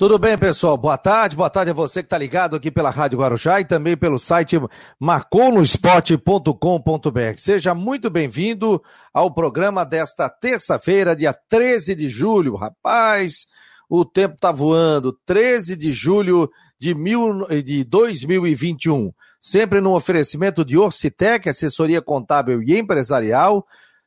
Tudo 0.00 0.18
bem, 0.18 0.36
pessoal? 0.38 0.78
Boa 0.78 0.96
tarde, 0.96 1.36
boa 1.36 1.50
tarde 1.50 1.72
a 1.72 1.74
você 1.74 2.02
que 2.02 2.06
está 2.06 2.16
ligado 2.16 2.56
aqui 2.56 2.70
pela 2.70 2.88
Rádio 2.88 3.18
Guarujá 3.18 3.60
e 3.60 3.66
também 3.66 3.98
pelo 3.98 4.18
site 4.18 4.58
marconosport.com.br. 4.98 7.36
Seja 7.36 7.74
muito 7.74 8.08
bem-vindo 8.08 8.82
ao 9.12 9.30
programa 9.30 9.84
desta 9.84 10.26
terça-feira, 10.30 11.14
dia 11.14 11.34
13 11.50 11.94
de 11.94 12.08
julho. 12.08 12.56
Rapaz, 12.56 13.46
o 13.90 14.02
tempo 14.02 14.36
está 14.36 14.50
voando. 14.50 15.12
13 15.26 15.76
de 15.76 15.92
julho 15.92 16.50
de, 16.78 16.94
mil, 16.94 17.46
de 17.62 17.84
2021. 17.84 19.12
Sempre 19.38 19.82
no 19.82 19.94
oferecimento 19.94 20.64
de 20.64 20.78
Orcitec, 20.78 21.46
assessoria 21.46 22.00
contábil 22.00 22.62
e 22.62 22.78
empresarial, 22.78 23.66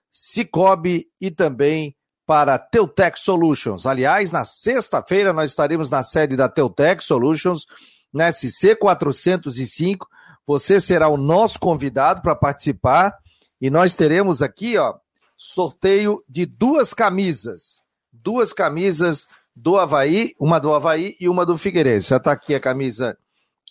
Cicobi 0.09 1.05
e 1.21 1.29
também 1.29 1.95
para 2.25 2.57
Teutec 2.57 3.19
Solutions. 3.19 3.85
Aliás, 3.85 4.31
na 4.31 4.43
sexta-feira 4.43 5.33
nós 5.33 5.51
estaremos 5.51 5.89
na 5.89 6.03
sede 6.03 6.35
da 6.35 6.47
Teutec 6.47 7.03
Solutions, 7.03 7.65
na 8.13 8.31
SC 8.31 8.75
405. 8.75 10.07
Você 10.45 10.79
será 10.79 11.07
o 11.09 11.17
nosso 11.17 11.59
convidado 11.59 12.21
para 12.21 12.35
participar 12.35 13.17
e 13.59 13.69
nós 13.69 13.95
teremos 13.95 14.41
aqui, 14.41 14.77
ó, 14.77 14.95
sorteio 15.37 16.23
de 16.27 16.45
duas 16.45 16.93
camisas. 16.93 17.81
Duas 18.11 18.53
camisas 18.53 19.27
do 19.55 19.77
Havaí, 19.77 20.33
uma 20.39 20.59
do 20.59 20.73
Havaí 20.73 21.15
e 21.19 21.27
uma 21.27 21.45
do 21.45 21.57
Figueirense. 21.57 22.09
Já 22.09 22.17
está 22.17 22.31
aqui 22.31 22.55
a 22.55 22.59
camisa 22.59 23.17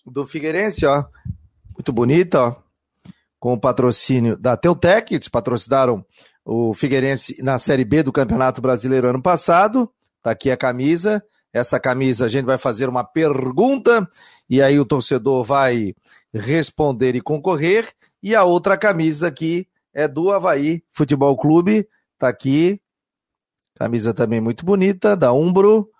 do 0.04 0.26
Figueirense, 0.26 0.86
ó. 0.86 1.04
Muito 1.74 1.92
bonita, 1.92 2.42
ó. 2.42 2.56
Com 3.38 3.54
o 3.54 3.60
patrocínio 3.60 4.36
da 4.36 4.56
Teutec, 4.56 5.14
eles 5.14 5.28
patrocinaram 5.28 6.04
o 6.44 6.74
Figueirense 6.74 7.42
na 7.42 7.58
Série 7.58 7.84
B 7.84 8.02
do 8.02 8.12
Campeonato 8.12 8.60
Brasileiro 8.60 9.08
ano 9.08 9.22
passado. 9.22 9.90
Tá 10.22 10.30
aqui 10.32 10.50
a 10.50 10.56
camisa. 10.56 11.22
Essa 11.52 11.78
camisa 11.78 12.26
a 12.26 12.28
gente 12.28 12.46
vai 12.46 12.58
fazer 12.58 12.88
uma 12.88 13.04
pergunta 13.04 14.08
e 14.48 14.62
aí 14.62 14.78
o 14.78 14.84
torcedor 14.84 15.44
vai 15.44 15.94
responder 16.32 17.14
e 17.14 17.20
concorrer. 17.20 17.92
E 18.22 18.34
a 18.34 18.44
outra 18.44 18.76
camisa 18.76 19.28
aqui 19.28 19.68
é 19.92 20.08
do 20.08 20.32
Havaí 20.32 20.82
Futebol 20.90 21.36
Clube. 21.36 21.88
Tá 22.18 22.28
aqui. 22.28 22.80
Camisa 23.74 24.14
também 24.14 24.40
muito 24.40 24.64
bonita, 24.64 25.16
da 25.16 25.32
Umbro. 25.32 25.90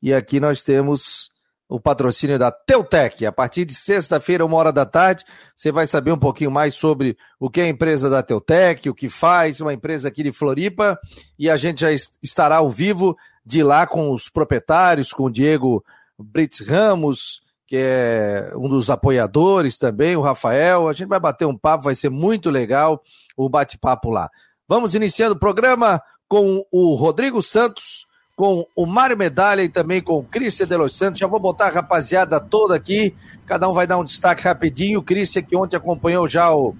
E 0.00 0.12
aqui 0.12 0.38
nós 0.38 0.62
temos 0.62 1.30
o 1.68 1.80
patrocínio 1.80 2.38
da 2.38 2.50
Teutec. 2.50 3.24
A 3.26 3.32
partir 3.32 3.64
de 3.64 3.74
sexta-feira, 3.74 4.44
uma 4.44 4.56
hora 4.56 4.72
da 4.72 4.84
tarde, 4.84 5.24
você 5.54 5.72
vai 5.72 5.86
saber 5.86 6.12
um 6.12 6.18
pouquinho 6.18 6.50
mais 6.50 6.74
sobre 6.74 7.16
o 7.38 7.48
que 7.48 7.60
é 7.60 7.64
a 7.64 7.68
empresa 7.68 8.10
da 8.10 8.22
Teutec, 8.22 8.88
o 8.88 8.94
que 8.94 9.08
faz, 9.08 9.60
uma 9.60 9.72
empresa 9.72 10.08
aqui 10.08 10.22
de 10.22 10.32
Floripa, 10.32 10.98
e 11.38 11.50
a 11.50 11.56
gente 11.56 11.80
já 11.80 11.90
estará 12.22 12.56
ao 12.56 12.70
vivo 12.70 13.16
de 13.44 13.62
lá 13.62 13.86
com 13.86 14.10
os 14.10 14.28
proprietários, 14.28 15.12
com 15.12 15.24
o 15.24 15.30
Diego 15.30 15.84
Brits 16.18 16.60
Ramos, 16.60 17.42
que 17.66 17.76
é 17.76 18.52
um 18.56 18.68
dos 18.68 18.90
apoiadores 18.90 19.78
também, 19.78 20.16
o 20.16 20.20
Rafael. 20.20 20.88
A 20.88 20.92
gente 20.92 21.08
vai 21.08 21.20
bater 21.20 21.46
um 21.46 21.56
papo, 21.56 21.84
vai 21.84 21.94
ser 21.94 22.10
muito 22.10 22.50
legal 22.50 23.02
o 23.36 23.48
bate-papo 23.48 24.10
lá. 24.10 24.30
Vamos 24.68 24.94
iniciando 24.94 25.34
o 25.34 25.38
programa 25.38 26.00
com 26.28 26.64
o 26.70 26.94
Rodrigo 26.94 27.42
Santos 27.42 28.06
com 28.36 28.66
o 28.74 28.86
Mário 28.86 29.16
Medalha 29.16 29.62
e 29.62 29.68
também 29.68 30.02
com 30.02 30.18
o 30.18 30.22
Cristian 30.22 30.66
de 30.66 30.76
Los 30.76 30.96
Santos. 30.96 31.20
Já 31.20 31.26
vou 31.26 31.38
botar 31.38 31.66
a 31.66 31.70
rapaziada 31.70 32.40
toda 32.40 32.74
aqui, 32.74 33.14
cada 33.46 33.68
um 33.68 33.72
vai 33.72 33.86
dar 33.86 33.98
um 33.98 34.04
destaque 34.04 34.42
rapidinho. 34.42 34.98
O 34.98 35.02
Cristian, 35.02 35.42
que 35.42 35.56
ontem 35.56 35.76
acompanhou 35.76 36.28
já 36.28 36.52
o, 36.54 36.74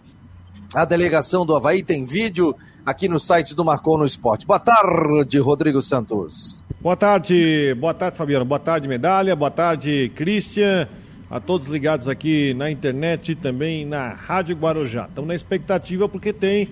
a 0.74 0.84
delegação 0.84 1.46
do 1.46 1.54
Havaí, 1.54 1.82
tem 1.82 2.04
vídeo 2.04 2.54
aqui 2.84 3.08
no 3.08 3.18
site 3.18 3.54
do 3.54 3.64
Marcou 3.64 3.96
no 3.96 4.04
Esporte. 4.04 4.46
Boa 4.46 4.58
tarde, 4.58 5.38
Rodrigo 5.38 5.80
Santos. 5.80 6.62
Boa 6.80 6.96
tarde, 6.96 7.74
boa 7.78 7.94
tarde, 7.94 8.16
Fabiano. 8.18 8.44
Boa 8.44 8.58
tarde, 8.58 8.88
Medalha. 8.88 9.34
Boa 9.34 9.50
tarde, 9.50 10.12
Cristian. 10.14 10.88
A 11.30 11.40
todos 11.40 11.66
ligados 11.66 12.08
aqui 12.08 12.52
na 12.54 12.70
internet 12.70 13.32
e 13.32 13.34
também 13.34 13.86
na 13.86 14.10
Rádio 14.10 14.54
Guarujá. 14.56 15.06
Estamos 15.08 15.28
na 15.28 15.34
expectativa 15.34 16.08
porque 16.08 16.32
tem 16.32 16.68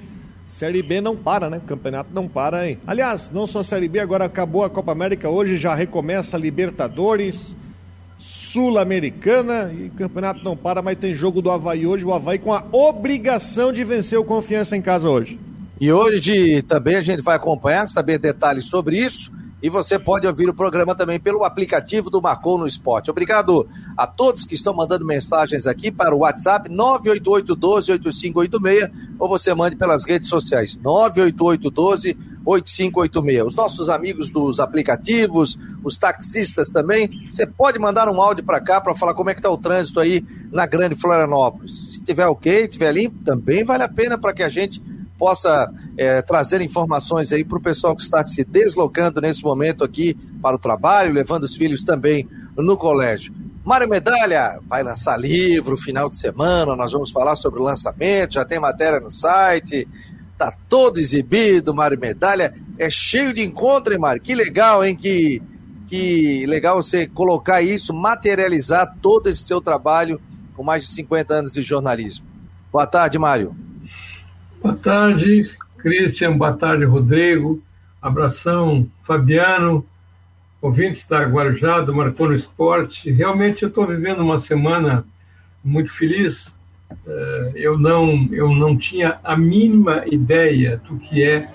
Série 0.56 0.82
B 0.82 1.00
não 1.00 1.16
para, 1.16 1.48
né? 1.48 1.60
Campeonato 1.66 2.10
não 2.12 2.28
para, 2.28 2.68
hein? 2.68 2.78
Aliás, 2.86 3.30
não 3.32 3.46
só 3.46 3.60
a 3.60 3.64
Série 3.64 3.88
B, 3.88 3.98
agora 3.98 4.26
acabou 4.26 4.64
a 4.64 4.70
Copa 4.70 4.92
América, 4.92 5.28
hoje 5.28 5.56
já 5.56 5.74
recomeça 5.74 6.36
a 6.36 6.40
Libertadores, 6.40 7.56
Sul-Americana 8.18 9.72
e 9.76 9.86
o 9.86 9.90
campeonato 9.90 10.44
não 10.44 10.56
para, 10.56 10.82
mas 10.82 10.98
tem 10.98 11.14
jogo 11.14 11.42
do 11.42 11.50
Havaí 11.50 11.86
hoje, 11.86 12.04
o 12.04 12.12
Havaí 12.12 12.38
com 12.38 12.52
a 12.52 12.64
obrigação 12.70 13.72
de 13.72 13.82
vencer 13.82 14.18
o 14.18 14.24
Confiança 14.24 14.76
em 14.76 14.82
casa 14.82 15.08
hoje. 15.08 15.40
E 15.80 15.90
hoje 15.90 16.62
também 16.62 16.96
a 16.96 17.00
gente 17.00 17.22
vai 17.22 17.36
acompanhar, 17.36 17.88
saber 17.88 18.18
detalhes 18.18 18.66
sobre 18.66 18.98
isso 18.98 19.32
e 19.62 19.70
você 19.70 19.98
pode 19.98 20.26
ouvir 20.26 20.48
o 20.48 20.54
programa 20.54 20.94
também 20.94 21.20
pelo 21.20 21.44
aplicativo 21.44 22.10
do 22.10 22.20
Marcou 22.20 22.58
no 22.58 22.66
Esporte. 22.66 23.10
Obrigado 23.10 23.66
a 23.96 24.06
todos 24.06 24.44
que 24.44 24.52
estão 24.54 24.74
mandando 24.74 25.06
mensagens 25.06 25.66
aqui 25.66 25.90
para 25.90 26.14
o 26.14 26.18
WhatsApp 26.18 26.68
988-12-8586 26.68 28.92
ou 29.18 29.28
você 29.28 29.54
mande 29.54 29.76
pelas 29.76 30.04
redes 30.04 30.28
sociais 30.28 30.76
988-12-8586. 30.78 33.46
Os 33.46 33.54
nossos 33.54 33.88
amigos 33.88 34.28
dos 34.30 34.58
aplicativos, 34.58 35.56
os 35.84 35.96
taxistas 35.96 36.68
também, 36.68 37.28
você 37.30 37.46
pode 37.46 37.78
mandar 37.78 38.08
um 38.08 38.20
áudio 38.20 38.44
para 38.44 38.60
cá 38.60 38.80
para 38.80 38.96
falar 38.96 39.14
como 39.14 39.30
é 39.30 39.34
que 39.34 39.38
está 39.38 39.50
o 39.50 39.56
trânsito 39.56 40.00
aí 40.00 40.26
na 40.50 40.66
Grande 40.66 40.96
Florianópolis. 40.96 41.92
Se 41.92 42.02
tiver 42.02 42.26
ok, 42.26 42.66
tiver 42.66 42.90
limpo, 42.92 43.22
também 43.24 43.64
vale 43.64 43.84
a 43.84 43.88
pena 43.88 44.18
para 44.18 44.32
que 44.32 44.42
a 44.42 44.48
gente 44.48 44.82
possa 45.22 45.72
é, 45.96 46.20
trazer 46.20 46.60
informações 46.60 47.32
aí 47.32 47.44
para 47.44 47.56
o 47.56 47.62
pessoal 47.62 47.94
que 47.94 48.02
está 48.02 48.24
se 48.24 48.42
deslocando 48.42 49.20
nesse 49.20 49.40
momento 49.44 49.84
aqui 49.84 50.18
para 50.42 50.56
o 50.56 50.58
trabalho, 50.58 51.12
levando 51.12 51.44
os 51.44 51.54
filhos 51.54 51.84
também 51.84 52.28
no 52.56 52.76
colégio. 52.76 53.32
Mário 53.64 53.88
Medalha 53.88 54.58
vai 54.68 54.82
lançar 54.82 55.16
livro 55.16 55.76
final 55.76 56.10
de 56.10 56.16
semana, 56.16 56.74
nós 56.74 56.90
vamos 56.90 57.12
falar 57.12 57.36
sobre 57.36 57.60
o 57.60 57.62
lançamento, 57.62 58.34
já 58.34 58.44
tem 58.44 58.58
matéria 58.58 58.98
no 58.98 59.12
site, 59.12 59.86
tá 60.36 60.52
todo 60.68 60.98
exibido, 60.98 61.72
Mário 61.72 62.00
Medalha, 62.00 62.52
é 62.76 62.90
cheio 62.90 63.32
de 63.32 63.44
encontro, 63.44 63.92
hein, 63.92 64.00
Mário? 64.00 64.20
Que 64.20 64.34
legal, 64.34 64.84
hein? 64.84 64.96
Que, 64.96 65.40
que 65.86 66.44
legal 66.46 66.82
você 66.82 67.06
colocar 67.06 67.62
isso, 67.62 67.94
materializar 67.94 68.96
todo 69.00 69.28
esse 69.28 69.44
seu 69.44 69.60
trabalho 69.60 70.20
com 70.56 70.64
mais 70.64 70.82
de 70.82 70.90
50 70.90 71.32
anos 71.32 71.52
de 71.52 71.62
jornalismo. 71.62 72.26
Boa 72.72 72.88
tarde, 72.88 73.20
Mário. 73.20 73.54
Boa 74.62 74.76
tarde, 74.76 75.50
Christian. 75.76 76.38
Boa 76.38 76.52
tarde, 76.52 76.84
Rodrigo. 76.84 77.60
Abração, 78.00 78.88
Fabiano, 79.02 79.84
ouvintes 80.60 81.04
da 81.04 81.24
Guarujá, 81.24 81.80
do 81.80 81.92
no 81.92 82.34
Esporte. 82.36 83.10
Realmente 83.10 83.64
eu 83.64 83.68
estou 83.70 83.84
vivendo 83.84 84.20
uma 84.20 84.38
semana 84.38 85.04
muito 85.64 85.92
feliz. 85.92 86.56
Eh, 87.04 87.52
eu 87.56 87.76
não, 87.76 88.28
eu 88.30 88.54
não 88.54 88.78
tinha 88.78 89.18
a 89.24 89.36
mínima 89.36 90.04
ideia 90.06 90.80
do 90.88 90.96
que 90.96 91.24
é, 91.24 91.48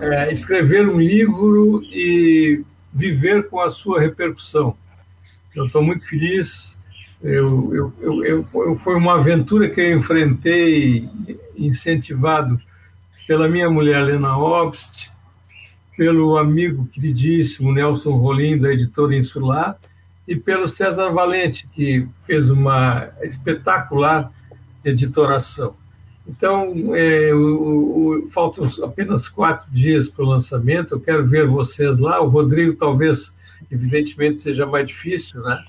é 0.00 0.32
escrever 0.32 0.88
um 0.88 0.98
livro 0.98 1.82
e 1.92 2.64
viver 2.90 3.50
com 3.50 3.60
a 3.60 3.70
sua 3.70 4.00
repercussão. 4.00 4.74
Eu 5.54 5.66
estou 5.66 5.82
muito 5.82 6.08
feliz, 6.08 6.71
eu, 7.22 7.74
eu, 7.74 7.92
eu, 8.00 8.46
eu, 8.54 8.76
foi 8.76 8.96
uma 8.96 9.14
aventura 9.14 9.70
que 9.70 9.80
eu 9.80 9.98
enfrentei, 9.98 11.08
incentivado 11.56 12.60
pela 13.26 13.48
minha 13.48 13.70
mulher 13.70 14.02
Lena 14.02 14.36
Obst, 14.36 15.10
pelo 15.96 16.36
amigo 16.36 16.86
queridíssimo 16.86 17.72
Nelson 17.72 18.16
Rolim, 18.16 18.58
da 18.58 18.72
editora 18.72 19.14
Insular, 19.14 19.78
e 20.26 20.34
pelo 20.34 20.68
César 20.68 21.10
Valente, 21.10 21.68
que 21.68 22.06
fez 22.24 22.50
uma 22.50 23.08
espetacular 23.22 24.32
editoração. 24.84 25.76
Então, 26.26 26.94
é, 26.94 27.32
o, 27.34 28.24
o, 28.26 28.30
faltam 28.30 28.68
apenas 28.84 29.28
quatro 29.28 29.70
dias 29.70 30.08
para 30.08 30.24
o 30.24 30.28
lançamento. 30.28 30.94
Eu 30.94 31.00
quero 31.00 31.26
ver 31.26 31.46
vocês 31.46 31.98
lá. 31.98 32.20
O 32.20 32.28
Rodrigo, 32.28 32.76
talvez, 32.76 33.32
evidentemente, 33.70 34.40
seja 34.40 34.64
mais 34.64 34.86
difícil, 34.86 35.40
né? 35.42 35.62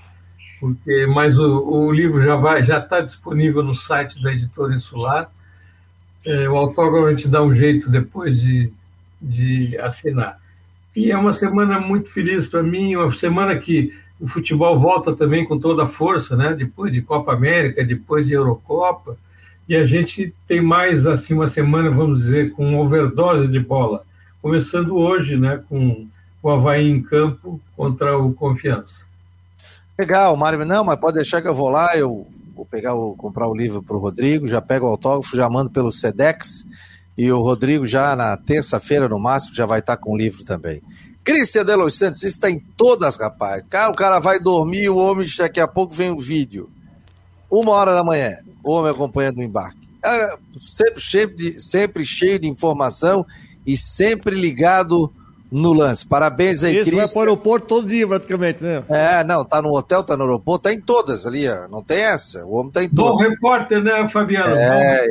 Porque 0.64 1.06
mas 1.08 1.38
o, 1.38 1.68
o 1.68 1.92
livro 1.92 2.24
já 2.24 2.38
vai 2.38 2.64
já 2.64 2.80
está 2.80 3.02
disponível 3.02 3.62
no 3.62 3.76
site 3.76 4.24
da 4.24 4.32
editora 4.32 4.74
Insular. 4.74 5.30
É, 6.26 6.48
o 6.48 6.56
autógrafo 6.56 7.08
a 7.08 7.10
gente 7.10 7.28
dá 7.28 7.44
um 7.44 7.54
jeito 7.54 7.90
depois 7.90 8.40
de, 8.40 8.72
de 9.22 9.78
assinar. 9.78 10.40
E 10.96 11.12
é 11.12 11.18
uma 11.18 11.34
semana 11.34 11.82
muito 11.82 12.10
feliz 12.10 12.48
para 12.48 12.64
mim, 12.64 12.96
uma 12.96 13.12
semana 13.12 13.58
que 13.58 13.94
o 14.18 14.26
futebol 14.26 14.80
volta 14.80 15.14
também 15.14 15.46
com 15.46 15.60
toda 15.60 15.84
a 15.84 15.90
força, 15.90 16.38
né? 16.38 16.54
Depois 16.54 16.94
de 16.94 17.02
Copa 17.02 17.34
América, 17.34 17.84
depois 17.84 18.26
de 18.26 18.34
Eurocopa, 18.34 19.18
e 19.68 19.76
a 19.76 19.86
gente 19.86 20.34
tem 20.48 20.62
mais 20.62 21.06
assim 21.06 21.34
uma 21.34 21.50
semana, 21.50 21.92
vamos 21.92 22.22
dizer, 22.22 22.54
com 22.54 22.80
overdose 22.80 23.50
de 23.50 23.60
bola, 23.60 24.06
começando 24.42 24.96
hoje, 24.96 25.36
né? 25.36 25.62
Com 25.68 26.08
o 26.42 26.50
Havaí 26.50 26.90
em 26.90 27.02
campo 27.02 27.60
contra 27.76 28.18
o 28.18 28.34
Confiança. 28.34 29.12
Legal, 29.98 30.36
Mário. 30.36 30.66
Não, 30.66 30.84
mas 30.84 31.00
pode 31.00 31.16
deixar 31.16 31.42
que 31.42 31.48
eu 31.48 31.54
vou 31.54 31.70
lá, 31.70 31.96
eu 31.96 32.28
vou 32.56 32.66
pegar 32.66 32.96
o, 32.96 33.16
comprar 33.16 33.48
o 33.48 33.56
livro 33.56 33.82
para 33.82 33.96
o 33.96 34.00
Rodrigo, 34.00 34.48
já 34.48 34.62
pego 34.62 34.86
o 34.86 34.90
autógrafo, 34.90 35.36
já 35.36 35.50
mando 35.50 35.70
pelo 35.70 35.92
Sedex 35.92 36.66
e 37.18 37.32
o 37.32 37.42
Rodrigo 37.42 37.86
já 37.86 38.16
na 38.16 38.36
terça-feira, 38.36 39.08
no 39.08 39.20
máximo, 39.20 39.56
já 39.56 39.66
vai 39.66 39.80
estar 39.80 39.98
com 39.98 40.14
o 40.14 40.18
livro 40.18 40.44
também. 40.44 40.82
Cristian 41.24 41.64
de 41.64 41.76
Los 41.76 41.98
Santos 41.98 42.24
está 42.24 42.50
em 42.50 42.60
todas, 42.60 43.16
rapaz. 43.16 43.64
Cara, 43.70 43.92
o 43.92 43.96
cara 43.96 44.20
vai 44.20 44.40
dormir, 44.40 44.90
o 44.90 44.98
homem 44.98 45.28
daqui 45.38 45.60
a 45.60 45.68
pouco 45.68 45.94
vem 45.94 46.12
um 46.12 46.20
vídeo. 46.20 46.70
Uma 47.50 47.72
hora 47.72 47.94
da 47.94 48.04
manhã, 48.04 48.38
o 48.64 48.72
homem 48.72 48.92
acompanhando 48.92 49.38
o 49.38 49.44
embarque. 49.44 49.88
É, 50.04 50.38
sempre, 50.60 51.02
sempre, 51.02 51.60
sempre 51.60 52.06
cheio 52.06 52.40
de 52.40 52.48
informação 52.48 53.26
e 53.66 53.78
sempre 53.78 54.36
ligado 54.36 55.14
no 55.54 55.72
lance. 55.72 56.04
Parabéns 56.04 56.64
aí, 56.64 56.80
Isso 56.80 56.96
vai 56.96 57.08
para 57.08 57.18
o 57.18 57.20
aeroporto 57.20 57.68
todo 57.68 57.88
dia, 57.88 58.08
praticamente, 58.08 58.64
né? 58.64 58.84
É, 58.90 59.24
não, 59.24 59.46
tá 59.46 59.62
no 59.62 59.70
hotel, 59.70 60.04
tá 60.04 60.18
no 60.18 60.24
aeroporto, 60.24 60.64
tá 60.64 60.74
em 60.74 60.82
todas 60.82 61.28
ali, 61.28 61.48
ó. 61.48 61.68
Não 61.68 61.84
tem 61.84 62.00
essa. 62.00 62.44
O 62.44 62.56
homem 62.56 62.72
tá 62.72 62.84
em 62.84 62.90
todas. 62.90 63.28
Bom 63.28 63.32
repórter, 63.32 63.84
né, 63.84 64.10
Fabiano? 64.10 64.56
É, 64.56 65.06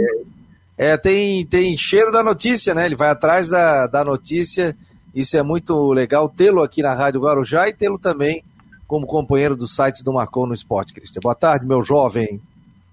é, 0.76 0.90
é, 0.90 0.96
tem, 0.96 1.46
tem 1.46 1.76
cheiro 1.78 2.10
da 2.10 2.24
notícia, 2.24 2.74
né? 2.74 2.86
Ele 2.86 2.96
vai 2.96 3.08
atrás 3.08 3.50
da, 3.50 3.86
da 3.86 4.04
notícia. 4.04 4.76
Isso 5.14 5.36
é 5.36 5.44
muito 5.44 5.92
legal 5.92 6.28
tê-lo 6.28 6.60
aqui 6.60 6.82
na 6.82 6.92
Rádio 6.92 7.20
Guarujá 7.20 7.68
e 7.68 7.72
tê-lo 7.72 7.98
também 7.98 8.42
como 8.88 9.06
companheiro 9.06 9.54
do 9.54 9.68
site 9.68 10.02
do 10.02 10.12
Marcou 10.12 10.44
no 10.44 10.54
Esporte, 10.54 10.92
Cristian. 10.92 11.20
Boa 11.22 11.36
tarde, 11.36 11.66
meu 11.66 11.84
jovem. 11.84 12.40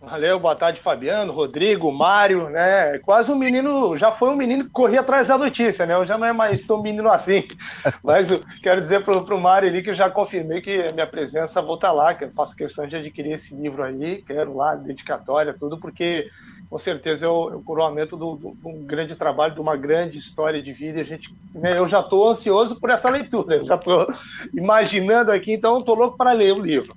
Valeu, 0.02 0.40
boa 0.40 0.56
tarde, 0.56 0.80
Fabiano, 0.80 1.34
Rodrigo, 1.34 1.92
Mário, 1.92 2.50
né? 2.50 2.98
Quase 3.00 3.30
um 3.30 3.36
menino, 3.36 3.98
já 3.98 4.14
foi 4.14 4.30
um 4.30 4.36
menino 4.36 4.64
que 4.64 4.70
corria 4.70 5.02
atrás 5.02 5.28
da 5.28 5.38
notícia, 5.38 5.86
né? 5.86 5.94
Eu 5.94 6.06
já 6.06 6.18
não 6.18 6.26
é 6.26 6.32
mais 6.32 6.66
tão 6.66 6.82
menino 6.82 7.10
assim. 7.12 7.46
Mas 8.02 8.32
eu 8.32 8.40
quero 8.64 8.80
dizer 8.80 9.04
pro, 9.04 9.26
pro 9.26 9.40
Mário 9.40 9.68
ali 9.68 9.84
que 9.84 9.90
eu 9.90 9.96
já 9.96 10.10
confirmei 10.10 10.62
que 10.62 10.84
a 10.84 10.94
minha 10.94 11.06
presença 11.06 11.62
vou 11.62 11.76
estar 11.76 11.92
lá, 11.92 12.14
que 12.14 12.24
eu 12.24 12.32
faço 12.32 12.56
questão 12.56 12.88
de 12.88 12.96
adquirir 12.96 13.34
esse 13.34 13.54
livro 13.54 13.84
aí, 13.84 14.24
quero 14.26 14.56
lá, 14.56 14.74
dedicatória, 14.74 15.54
tudo, 15.54 15.78
porque 15.78 16.30
com 16.70 16.80
certeza 16.80 17.26
é 17.26 17.30
o, 17.30 17.50
é 17.50 17.56
o 17.58 17.62
coroamento 17.62 18.16
de 18.16 18.24
um 18.24 18.86
grande 18.86 19.18
trabalho, 19.18 19.54
de 19.54 19.60
uma 19.60 19.76
grande 19.76 20.18
história 20.18 20.64
de 20.64 20.72
vida. 20.72 21.00
E 21.00 21.02
a 21.02 21.06
gente, 21.06 21.36
né, 21.54 21.78
eu 21.78 21.88
já 21.90 22.00
estou 22.00 22.30
ansioso 22.30 22.80
por 22.80 22.90
essa 22.90 23.10
leitura, 23.10 23.58
eu 23.58 23.66
já 23.66 23.76
estou 23.76 24.08
imaginando 24.54 25.30
aqui, 25.30 25.52
então 25.52 25.80
estou 25.80 25.96
louco 25.96 26.16
para 26.16 26.32
ler 26.32 26.54
o 26.54 26.62
livro. 26.62 26.96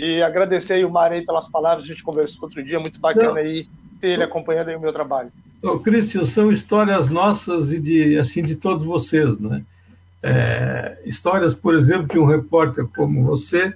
E 0.00 0.22
agradecer 0.22 0.74
aí 0.74 0.84
o 0.84 0.98
aí 0.98 1.26
pelas 1.26 1.46
palavras, 1.46 1.84
a 1.84 1.88
gente 1.88 2.02
conversou 2.02 2.44
outro 2.44 2.62
dia, 2.62 2.80
muito 2.80 2.98
bacana 2.98 3.28
Não. 3.28 3.36
aí 3.36 3.68
ter 4.00 4.08
ele 4.08 4.22
acompanhando 4.22 4.68
aí 4.68 4.76
o 4.76 4.80
meu 4.80 4.94
trabalho. 4.94 5.30
Ô, 5.62 5.78
Cristian, 5.78 6.24
são 6.24 6.50
histórias 6.50 7.10
nossas 7.10 7.70
e 7.70 7.78
de, 7.78 8.18
assim, 8.18 8.42
de 8.42 8.56
todos 8.56 8.82
vocês, 8.86 9.38
né? 9.38 9.62
É, 10.22 10.98
histórias, 11.04 11.54
por 11.54 11.74
exemplo, 11.74 12.08
de 12.08 12.18
um 12.18 12.24
repórter 12.24 12.86
como 12.86 13.24
você, 13.24 13.74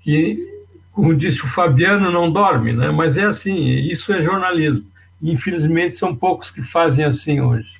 que, 0.00 0.64
como 0.92 1.12
disse 1.12 1.42
o 1.44 1.48
Fabiano, 1.48 2.12
não 2.12 2.30
dorme, 2.30 2.72
né? 2.72 2.92
Mas 2.92 3.16
é 3.16 3.24
assim, 3.24 3.56
isso 3.80 4.12
é 4.12 4.22
jornalismo. 4.22 4.86
Infelizmente, 5.20 5.96
são 5.96 6.14
poucos 6.14 6.52
que 6.52 6.62
fazem 6.62 7.04
assim 7.04 7.40
hoje. 7.40 7.77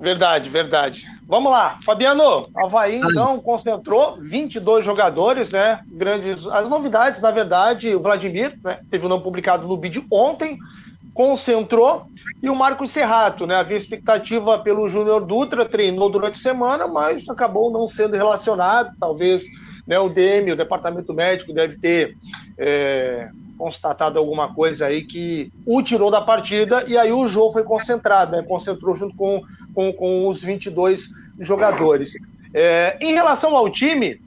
Verdade, 0.00 0.48
verdade. 0.48 1.06
Vamos 1.26 1.52
lá, 1.52 1.78
Fabiano, 1.84 2.48
Havaí 2.56 2.96
então 2.96 3.38
concentrou 3.38 4.16
22 4.18 4.84
jogadores, 4.84 5.50
né? 5.50 5.80
Grandes 5.86 6.46
as 6.46 6.70
novidades, 6.70 7.20
na 7.20 7.30
verdade, 7.30 7.94
o 7.94 8.00
Vladimir, 8.00 8.58
né, 8.64 8.80
teve 8.90 9.04
o 9.04 9.06
um 9.06 9.10
nome 9.10 9.22
publicado 9.22 9.68
no 9.68 9.78
vídeo 9.78 10.06
ontem, 10.10 10.58
concentrou 11.12 12.06
e 12.42 12.48
o 12.48 12.56
Marcos 12.56 12.90
Serrato, 12.90 13.46
né? 13.46 13.56
Havia 13.56 13.76
expectativa 13.76 14.58
pelo 14.58 14.88
Júnior 14.88 15.26
Dutra, 15.26 15.66
treinou 15.66 16.08
durante 16.08 16.38
a 16.38 16.42
semana, 16.42 16.86
mas 16.86 17.28
acabou 17.28 17.70
não 17.70 17.86
sendo 17.86 18.16
relacionado, 18.16 18.96
talvez, 18.98 19.44
né, 19.86 19.98
o 19.98 20.08
DM, 20.08 20.52
o 20.52 20.56
departamento 20.56 21.12
médico 21.12 21.52
deve 21.52 21.76
ter 21.78 22.16
é, 22.56 23.28
constatado 23.60 24.18
alguma 24.18 24.54
coisa 24.54 24.86
aí 24.86 25.04
que 25.04 25.52
o 25.66 25.82
tirou 25.82 26.10
da 26.10 26.22
partida 26.22 26.82
e 26.88 26.96
aí 26.96 27.12
o 27.12 27.28
jogo 27.28 27.52
foi 27.52 27.62
concentrado, 27.62 28.34
né? 28.34 28.42
concentrou 28.42 28.96
junto 28.96 29.14
com, 29.14 29.42
com, 29.74 29.92
com 29.92 30.26
os 30.28 30.42
22 30.42 31.10
jogadores. 31.38 32.14
É, 32.54 32.96
em 33.02 33.12
relação 33.12 33.54
ao 33.54 33.68
time, 33.68 34.18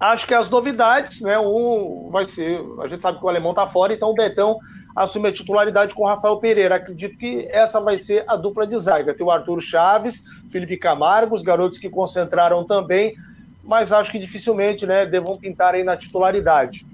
acho 0.00 0.26
que 0.26 0.32
as 0.32 0.48
novidades, 0.48 1.20
né? 1.20 1.38
Um 1.38 2.08
vai 2.10 2.26
ser, 2.26 2.58
a 2.82 2.88
gente 2.88 3.02
sabe 3.02 3.18
que 3.18 3.24
o 3.24 3.28
alemão 3.28 3.52
tá 3.52 3.66
fora, 3.66 3.92
então 3.92 4.08
o 4.08 4.14
Betão 4.14 4.58
assume 4.96 5.28
a 5.28 5.32
titularidade 5.32 5.94
com 5.94 6.04
o 6.04 6.06
Rafael 6.06 6.38
Pereira. 6.38 6.76
Acredito 6.76 7.18
que 7.18 7.46
essa 7.50 7.78
vai 7.80 7.98
ser 7.98 8.24
a 8.26 8.34
dupla 8.34 8.66
de 8.66 8.78
zaga. 8.78 9.12
Tem 9.12 9.24
o 9.24 9.30
Arthur 9.30 9.60
Chaves, 9.60 10.24
Felipe 10.50 10.78
Camargo, 10.78 11.34
os 11.34 11.42
garotos 11.42 11.78
que 11.78 11.90
concentraram 11.90 12.64
também, 12.64 13.14
mas 13.62 13.92
acho 13.92 14.10
que 14.10 14.18
dificilmente, 14.18 14.86
né, 14.86 15.04
devam 15.04 15.34
pintar 15.34 15.74
aí 15.74 15.84
na 15.84 15.96
titularidade. 15.96 16.86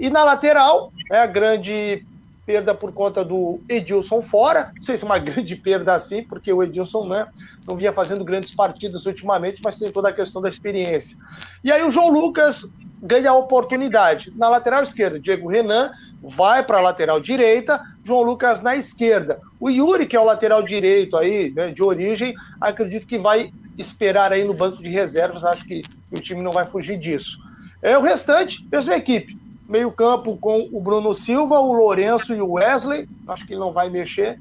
E 0.00 0.08
na 0.08 0.24
lateral, 0.24 0.90
é 1.12 1.18
a 1.18 1.26
grande 1.26 2.06
perda 2.46 2.74
por 2.74 2.90
conta 2.90 3.22
do 3.22 3.60
Edilson 3.68 4.22
fora. 4.22 4.72
Não 4.74 4.82
sei 4.82 4.96
se 4.96 5.04
é 5.04 5.06
uma 5.06 5.18
grande 5.20 5.54
perda 5.54 5.94
assim, 5.94 6.24
porque 6.24 6.50
o 6.50 6.62
Edilson 6.62 7.06
né, 7.06 7.26
não 7.68 7.76
vinha 7.76 7.92
fazendo 7.92 8.24
grandes 8.24 8.54
partidas 8.54 9.04
ultimamente, 9.04 9.60
mas 9.62 9.78
tem 9.78 9.92
toda 9.92 10.08
a 10.08 10.12
questão 10.12 10.40
da 10.40 10.48
experiência. 10.48 11.18
E 11.62 11.70
aí 11.70 11.82
o 11.82 11.90
João 11.90 12.08
Lucas 12.08 12.72
ganha 13.02 13.28
a 13.28 13.34
oportunidade. 13.34 14.32
Na 14.36 14.48
lateral 14.48 14.82
esquerda, 14.82 15.20
Diego 15.20 15.50
Renan 15.50 15.92
vai 16.22 16.64
para 16.64 16.78
a 16.78 16.82
lateral 16.82 17.20
direita, 17.20 17.78
João 18.02 18.22
Lucas 18.22 18.62
na 18.62 18.74
esquerda. 18.74 19.38
O 19.60 19.68
Yuri, 19.68 20.06
que 20.06 20.16
é 20.16 20.20
o 20.20 20.24
lateral 20.24 20.62
direito 20.62 21.14
aí, 21.14 21.52
né, 21.54 21.72
de 21.72 21.82
origem, 21.82 22.34
acredito 22.58 23.06
que 23.06 23.18
vai 23.18 23.52
esperar 23.76 24.32
aí 24.32 24.44
no 24.44 24.54
banco 24.54 24.82
de 24.82 24.88
reservas. 24.88 25.44
Acho 25.44 25.66
que 25.66 25.82
o 26.10 26.18
time 26.18 26.40
não 26.40 26.52
vai 26.52 26.64
fugir 26.64 26.96
disso. 26.96 27.38
É 27.82 27.98
o 27.98 28.02
restante, 28.02 28.66
mesma 28.72 28.96
equipe 28.96 29.39
meio-campo 29.70 30.36
com 30.36 30.68
o 30.72 30.80
Bruno 30.80 31.14
Silva, 31.14 31.60
o 31.60 31.72
Lourenço 31.72 32.34
e 32.34 32.42
o 32.42 32.52
Wesley, 32.52 33.08
acho 33.28 33.46
que 33.46 33.52
ele 33.52 33.60
não 33.60 33.72
vai 33.72 33.88
mexer. 33.88 34.36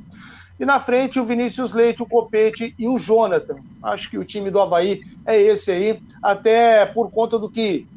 E 0.60 0.66
na 0.66 0.80
frente 0.80 1.20
o 1.20 1.24
Vinícius 1.24 1.72
Leite, 1.72 2.02
o 2.02 2.08
Copete 2.08 2.74
e 2.78 2.88
o 2.88 2.98
Jonathan. 2.98 3.58
Acho 3.84 4.10
que 4.10 4.18
o 4.18 4.26
time 4.26 4.50
do 4.50 4.60
Havaí 4.60 5.02
é 5.26 5.40
esse 5.40 5.72
aí, 5.72 6.02
até 6.22 6.84
por 6.84 7.12
conta 7.12 7.38
do 7.38 7.48
que 7.48 7.88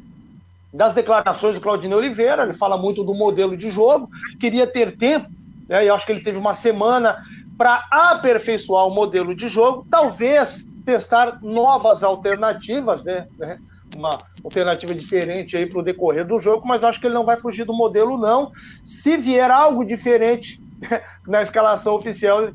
das 0.71 0.93
declarações 0.93 1.55
do 1.55 1.61
Claudinei 1.61 1.97
Oliveira, 1.97 2.43
ele 2.43 2.53
fala 2.53 2.77
muito 2.77 3.03
do 3.03 3.13
modelo 3.13 3.57
de 3.57 3.69
jogo, 3.69 4.09
queria 4.39 4.65
ter 4.65 4.95
tempo, 4.95 5.29
né, 5.67 5.85
e 5.85 5.89
acho 5.89 6.05
que 6.05 6.11
ele 6.11 6.23
teve 6.23 6.37
uma 6.37 6.53
semana 6.53 7.23
para 7.57 7.85
aperfeiçoar 7.91 8.87
o 8.87 8.93
modelo 8.93 9.35
de 9.35 9.47
jogo, 9.47 9.85
talvez 9.89 10.67
testar 10.83 11.39
novas 11.43 12.03
alternativas, 12.03 13.03
né, 13.03 13.27
né 13.37 13.59
uma 13.95 14.17
alternativa 14.43 14.93
diferente 14.93 15.55
aí 15.55 15.65
para 15.65 15.79
o 15.79 15.83
decorrer 15.83 16.25
do 16.25 16.39
jogo, 16.39 16.67
mas 16.67 16.83
acho 16.83 16.99
que 16.99 17.07
ele 17.07 17.13
não 17.13 17.25
vai 17.25 17.37
fugir 17.37 17.65
do 17.65 17.73
modelo, 17.73 18.17
não. 18.17 18.51
Se 18.85 19.17
vier 19.17 19.49
algo 19.49 19.85
diferente 19.85 20.61
na 21.27 21.41
escalação 21.41 21.95
oficial, 21.95 22.49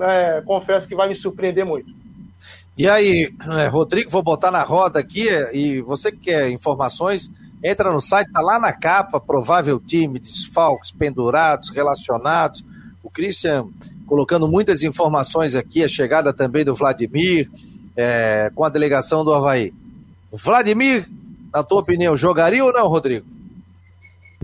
é, 0.00 0.42
confesso 0.44 0.88
que 0.88 0.94
vai 0.94 1.08
me 1.08 1.14
surpreender 1.14 1.64
muito. 1.64 1.94
E 2.76 2.88
aí, 2.88 3.30
é, 3.58 3.66
Rodrigo, 3.68 4.10
vou 4.10 4.22
botar 4.22 4.50
na 4.50 4.62
roda 4.62 4.98
aqui, 4.98 5.26
e 5.52 5.80
você 5.80 6.12
que 6.12 6.18
quer 6.18 6.50
informações, 6.50 7.30
entra 7.64 7.90
no 7.90 8.00
site, 8.00 8.30
tá 8.30 8.40
lá 8.40 8.58
na 8.58 8.72
capa, 8.72 9.18
provável 9.18 9.80
time, 9.80 10.18
desfalques, 10.18 10.90
pendurados, 10.90 11.70
relacionados. 11.70 12.62
O 13.02 13.10
Christian 13.10 13.68
colocando 14.06 14.46
muitas 14.46 14.82
informações 14.82 15.54
aqui, 15.54 15.82
a 15.82 15.88
chegada 15.88 16.32
também 16.32 16.64
do 16.64 16.74
Vladimir, 16.74 17.50
é, 17.96 18.50
com 18.54 18.62
a 18.62 18.68
delegação 18.68 19.24
do 19.24 19.34
Havaí. 19.34 19.72
Vladimir, 20.32 21.08
na 21.52 21.62
tua 21.62 21.80
opinião, 21.80 22.16
jogaria 22.16 22.64
ou 22.64 22.72
não, 22.72 22.88
Rodrigo? 22.88 23.26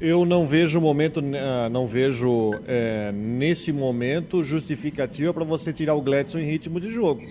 Eu 0.00 0.24
não 0.24 0.46
vejo 0.46 0.80
momento, 0.80 1.22
ah, 1.36 1.68
não 1.68 1.86
vejo 1.86 2.52
é, 2.66 3.12
nesse 3.12 3.72
momento 3.72 4.42
justificativa 4.42 5.32
para 5.32 5.44
você 5.44 5.72
tirar 5.72 5.94
o 5.94 6.00
Gladson 6.00 6.38
em 6.38 6.44
ritmo 6.44 6.80
de 6.80 6.90
jogo. 6.90 7.22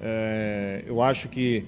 É, 0.00 0.82
eu 0.86 1.02
acho 1.02 1.28
que 1.28 1.64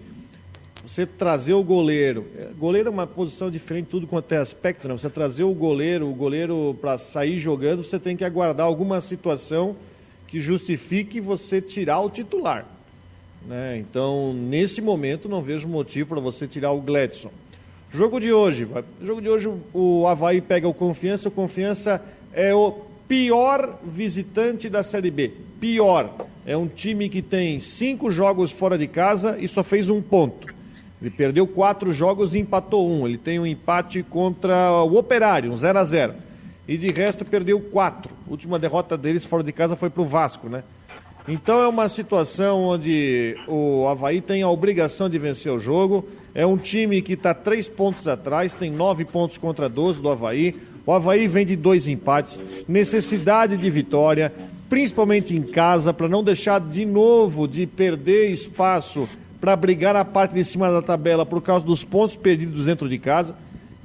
você 0.85 1.07
trazer 1.07 1.53
o 1.55 1.63
goleiro, 1.63 2.27
é, 2.37 2.49
goleiro 2.59 2.89
é 2.89 2.91
uma 2.91 3.07
posição 3.07 3.51
diferente, 3.51 3.87
tudo 3.87 4.07
quanto 4.07 4.33
é 4.33 4.39
aspecto, 4.39 4.89
né? 4.89 4.97
Você 4.97 5.09
trazer 5.09 5.45
o 5.45 5.55
goleiro, 5.55 6.09
o 6.11 6.15
goleiro 6.15 6.77
para 6.81 6.99
sair 6.99 7.39
jogando, 7.39 7.85
você 7.85 7.99
tem 7.99 8.17
que 8.17 8.25
aguardar 8.25 8.67
alguma 8.67 9.01
situação 9.01 9.77
que 10.27 10.41
justifique 10.41 11.21
você 11.21 11.61
tirar 11.61 12.01
o 12.01 12.11
titular. 12.11 12.67
Né? 13.47 13.79
Então, 13.79 14.33
nesse 14.33 14.81
momento, 14.81 15.29
não 15.29 15.43
vejo 15.43 15.69
motivo 15.69 16.11
para 16.11 16.21
você 16.21 16.47
tirar 16.47 16.73
o 16.73 16.81
Gladson. 16.81 17.31
Jogo 17.91 18.19
de 18.19 18.33
hoje. 18.33 18.67
Jogo 19.03 19.21
de 19.21 19.29
hoje, 19.29 19.53
o 19.75 20.07
Havaí 20.07 20.41
pega 20.41 20.67
o 20.67 20.75
Confiança. 20.75 21.29
O 21.29 21.33
Confiança 21.33 22.03
é 22.33 22.55
o 22.55 22.73
pior 23.07 23.79
visitante 23.85 24.71
da 24.71 24.83
Série 24.83 25.11
B. 25.11 25.31
Pior. 25.61 26.27
É 26.47 26.57
um 26.57 26.67
time 26.67 27.09
que 27.09 27.21
tem 27.21 27.61
cinco 27.61 28.11
jogos 28.11 28.51
fora 28.51 28.79
de 28.79 28.87
casa 28.87 29.37
e 29.39 29.47
só 29.47 29.63
fez 29.63 29.91
um 29.91 30.01
ponto. 30.01 30.53
Ele 31.03 31.11
perdeu 31.11 31.47
quatro 31.47 31.93
jogos 31.93 32.35
e 32.35 32.39
empatou 32.39 32.89
um. 32.89 33.07
Ele 33.07 33.19
tem 33.19 33.39
um 33.39 33.47
empate 33.47 34.03
contra 34.03 34.83
o 34.83 34.97
Operário, 34.97 35.53
um 35.53 35.57
0 35.57 35.79
a 35.79 35.85
0 35.85 36.15
E 36.67 36.77
de 36.77 36.89
resto 36.91 37.25
perdeu 37.25 37.61
quatro. 37.61 38.15
A 38.27 38.31
última 38.31 38.59
derrota 38.59 38.97
deles 38.97 39.25
fora 39.25 39.43
de 39.43 39.53
casa 39.53 39.77
foi 39.77 39.91
para 39.91 40.03
o 40.03 40.07
Vasco, 40.07 40.49
né? 40.49 40.63
Então 41.29 41.61
é 41.63 41.69
uma 41.69 41.89
situação 41.89 42.63
onde 42.63 43.37
o 43.47 43.87
Havaí 43.87 44.21
tem 44.21 44.43
a 44.43 44.49
obrigação 44.49 45.09
de 45.09 45.19
vencer 45.19 45.53
o 45.53 45.59
jogo. 45.59 46.05
É 46.35 46.45
um 46.45 46.57
time 46.57 47.01
que 47.01 47.13
está 47.13 47.33
três 47.33 47.69
pontos 47.69 48.09
atrás, 48.09 48.55
tem 48.55 48.71
nove 48.71 49.05
pontos 49.05 49.39
contra 49.39 49.69
12 49.69 50.03
do 50.03 50.09
Havaí. 50.09 50.57
O 50.85 50.93
Havaí 50.93 51.29
vem 51.29 51.47
de 51.47 51.55
dois 51.55 51.87
empates, 51.87 52.41
necessidade 52.67 53.57
de 53.57 53.71
vitória, 53.71 54.33
principalmente 54.69 55.37
em 55.37 55.43
casa, 55.43 55.95
para 55.95 56.09
não 56.09 56.25
deixar 56.25 56.61
de 56.61 56.85
novo 56.85 57.47
de 57.47 57.69
perder 57.69 58.31
espaço 58.31 59.09
para 59.41 59.55
brigar 59.55 59.95
na 59.95 60.05
parte 60.05 60.35
de 60.35 60.45
cima 60.45 60.73
da 60.73 60.83
tabela 60.83 61.25
por 61.25 61.41
causa 61.41 61.65
dos 61.65 61.85
pontos 61.85 62.17
perdidos 62.17 62.65
dentro 62.65 62.89
de 62.89 62.99
casa. 62.99 63.37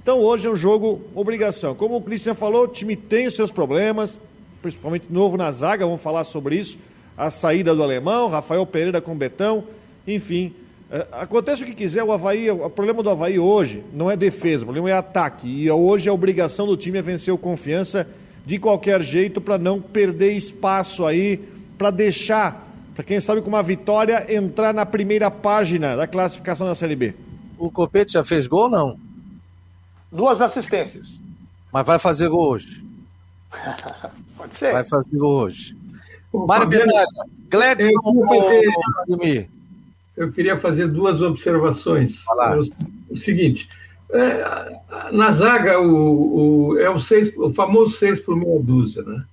Então 0.02 0.20
hoje 0.22 0.48
é 0.48 0.50
um 0.50 0.56
jogo 0.56 1.02
obrigação. 1.14 1.76
Como 1.76 1.98
o 1.98 2.02
Cristian 2.02 2.34
falou, 2.34 2.64
o 2.64 2.68
time 2.68 2.96
tem 2.96 3.28
os 3.28 3.36
seus 3.36 3.52
problemas, 3.52 4.20
principalmente 4.60 5.06
novo 5.10 5.38
na 5.38 5.52
zaga, 5.52 5.86
vamos 5.86 6.02
falar 6.02 6.24
sobre 6.24 6.56
isso. 6.56 6.80
A 7.18 7.32
saída 7.32 7.76
do 7.76 7.82
alemão, 7.82 8.30
Rafael 8.30 8.66
Pereira 8.66 9.02
com 9.02 9.16
Betão, 9.16 9.64
enfim. 10.08 10.54
É, 10.90 11.06
acontece 11.12 11.64
o 11.64 11.66
que 11.66 11.74
quiser, 11.74 12.04
o 12.04 12.12
Havaí, 12.12 12.50
o 12.50 12.70
problema 12.70 13.04
do 13.04 13.10
Havaí 13.10 13.38
hoje 13.38 13.84
não 13.94 14.10
é 14.10 14.16
defesa, 14.16 14.64
o 14.64 14.68
problema 14.68 14.90
é 14.90 14.94
ataque. 14.94 15.48
E 15.48 15.70
hoje 15.70 16.08
a 16.08 16.14
obrigação 16.14 16.68
do 16.68 16.78
time 16.78 17.00
é 17.00 17.02
vencer 17.02 17.34
o 17.34 17.38
confiança 17.38 18.08
de 18.46 18.58
qualquer 18.58 19.02
jeito 19.02 19.42
para 19.42 19.58
não 19.58 19.82
perder 19.82 20.32
espaço 20.32 21.06
aí, 21.06 21.38
para 21.78 21.92
deixar, 21.92 22.66
para 22.96 23.04
quem 23.04 23.20
sabe 23.20 23.42
com 23.42 23.50
uma 23.50 23.62
vitória, 23.62 24.26
entrar 24.34 24.74
na 24.74 24.86
primeira 24.86 25.30
página 25.30 25.96
da 25.96 26.08
classificação 26.08 26.66
da 26.66 26.76
Série 26.76 26.96
B. 26.96 27.14
O 27.58 27.70
Copete 27.70 28.14
já 28.14 28.24
fez 28.24 28.48
gol 28.48 28.64
ou 28.64 28.70
não? 28.70 29.00
Duas 30.12 30.40
assistências. 30.40 31.20
Mas 31.74 31.86
vai 31.86 32.00
fazer 32.00 32.30
gol 32.30 32.52
hoje. 32.52 32.86
Pode 34.38 34.56
ser. 34.56 34.72
Vai 34.72 34.86
fazer 34.86 35.18
gol 35.18 35.42
hoje. 35.42 35.76
Mário 36.46 36.68
Bedalha, 36.68 37.06
Gladson 37.50 37.90
ou 38.04 39.20
Eu 40.16 40.32
queria 40.32 40.60
fazer 40.60 40.88
duas 40.88 41.22
observações. 41.22 42.24
O, 42.28 43.14
o, 43.14 43.18
seguinte, 43.18 43.68
é, 44.12 44.80
na 45.12 45.32
zaga 45.32 45.80
o, 45.80 46.72
o, 46.72 46.80
é 46.80 46.90
o, 46.90 47.00
seis, 47.00 47.34
o 47.38 47.54
famoso 47.54 47.98
6 47.98 48.20
por 48.20 48.36
meia 48.36 48.60
dúzia. 48.60 49.02
Né? 49.04 49.24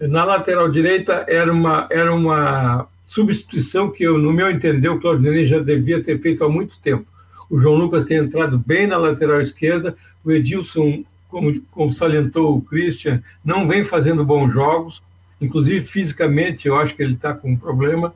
Na 0.00 0.24
lateral 0.24 0.70
direita 0.70 1.24
era 1.26 1.52
uma, 1.52 1.86
era 1.90 2.14
uma 2.14 2.86
substituição 3.06 3.90
que, 3.90 4.04
eu, 4.04 4.18
no 4.18 4.32
meu 4.32 4.50
entender, 4.50 4.88
o 4.88 5.00
Claudinei 5.00 5.46
já 5.46 5.58
devia 5.58 6.02
ter 6.02 6.20
feito 6.20 6.44
há 6.44 6.48
muito 6.48 6.78
tempo 6.80 7.10
o 7.50 7.58
João 7.60 7.74
Lucas 7.74 8.04
tem 8.04 8.18
entrado 8.18 8.56
bem 8.56 8.86
na 8.86 8.96
lateral 8.96 9.40
esquerda, 9.40 9.96
o 10.24 10.30
Edilson, 10.30 11.04
como, 11.28 11.60
como 11.72 11.92
salientou 11.92 12.56
o 12.56 12.62
Christian, 12.62 13.20
não 13.44 13.66
vem 13.66 13.84
fazendo 13.84 14.24
bons 14.24 14.52
jogos, 14.52 15.02
inclusive 15.40 15.86
fisicamente 15.86 16.68
eu 16.68 16.78
acho 16.78 16.94
que 16.94 17.02
ele 17.02 17.14
está 17.14 17.32
com 17.34 17.52
um 17.52 17.56
problema. 17.56 18.14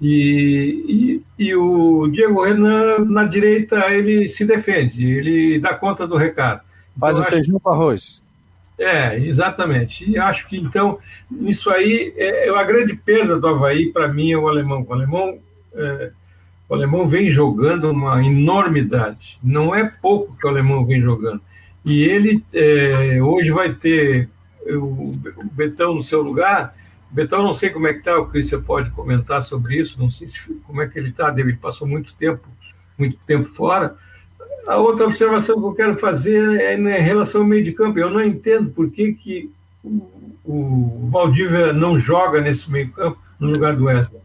E, 0.00 1.22
e, 1.38 1.44
e, 1.44 1.54
o 1.54 2.08
Diego 2.08 2.42
Renan, 2.42 3.04
na 3.04 3.24
direita, 3.24 3.88
ele 3.88 4.26
se 4.26 4.44
defende, 4.44 5.08
ele 5.08 5.60
dá 5.60 5.74
conta 5.74 6.08
do 6.08 6.16
recado. 6.16 6.60
Faz 6.98 7.16
então, 7.16 7.26
o 7.26 7.30
feijão 7.30 7.60
com 7.60 7.70
arroz. 7.70 8.20
É, 8.76 9.16
exatamente. 9.16 10.10
E 10.10 10.18
acho 10.18 10.48
que, 10.48 10.56
então, 10.56 10.98
isso 11.42 11.70
aí, 11.70 12.12
é, 12.16 12.48
é 12.48 12.58
a 12.58 12.64
grande 12.64 12.96
perda 12.96 13.38
do 13.38 13.46
Havaí, 13.46 13.92
para 13.92 14.08
mim, 14.08 14.32
é 14.32 14.36
o 14.36 14.48
alemão. 14.48 14.84
O 14.88 14.92
alemão 14.92 15.38
é, 15.72 16.10
o 16.72 16.74
alemão 16.74 17.06
vem 17.06 17.30
jogando 17.30 17.90
uma 17.90 18.24
enormidade. 18.24 19.38
Não 19.42 19.74
é 19.74 19.84
pouco 19.84 20.34
que 20.36 20.46
o 20.46 20.50
alemão 20.50 20.86
vem 20.86 21.02
jogando. 21.02 21.40
E 21.84 22.02
ele 22.02 22.42
é, 22.52 23.22
hoje 23.22 23.50
vai 23.50 23.74
ter 23.74 24.28
o, 24.70 25.14
Betão 25.52 25.94
no 25.94 26.02
seu 26.02 26.22
lugar. 26.22 26.74
Betão, 27.10 27.42
não 27.42 27.54
sei 27.54 27.70
como 27.70 27.86
é 27.86 27.92
que 27.92 27.98
está, 27.98 28.18
o 28.18 28.26
Cristian 28.26 28.62
pode 28.62 28.90
comentar 28.90 29.42
sobre 29.42 29.76
isso, 29.76 30.00
não 30.00 30.10
sei 30.10 30.28
se, 30.28 30.40
como 30.66 30.80
é 30.80 30.88
que 30.88 30.98
ele 30.98 31.10
está, 31.10 31.32
ele 31.36 31.52
passou 31.54 31.86
muito 31.86 32.14
tempo, 32.14 32.48
muito 32.96 33.18
tempo 33.26 33.48
fora. 33.50 33.94
A 34.66 34.76
outra 34.76 35.06
observação 35.06 35.60
que 35.60 35.66
eu 35.66 35.74
quero 35.74 35.98
fazer 35.98 36.60
é 36.60 36.74
em 36.74 37.02
relação 37.02 37.42
ao 37.42 37.46
meio 37.46 37.64
de 37.64 37.72
campo. 37.72 37.98
Eu 37.98 38.10
não 38.10 38.24
entendo 38.24 38.70
por 38.70 38.90
que, 38.90 39.12
que 39.12 39.50
o, 39.82 40.08
o 40.44 41.08
Valdívia 41.10 41.72
não 41.72 41.98
joga 41.98 42.40
nesse 42.40 42.70
meio 42.70 42.90
campo 42.92 43.18
no 43.38 43.50
lugar 43.50 43.76
do 43.76 43.84
Wesley 43.84 44.22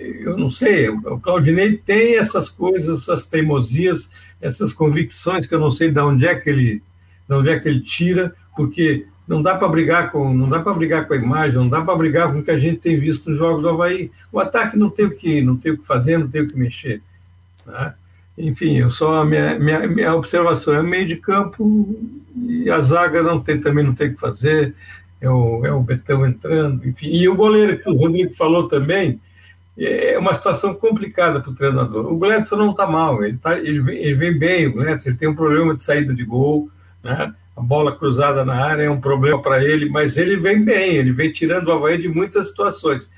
eu 0.00 0.36
não 0.36 0.50
sei, 0.50 0.88
o 0.88 1.20
Claudinei 1.20 1.76
tem 1.76 2.16
essas 2.16 2.48
coisas, 2.48 3.02
essas 3.02 3.26
teimosias, 3.26 4.08
essas 4.40 4.72
convicções 4.72 5.46
que 5.46 5.54
eu 5.54 5.60
não 5.60 5.70
sei 5.70 5.90
de 5.90 6.00
onde 6.00 6.26
é 6.26 6.34
que 6.34 6.48
ele, 6.48 6.82
de 7.28 7.34
onde 7.34 7.50
é 7.50 7.58
que 7.58 7.68
ele 7.68 7.80
tira, 7.80 8.34
porque 8.60 9.06
não 9.26 9.40
dá 9.40 9.56
para 9.56 9.68
brigar 9.68 10.10
com, 10.10 10.34
não 10.34 10.46
dá 10.46 10.60
para 10.60 10.74
brigar 10.74 11.08
com 11.08 11.14
a 11.14 11.16
imagem, 11.16 11.54
não 11.54 11.68
dá 11.68 11.80
para 11.80 11.96
brigar 11.96 12.30
com 12.30 12.40
o 12.40 12.42
que 12.42 12.50
a 12.50 12.58
gente 12.58 12.80
tem 12.80 13.00
visto 13.00 13.30
nos 13.30 13.38
jogos 13.38 13.62
do 13.62 13.70
Havaí. 13.70 14.10
O 14.30 14.38
ataque 14.38 14.76
não 14.76 14.90
tem 14.90 15.06
o 15.06 15.16
que, 15.16 15.40
não 15.40 15.56
tem 15.56 15.72
o 15.72 15.78
que 15.78 15.86
fazer, 15.86 16.18
não 16.18 16.28
tem 16.28 16.42
o 16.42 16.48
que 16.48 16.58
mexer. 16.58 17.00
Né? 17.64 17.94
Enfim, 18.36 18.76
eu 18.76 18.90
só 18.90 19.22
a 19.22 19.24
minha, 19.24 19.58
minha, 19.58 19.86
minha 19.86 20.14
observação 20.14 20.74
é 20.74 20.82
meio 20.82 21.06
de 21.06 21.16
campo 21.16 21.96
e 22.36 22.70
a 22.70 22.80
zaga 22.80 23.22
não 23.22 23.40
tem, 23.40 23.58
também 23.58 23.84
não 23.84 23.94
tem 23.94 24.08
o 24.08 24.14
que 24.14 24.20
fazer. 24.20 24.74
É 25.20 25.30
o, 25.30 25.64
é 25.64 25.72
o 25.72 25.80
Betão 25.80 26.26
entrando, 26.26 26.86
enfim. 26.86 27.08
E 27.08 27.26
o 27.28 27.34
goleiro 27.34 27.78
que 27.78 27.88
o 27.88 27.96
Rodrigo 27.96 28.34
falou 28.34 28.68
também, 28.68 29.18
é 29.78 30.18
uma 30.18 30.34
situação 30.34 30.74
complicada 30.74 31.40
para 31.40 31.50
o 31.50 31.54
treinador. 31.54 32.12
O 32.12 32.18
Gladson 32.18 32.56
não 32.56 32.72
está 32.72 32.86
mal, 32.86 33.24
ele, 33.24 33.38
tá, 33.38 33.58
ele, 33.58 33.80
vem, 33.80 33.96
ele, 33.96 34.14
vem, 34.14 34.38
bem, 34.38 34.66
o 34.66 34.72
Gladson, 34.74 35.08
ele 35.08 35.18
tem 35.18 35.28
um 35.28 35.34
problema 35.34 35.74
de 35.74 35.82
saída 35.82 36.12
de 36.12 36.24
gol, 36.24 36.68
né? 37.02 37.32
A 37.56 37.60
bola 37.60 37.96
cruzada 37.96 38.44
na 38.44 38.54
área 38.54 38.84
é 38.84 38.90
um 38.90 39.00
problema 39.00 39.40
para 39.40 39.62
ele, 39.62 39.88
mas 39.88 40.16
ele 40.16 40.36
vem 40.36 40.64
bem, 40.64 40.96
ele 40.96 41.12
vem 41.12 41.32
tirando 41.32 41.68
o 41.68 41.72
Havaí 41.72 41.98
de 41.98 42.08
muitas 42.08 42.48
situações. 42.48 43.08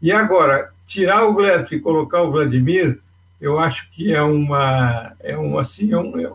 E 0.00 0.12
agora, 0.12 0.70
tirar 0.86 1.26
o 1.26 1.34
Gladson 1.34 1.74
e 1.74 1.80
colocar 1.80 2.22
o 2.22 2.30
Vladimir, 2.30 3.00
eu 3.40 3.58
acho 3.58 3.90
que 3.90 4.12
é 4.12 4.22
uma. 4.22 5.12
É 5.20 5.36
um, 5.36 5.58
assim, 5.58 5.92
é 5.92 5.98
um, 5.98 6.18
é, 6.18 6.30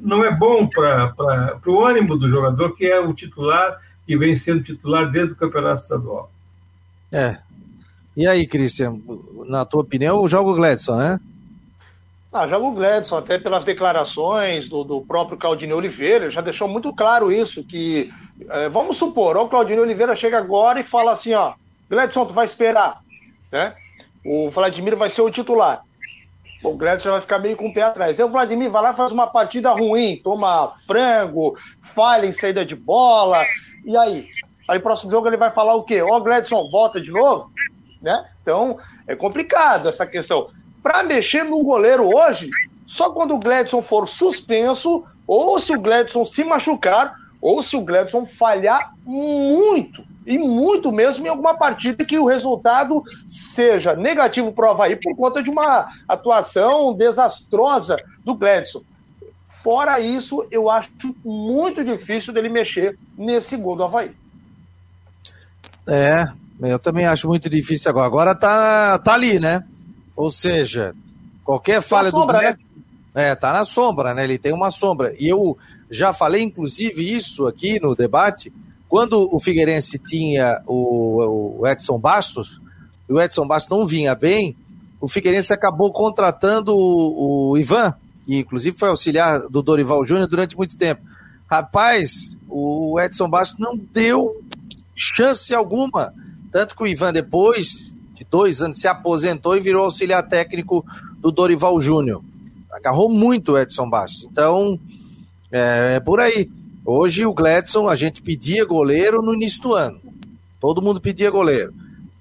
não 0.00 0.24
é 0.24 0.34
bom 0.34 0.66
para 0.66 1.60
o 1.66 1.84
ânimo 1.84 2.16
do 2.16 2.28
jogador, 2.28 2.74
que 2.74 2.86
é 2.86 2.98
o 2.98 3.12
titular 3.12 3.80
e 4.06 4.16
vem 4.16 4.36
sendo 4.36 4.62
titular 4.62 5.10
desde 5.10 5.32
o 5.32 5.36
campeonato 5.36 5.82
estadual. 5.82 6.30
É, 7.12 7.38
e 8.16 8.26
aí, 8.26 8.46
Cristian, 8.46 8.98
na 9.46 9.64
tua 9.64 9.82
opinião, 9.82 10.26
joga 10.26 10.50
o 10.50 10.54
Gladson, 10.54 10.96
né? 10.96 11.20
Ah, 12.38 12.46
joga 12.46 12.66
o 12.66 12.70
Gladson, 12.70 13.16
até 13.16 13.36
pelas 13.36 13.64
declarações 13.64 14.68
do, 14.68 14.84
do 14.84 15.00
próprio 15.00 15.36
Claudinei 15.36 15.74
Oliveira, 15.74 16.30
já 16.30 16.40
deixou 16.40 16.68
muito 16.68 16.94
claro 16.94 17.32
isso, 17.32 17.64
que, 17.64 18.12
é, 18.48 18.68
vamos 18.68 18.96
supor, 18.96 19.36
o 19.36 19.48
Claudinei 19.48 19.82
Oliveira 19.82 20.14
chega 20.14 20.38
agora 20.38 20.78
e 20.78 20.84
fala 20.84 21.10
assim, 21.10 21.34
ó, 21.34 21.54
Gladson, 21.90 22.26
tu 22.26 22.32
vai 22.32 22.46
esperar, 22.46 23.00
né? 23.50 23.74
O 24.24 24.48
Vladimir 24.50 24.94
vai 24.94 25.10
ser 25.10 25.22
o 25.22 25.30
titular. 25.30 25.82
O 26.62 26.76
Gladson 26.76 27.10
vai 27.10 27.20
ficar 27.20 27.40
meio 27.40 27.56
com 27.56 27.70
o 27.70 27.74
pé 27.74 27.82
atrás. 27.82 28.20
Aí 28.20 28.24
o 28.24 28.30
Vladimir 28.30 28.70
vai 28.70 28.82
lá 28.82 28.94
faz 28.94 29.10
uma 29.10 29.26
partida 29.26 29.72
ruim, 29.72 30.20
toma 30.22 30.68
frango, 30.86 31.58
falha 31.82 32.24
em 32.24 32.32
saída 32.32 32.64
de 32.64 32.76
bola, 32.76 33.44
e 33.84 33.96
aí? 33.96 34.28
Aí 34.68 34.78
próximo 34.78 35.10
jogo 35.10 35.26
ele 35.26 35.36
vai 35.36 35.50
falar 35.50 35.74
o 35.74 35.82
quê? 35.82 36.00
Ó, 36.02 36.16
oh, 36.16 36.20
Gladson, 36.20 36.70
volta 36.70 37.00
de 37.00 37.10
novo? 37.10 37.50
né? 38.00 38.24
Então, 38.42 38.78
é 39.06 39.14
complicado 39.14 39.88
essa 39.88 40.06
questão. 40.06 40.48
Para 40.82 41.02
mexer 41.02 41.44
no 41.44 41.62
goleiro 41.62 42.08
hoje, 42.14 42.50
só 42.86 43.10
quando 43.10 43.34
o 43.34 43.38
Gladson 43.38 43.82
for 43.82 44.08
suspenso, 44.08 45.04
ou 45.26 45.60
se 45.60 45.74
o 45.74 45.80
Gladson 45.80 46.24
se 46.24 46.42
machucar, 46.44 47.14
ou 47.40 47.62
se 47.62 47.76
o 47.76 47.82
Gladson 47.82 48.24
falhar 48.24 48.94
muito, 49.04 50.02
e 50.26 50.38
muito 50.38 50.92
mesmo 50.92 51.26
em 51.26 51.30
alguma 51.30 51.56
partida 51.56 52.04
que 52.04 52.18
o 52.18 52.26
resultado 52.26 53.02
seja 53.26 53.94
negativo 53.94 54.52
para 54.52 54.66
o 54.66 54.70
Havaí 54.70 54.96
por 54.96 55.16
conta 55.16 55.42
de 55.42 55.50
uma 55.50 55.88
atuação 56.06 56.92
desastrosa 56.92 57.96
do 58.24 58.34
Gladson. 58.34 58.82
Fora 59.46 59.98
isso, 60.00 60.46
eu 60.50 60.70
acho 60.70 60.90
muito 61.24 61.82
difícil 61.82 62.32
dele 62.32 62.48
mexer 62.48 62.98
nesse 63.16 63.56
gol 63.56 63.76
do 63.76 63.84
Havaí. 63.84 64.10
É, 65.86 66.28
eu 66.60 66.78
também 66.78 67.06
acho 67.06 67.26
muito 67.26 67.48
difícil 67.48 67.90
agora. 67.90 68.06
Agora 68.06 68.34
tá, 68.34 68.98
tá 68.98 69.14
ali, 69.14 69.40
né? 69.40 69.64
Ou 70.18 70.32
seja, 70.32 70.96
qualquer 71.44 71.80
falha 71.80 72.10
sombra, 72.10 72.38
do 72.38 72.42
Né? 72.42 72.56
É, 73.14 73.34
tá 73.36 73.52
na 73.52 73.64
sombra, 73.64 74.12
né? 74.12 74.24
Ele 74.24 74.36
tem 74.36 74.52
uma 74.52 74.68
sombra. 74.68 75.14
E 75.16 75.28
eu 75.28 75.56
já 75.88 76.12
falei, 76.12 76.42
inclusive, 76.42 77.14
isso 77.14 77.46
aqui 77.46 77.78
no 77.80 77.94
debate, 77.94 78.52
quando 78.88 79.32
o 79.32 79.38
Figueirense 79.38 79.96
tinha 79.96 80.60
o, 80.66 81.60
o 81.60 81.66
Edson 81.68 82.00
Bastos, 82.00 82.60
e 83.08 83.12
o 83.12 83.20
Edson 83.20 83.46
Bastos 83.46 83.70
não 83.70 83.86
vinha 83.86 84.12
bem, 84.16 84.56
o 85.00 85.06
Figueirense 85.06 85.52
acabou 85.52 85.92
contratando 85.92 86.76
o, 86.76 87.52
o 87.52 87.56
Ivan, 87.56 87.94
que 88.26 88.40
inclusive 88.40 88.76
foi 88.76 88.88
auxiliar 88.88 89.48
do 89.48 89.62
Dorival 89.62 90.04
Júnior 90.04 90.26
durante 90.26 90.56
muito 90.56 90.76
tempo. 90.76 91.00
Rapaz, 91.48 92.36
o 92.48 92.98
Edson 93.00 93.30
Bastos 93.30 93.60
não 93.60 93.76
deu 93.76 94.42
chance 94.96 95.54
alguma 95.54 96.12
tanto 96.50 96.74
que 96.74 96.82
o 96.82 96.86
Ivan, 96.86 97.12
depois 97.12 97.92
de 98.18 98.26
dois 98.28 98.60
anos, 98.60 98.80
se 98.80 98.88
aposentou 98.88 99.56
e 99.56 99.60
virou 99.60 99.84
auxiliar 99.84 100.26
técnico 100.26 100.84
do 101.20 101.30
Dorival 101.30 101.80
Júnior. 101.80 102.22
Agarrou 102.72 103.08
muito 103.08 103.52
o 103.52 103.58
Edson 103.58 103.88
Bastos. 103.88 104.28
Então, 104.30 104.78
é, 105.52 105.94
é, 105.96 106.00
por 106.00 106.20
aí. 106.20 106.50
Hoje 106.84 107.24
o 107.24 107.32
Gladson, 107.32 107.88
a 107.88 107.94
gente 107.94 108.22
pedia 108.22 108.64
goleiro 108.64 109.22
no 109.22 109.34
início 109.34 109.62
do 109.62 109.74
ano. 109.74 110.00
Todo 110.60 110.82
mundo 110.82 111.00
pedia 111.00 111.30
goleiro. 111.30 111.72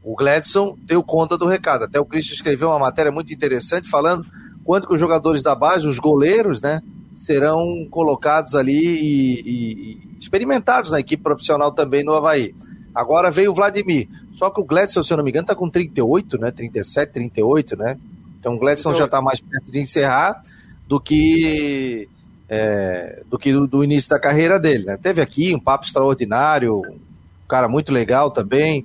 O 0.04 0.16
Gladson 0.16 0.78
deu 0.84 1.02
conta 1.02 1.38
do 1.38 1.48
recado. 1.48 1.86
Até 1.86 2.00
o 2.00 2.06
Cristian 2.06 2.36
escreveu 2.36 2.70
uma 2.70 2.80
matéria 2.80 3.12
muito 3.12 3.34
interessante 3.34 3.90
falando 3.90 4.26
quanto 4.64 4.88
que 4.88 4.94
os 4.94 5.00
jogadores 5.00 5.42
da 5.42 5.56
base, 5.56 5.88
os 5.88 5.98
goleiros, 5.98 6.62
né, 6.62 6.82
serão 7.16 7.88
colocados 7.90 8.54
ali 8.54 8.86
e, 8.86 9.42
e, 9.42 9.74
e 9.74 10.18
experimentados 10.20 10.92
na 10.92 11.00
equipe 11.00 11.24
profissional 11.24 11.72
também 11.72 12.04
no 12.04 12.14
Havaí. 12.14 12.54
Agora 12.98 13.30
veio 13.30 13.52
o 13.52 13.54
Vladimir. 13.54 14.10
Só 14.34 14.50
que 14.50 14.60
o 14.60 14.64
Gladson, 14.66 15.04
se 15.04 15.14
eu 15.14 15.18
não 15.18 15.24
me 15.24 15.30
engano, 15.30 15.46
tá 15.46 15.56
com 15.56 15.70
38, 15.70 16.40
né? 16.40 16.50
37, 16.50 17.14
38, 17.14 17.78
né? 17.78 17.96
Então 18.40 18.56
o 18.56 18.58
Gladson 18.58 18.90
então, 18.90 19.00
já 19.00 19.06
está 19.06 19.22
mais 19.22 19.40
perto 19.40 19.72
de 19.72 19.80
encerrar 19.80 20.42
do 20.88 21.00
que 21.00 22.10
é, 22.50 23.22
do 23.30 23.38
que 23.38 23.54
do, 23.54 23.68
do, 23.68 23.84
início 23.84 24.10
da 24.10 24.20
carreira 24.20 24.60
dele. 24.60 24.86
Né? 24.86 24.98
Teve 24.98 25.22
aqui 25.22 25.54
um 25.54 25.60
papo 25.60 25.86
extraordinário, 25.86 26.80
um 26.80 27.48
cara 27.48 27.68
muito 27.68 27.92
legal 27.92 28.32
também, 28.32 28.84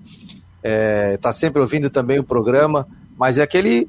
está 0.63 1.31
é, 1.31 1.33
sempre 1.33 1.63
ouvindo 1.63 1.89
também 1.89 2.19
o 2.19 2.25
programa, 2.25 2.87
mas 3.17 3.39
é 3.39 3.43
aquele 3.43 3.89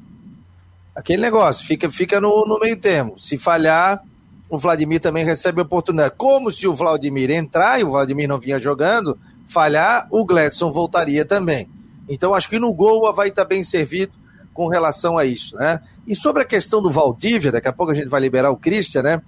aquele 0.95 1.21
negócio, 1.21 1.65
fica, 1.65 1.89
fica 1.91 2.21
no, 2.21 2.45
no 2.45 2.59
meio 2.59 2.77
termo. 2.77 3.19
Se 3.19 3.37
falhar, 3.37 4.01
o 4.49 4.57
Vladimir 4.57 5.01
também 5.01 5.25
recebe 5.25 5.59
oportunidade. 5.59 6.13
Como 6.15 6.49
se 6.49 6.65
o 6.65 6.73
Vladimir 6.73 7.29
entrar 7.31 7.81
e 7.81 7.83
o 7.83 7.89
Vladimir 7.89 8.29
não 8.29 8.39
vinha 8.39 8.59
jogando, 8.59 9.17
falhar, 9.47 10.07
o 10.09 10.25
Gladson 10.25 10.71
voltaria 10.71 11.25
também. 11.25 11.69
Então 12.07 12.33
acho 12.33 12.49
que 12.49 12.59
no 12.59 12.73
gol 12.73 13.01
o 13.01 13.07
Havaí 13.07 13.29
está 13.29 13.45
bem 13.45 13.63
servido 13.63 14.13
com 14.53 14.67
relação 14.67 15.17
a 15.17 15.25
isso, 15.25 15.55
né? 15.55 15.81
E 16.05 16.15
sobre 16.15 16.43
a 16.43 16.45
questão 16.45 16.81
do 16.81 16.91
Valdívia, 16.91 17.51
daqui 17.51 17.67
a 17.67 17.73
pouco 17.73 17.91
a 17.91 17.95
gente 17.95 18.09
vai 18.09 18.21
liberar 18.21 18.51
o 18.51 18.57
Christian, 18.57 19.01
né? 19.01 19.21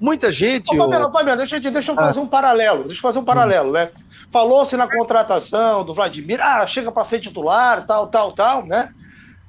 Muita 0.00 0.32
gente. 0.32 0.74
Ô, 0.74 0.78
Fabiano. 0.78 1.12
Fabiano, 1.12 1.38
deixa, 1.38 1.60
deixa 1.60 1.92
eu 1.92 1.98
ah. 1.98 2.06
fazer 2.06 2.20
um 2.20 2.26
paralelo. 2.26 2.84
Deixa 2.84 2.98
eu 2.98 3.02
fazer 3.02 3.18
um 3.20 3.24
paralelo, 3.24 3.70
hum. 3.70 3.72
né? 3.72 3.90
Falou-se 4.32 4.76
na 4.76 4.88
contratação 4.88 5.84
do 5.84 5.94
Vladimir, 5.94 6.40
ah, 6.40 6.66
chega 6.66 6.90
para 6.90 7.04
ser 7.04 7.20
titular, 7.20 7.86
tal, 7.86 8.08
tal, 8.08 8.32
tal, 8.32 8.66
né? 8.66 8.92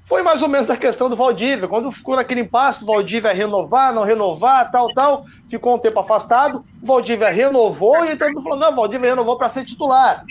Foi 0.05 0.21
mais 0.21 0.41
ou 0.41 0.49
menos 0.49 0.69
a 0.69 0.77
questão 0.77 1.09
do 1.09 1.15
Valdívia. 1.15 1.67
Quando 1.67 1.91
ficou 1.91 2.15
naquele 2.15 2.41
impasse, 2.41 2.83
o 2.83 2.87
Valdívia 2.87 3.33
renovar, 3.33 3.93
não 3.93 4.03
renovar, 4.03 4.69
tal, 4.69 4.93
tal, 4.93 5.25
ficou 5.49 5.75
um 5.75 5.79
tempo 5.79 5.99
afastado, 5.99 6.63
o 6.81 6.85
Valdívia 6.85 7.29
renovou 7.29 8.03
e 8.05 8.11
então 8.11 8.27
ele 8.27 8.41
falou: 8.41 8.59
não, 8.59 8.71
o 8.71 8.75
Valdívia 8.75 9.09
renovou 9.09 9.37
para 9.37 9.49
ser 9.49 9.63
titular 9.63 10.25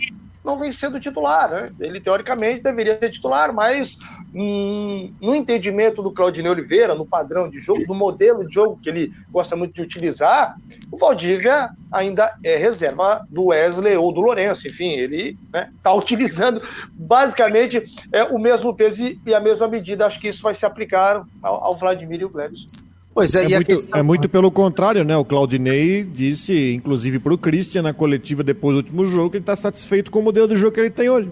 não 0.45 0.59
vem 0.59 0.73
sendo 0.73 0.99
titular. 0.99 1.51
Né? 1.51 1.73
Ele, 1.81 2.01
teoricamente, 2.01 2.63
deveria 2.63 2.99
ser 2.99 3.11
titular, 3.11 3.53
mas 3.53 3.99
hum, 4.35 5.13
no 5.21 5.35
entendimento 5.35 6.03
do 6.03 6.13
Claudinei 6.13 6.51
Oliveira, 6.51 6.95
no 6.95 7.07
padrão 7.07 7.49
de 7.49 7.61
jogo, 7.61 7.85
no 7.87 7.95
modelo 7.95 8.47
de 8.47 8.55
jogo 8.55 8.79
que 8.83 8.89
ele 8.89 9.13
gosta 9.31 9.57
muito 9.57 9.75
de 9.75 9.83
utilizar, 9.83 10.57
o 10.91 10.97
Valdívia 10.97 11.71
ainda 11.91 12.35
é 12.43 12.57
reserva 12.57 13.27
do 13.31 13.47
Wesley 13.47 13.97
ou 13.97 14.13
do 14.13 14.21
Lourenço. 14.21 14.67
Enfim, 14.67 14.91
ele 14.91 15.39
está 15.47 15.61
né, 15.61 15.73
tá 15.83 15.93
utilizando 15.95 16.63
basicamente 16.93 17.85
é, 18.13 18.25
o 18.25 18.39
mesmo 18.39 18.75
peso 18.75 19.03
e 19.25 19.35
a 19.35 19.41
mesma 19.41 19.69
medida. 19.69 20.07
Acho 20.07 20.21
que 20.21 20.29
isso 20.29 20.43
vai 20.43 20.55
se 20.55 20.67
aplicar 20.67 21.25
ao, 21.43 21.65
ao 21.65 21.77
Vladimir 21.77 22.21
e 22.21 22.25
o 22.25 22.31
Gladys. 22.31 22.65
Pois 23.15 23.35
é, 23.35 23.45
é, 23.45 23.49
muito, 23.49 23.67
questão... 23.67 24.01
é 24.01 24.03
muito 24.03 24.29
pelo 24.29 24.51
contrário, 24.51 25.05
né? 25.05 25.17
O 25.17 25.25
Claudinei 25.25 26.03
disse, 26.03 26.73
inclusive 26.73 27.19
para 27.19 27.35
o 27.35 27.39
Christian, 27.39 27.83
na 27.83 27.93
coletiva 27.93 28.43
depois 28.43 28.75
do 28.75 28.79
último 28.79 29.05
jogo, 29.05 29.31
que 29.31 29.37
ele 29.37 29.43
está 29.43 29.55
satisfeito 29.55 30.11
com 30.11 30.21
o 30.21 30.23
modelo 30.23 30.49
de 30.49 30.57
jogo 30.57 30.73
que 30.73 30.81
ele 30.81 30.91
tem 30.91 31.11
hoje. 31.11 31.31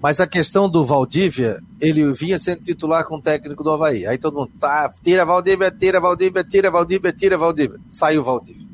Mas 0.00 0.20
a 0.20 0.26
questão 0.26 0.68
do 0.68 0.84
Valdívia, 0.84 1.60
ele 1.80 2.10
vinha 2.12 2.38
sendo 2.38 2.62
titular 2.62 3.04
com 3.04 3.16
o 3.16 3.20
técnico 3.20 3.62
do 3.62 3.70
Havaí. 3.70 4.06
Aí 4.06 4.16
todo 4.16 4.38
mundo, 4.38 4.50
tá, 4.58 4.92
tira 5.02 5.24
Valdívia, 5.24 5.70
tira 5.70 6.00
Valdívia, 6.00 6.44
tira 6.44 6.70
Valdívia, 6.70 7.12
tira 7.12 7.36
Valdívia. 7.36 7.78
Saiu 7.90 8.22
Valdívia. 8.22 8.66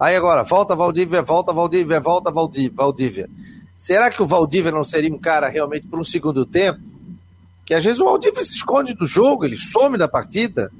Aí 0.00 0.16
agora, 0.16 0.42
volta 0.42 0.74
Valdívia, 0.74 1.22
volta 1.22 1.52
Valdívia, 1.52 2.00
volta 2.00 2.30
Valdívia. 2.30 2.72
Valdívia. 2.74 3.30
Será 3.76 4.10
que 4.10 4.22
o 4.22 4.26
Valdívia 4.26 4.72
não 4.72 4.82
seria 4.82 5.14
um 5.14 5.18
cara 5.18 5.48
realmente 5.48 5.86
para 5.86 6.00
um 6.00 6.04
segundo 6.04 6.44
tempo? 6.44 6.80
Que 7.64 7.74
às 7.74 7.84
vezes 7.84 8.00
o 8.00 8.04
Valdívia 8.04 8.42
se 8.42 8.54
esconde 8.54 8.94
do 8.94 9.06
jogo, 9.06 9.44
ele 9.44 9.56
some 9.56 9.96
da 9.96 10.08
partida 10.08 10.70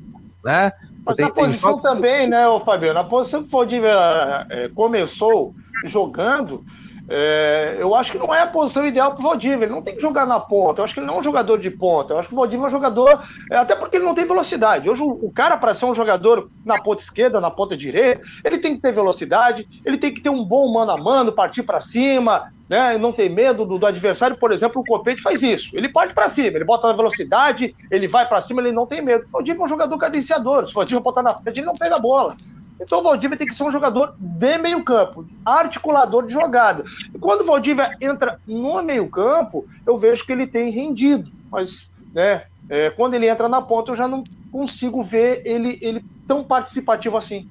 né? 0.44 0.72
Mas 1.04 1.16
tem, 1.16 1.26
a 1.26 1.30
posição 1.30 1.78
tem... 1.78 1.82
também, 1.82 2.26
né, 2.28 2.46
ô 2.48 2.60
Fabiano? 2.60 2.98
A 2.98 3.04
posição 3.04 3.42
que 3.42 3.48
o 3.48 3.50
Valdívia 3.50 4.46
é, 4.50 4.68
começou 4.68 5.54
jogando, 5.84 6.64
é, 7.12 7.76
eu 7.76 7.92
acho 7.92 8.12
que 8.12 8.18
não 8.18 8.32
é 8.32 8.40
a 8.40 8.46
posição 8.46 8.86
ideal 8.86 9.10
para 9.12 9.20
o 9.20 9.24
Valdívia. 9.24 9.64
Ele 9.64 9.72
não 9.72 9.82
tem 9.82 9.96
que 9.96 10.00
jogar 10.00 10.24
na 10.24 10.38
ponta. 10.38 10.80
Eu 10.80 10.84
acho 10.84 10.94
que 10.94 11.00
ele 11.00 11.08
não 11.08 11.16
é 11.16 11.18
um 11.18 11.22
jogador 11.22 11.58
de 11.58 11.68
ponta. 11.68 12.14
Eu 12.14 12.18
acho 12.18 12.28
que 12.28 12.34
o 12.34 12.36
Valdívia 12.36 12.64
é 12.64 12.66
um 12.68 12.70
jogador, 12.70 13.24
é, 13.50 13.56
até 13.56 13.74
porque 13.74 13.96
ele 13.96 14.04
não 14.04 14.14
tem 14.14 14.24
velocidade. 14.24 14.88
Hoje, 14.88 15.02
o, 15.02 15.30
cara, 15.32 15.56
para 15.56 15.74
ser 15.74 15.86
um 15.86 15.94
jogador 15.94 16.48
na 16.64 16.80
ponta 16.80 17.02
esquerda, 17.02 17.40
na 17.40 17.50
ponta 17.50 17.76
direita, 17.76 18.22
ele 18.44 18.58
tem 18.58 18.76
que 18.76 18.82
ter 18.82 18.92
velocidade, 18.92 19.68
ele 19.84 19.98
tem 19.98 20.14
que 20.14 20.20
ter 20.20 20.30
um 20.30 20.44
bom 20.44 20.72
mano 20.72 20.92
a 20.92 20.96
mano, 20.96 21.32
partir 21.32 21.64
para 21.64 21.80
cima, 21.80 22.52
né, 22.68 22.96
não 22.96 23.12
ter 23.12 23.28
medo 23.28 23.66
do, 23.66 23.76
do, 23.76 23.86
adversário. 23.86 24.36
Por 24.36 24.52
exemplo, 24.52 24.80
o 24.80 24.84
Copete 24.84 25.20
faz 25.20 25.42
isso. 25.42 25.76
Ele 25.76 25.88
parte 25.88 26.14
para 26.14 26.28
cima, 26.28 26.58
ele 26.58 26.64
bota 26.64 26.86
na 26.86 26.92
velocidade, 26.92 27.74
ele 27.90 28.06
vai 28.06 28.28
para 28.28 28.40
cima, 28.40 28.60
ele 28.62 28.70
não 28.70 28.86
tem 28.86 29.02
medo. 29.02 29.26
O 29.26 29.32
Valdívia 29.32 29.60
é 29.60 29.64
um 29.64 29.68
jogador 29.68 29.98
cadenciador. 29.98 30.64
Se 30.64 30.70
o 30.70 30.74
Valdívia 30.74 31.00
botar 31.00 31.24
na 31.24 31.34
frente, 31.34 31.58
ele 31.58 31.66
não 31.66 31.74
pega 31.74 31.96
a 31.96 31.98
bola. 31.98 32.36
Então 32.80 33.00
o 33.00 33.02
Valdívia 33.02 33.36
tem 33.36 33.46
que 33.46 33.54
ser 33.54 33.64
um 33.64 33.70
jogador 33.70 34.14
de 34.18 34.58
meio 34.58 34.82
campo, 34.82 35.26
articulador 35.44 36.26
de 36.26 36.32
jogada. 36.32 36.84
E 37.14 37.18
quando 37.18 37.42
o 37.42 37.44
Valdívia 37.44 37.94
entra 38.00 38.40
no 38.46 38.82
meio 38.82 39.08
campo, 39.08 39.66
eu 39.86 39.98
vejo 39.98 40.24
que 40.24 40.32
ele 40.32 40.46
tem 40.46 40.70
rendido. 40.70 41.30
Mas 41.50 41.90
né, 42.14 42.44
é, 42.68 42.88
quando 42.90 43.14
ele 43.14 43.28
entra 43.28 43.48
na 43.48 43.60
ponta, 43.60 43.90
eu 43.90 43.96
já 43.96 44.08
não 44.08 44.24
consigo 44.50 45.02
ver 45.02 45.42
ele, 45.44 45.78
ele 45.82 46.04
tão 46.26 46.42
participativo 46.42 47.16
assim. 47.16 47.46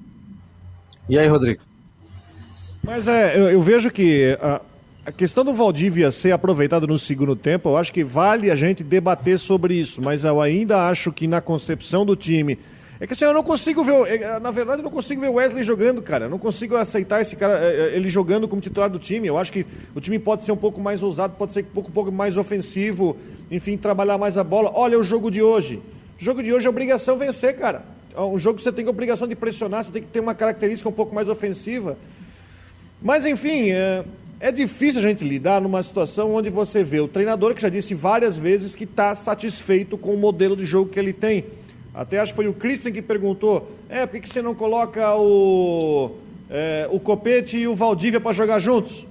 E 1.08 1.18
aí, 1.18 1.28
Rodrigo? 1.28 1.62
Mas 2.82 3.06
é, 3.06 3.38
eu, 3.38 3.50
eu 3.50 3.60
vejo 3.60 3.90
que 3.90 4.36
a, 4.40 4.60
a, 5.06 5.12
questão 5.12 5.44
do 5.44 5.52
Valdívia 5.52 6.10
ser 6.10 6.32
aproveitado 6.32 6.86
no 6.86 6.98
segundo 6.98 7.36
tempo, 7.36 7.68
eu 7.68 7.76
acho 7.76 7.92
que 7.92 8.02
vale 8.02 8.50
a 8.50 8.56
gente 8.56 8.82
debater 8.82 9.38
sobre 9.38 9.74
isso. 9.74 10.02
Mas 10.02 10.24
eu 10.24 10.40
ainda 10.40 10.88
acho 10.88 11.12
que 11.12 11.26
na 11.26 11.40
concepção 11.40 12.04
do 12.04 12.16
time 12.16 12.58
é 13.00 13.06
que 13.06 13.14
assim, 13.14 13.24
eu 13.24 13.32
não 13.32 13.42
consigo 13.42 13.82
ver. 13.82 14.20
É, 14.20 14.38
na 14.38 14.50
verdade, 14.50 14.80
eu 14.80 14.84
não 14.84 14.90
consigo 14.90 15.22
ver 15.22 15.28
o 15.28 15.34
Wesley 15.34 15.64
jogando, 15.64 16.02
cara. 16.02 16.26
Eu 16.26 16.30
não 16.30 16.38
consigo 16.38 16.76
aceitar 16.76 17.22
esse 17.22 17.34
cara, 17.34 17.58
é, 17.58 17.94
é, 17.94 17.96
ele 17.96 18.10
jogando 18.10 18.46
como 18.46 18.60
titular 18.60 18.90
do 18.90 18.98
time. 18.98 19.26
Eu 19.26 19.38
acho 19.38 19.50
que 19.50 19.66
o 19.94 20.00
time 20.00 20.18
pode 20.18 20.44
ser 20.44 20.52
um 20.52 20.56
pouco 20.56 20.78
mais 20.78 21.02
ousado, 21.02 21.34
pode 21.38 21.54
ser 21.54 21.62
um 21.62 21.74
pouco, 21.74 21.88
um 21.88 21.92
pouco 21.92 22.12
mais 22.12 22.36
ofensivo, 22.36 23.16
enfim, 23.50 23.78
trabalhar 23.78 24.18
mais 24.18 24.36
a 24.36 24.44
bola. 24.44 24.70
Olha 24.74 24.98
o 24.98 25.02
jogo 25.02 25.30
de 25.30 25.40
hoje. 25.40 25.80
O 26.20 26.22
jogo 26.22 26.42
de 26.42 26.52
hoje 26.52 26.66
é 26.66 26.70
obrigação 26.70 27.16
vencer, 27.16 27.56
cara. 27.56 27.84
É 28.14 28.20
um 28.20 28.36
jogo 28.36 28.58
que 28.58 28.62
você 28.62 28.72
tem 28.72 28.84
a 28.86 28.90
obrigação 28.90 29.26
de 29.26 29.34
pressionar, 29.34 29.82
você 29.82 29.90
tem 29.90 30.02
que 30.02 30.08
ter 30.08 30.20
uma 30.20 30.34
característica 30.34 30.86
um 30.86 30.92
pouco 30.92 31.14
mais 31.14 31.26
ofensiva. 31.26 31.96
Mas, 33.00 33.24
enfim, 33.24 33.70
é, 33.70 34.04
é 34.38 34.52
difícil 34.52 35.00
a 35.00 35.02
gente 35.02 35.24
lidar 35.24 35.62
numa 35.62 35.82
situação 35.82 36.34
onde 36.34 36.50
você 36.50 36.84
vê 36.84 37.00
o 37.00 37.08
treinador 37.08 37.54
que 37.54 37.62
já 37.62 37.70
disse 37.70 37.94
várias 37.94 38.36
vezes 38.36 38.74
que 38.74 38.84
está 38.84 39.14
satisfeito 39.14 39.96
com 39.96 40.12
o 40.12 40.18
modelo 40.18 40.54
de 40.54 40.66
jogo 40.66 40.90
que 40.90 40.98
ele 40.98 41.14
tem. 41.14 41.46
Até 41.94 42.18
acho 42.18 42.32
que 42.32 42.36
foi 42.36 42.48
o 42.48 42.54
Christian 42.54 42.92
que 42.92 43.02
perguntou: 43.02 43.70
é, 43.88 44.06
por 44.06 44.20
que, 44.20 44.28
você 44.28 44.40
não 44.40 44.54
coloca 44.54 45.14
o, 45.16 46.12
é, 46.48 46.88
o 46.90 47.00
Copete 47.00 47.58
e 47.58 47.68
o 47.68 47.74
Valdívia 47.74 48.20
para 48.20 48.32
jogar 48.32 48.58
juntos? 48.58 49.06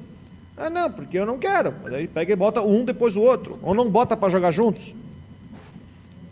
Ah, 0.56 0.70
não, 0.70 0.92
porque 0.92 1.18
eu 1.18 1.26
não 1.26 1.38
quero. 1.38 1.74
Aí 1.86 2.08
pega 2.08 2.34
e 2.34 2.36
bota 2.36 2.62
um 2.62 2.84
depois 2.84 3.16
o 3.16 3.22
outro. 3.22 3.58
Ou 3.64 3.74
não 3.74 3.90
bota 3.90 4.16
para 4.18 4.30
jogar 4.30 4.52
juntos. 4.52 4.94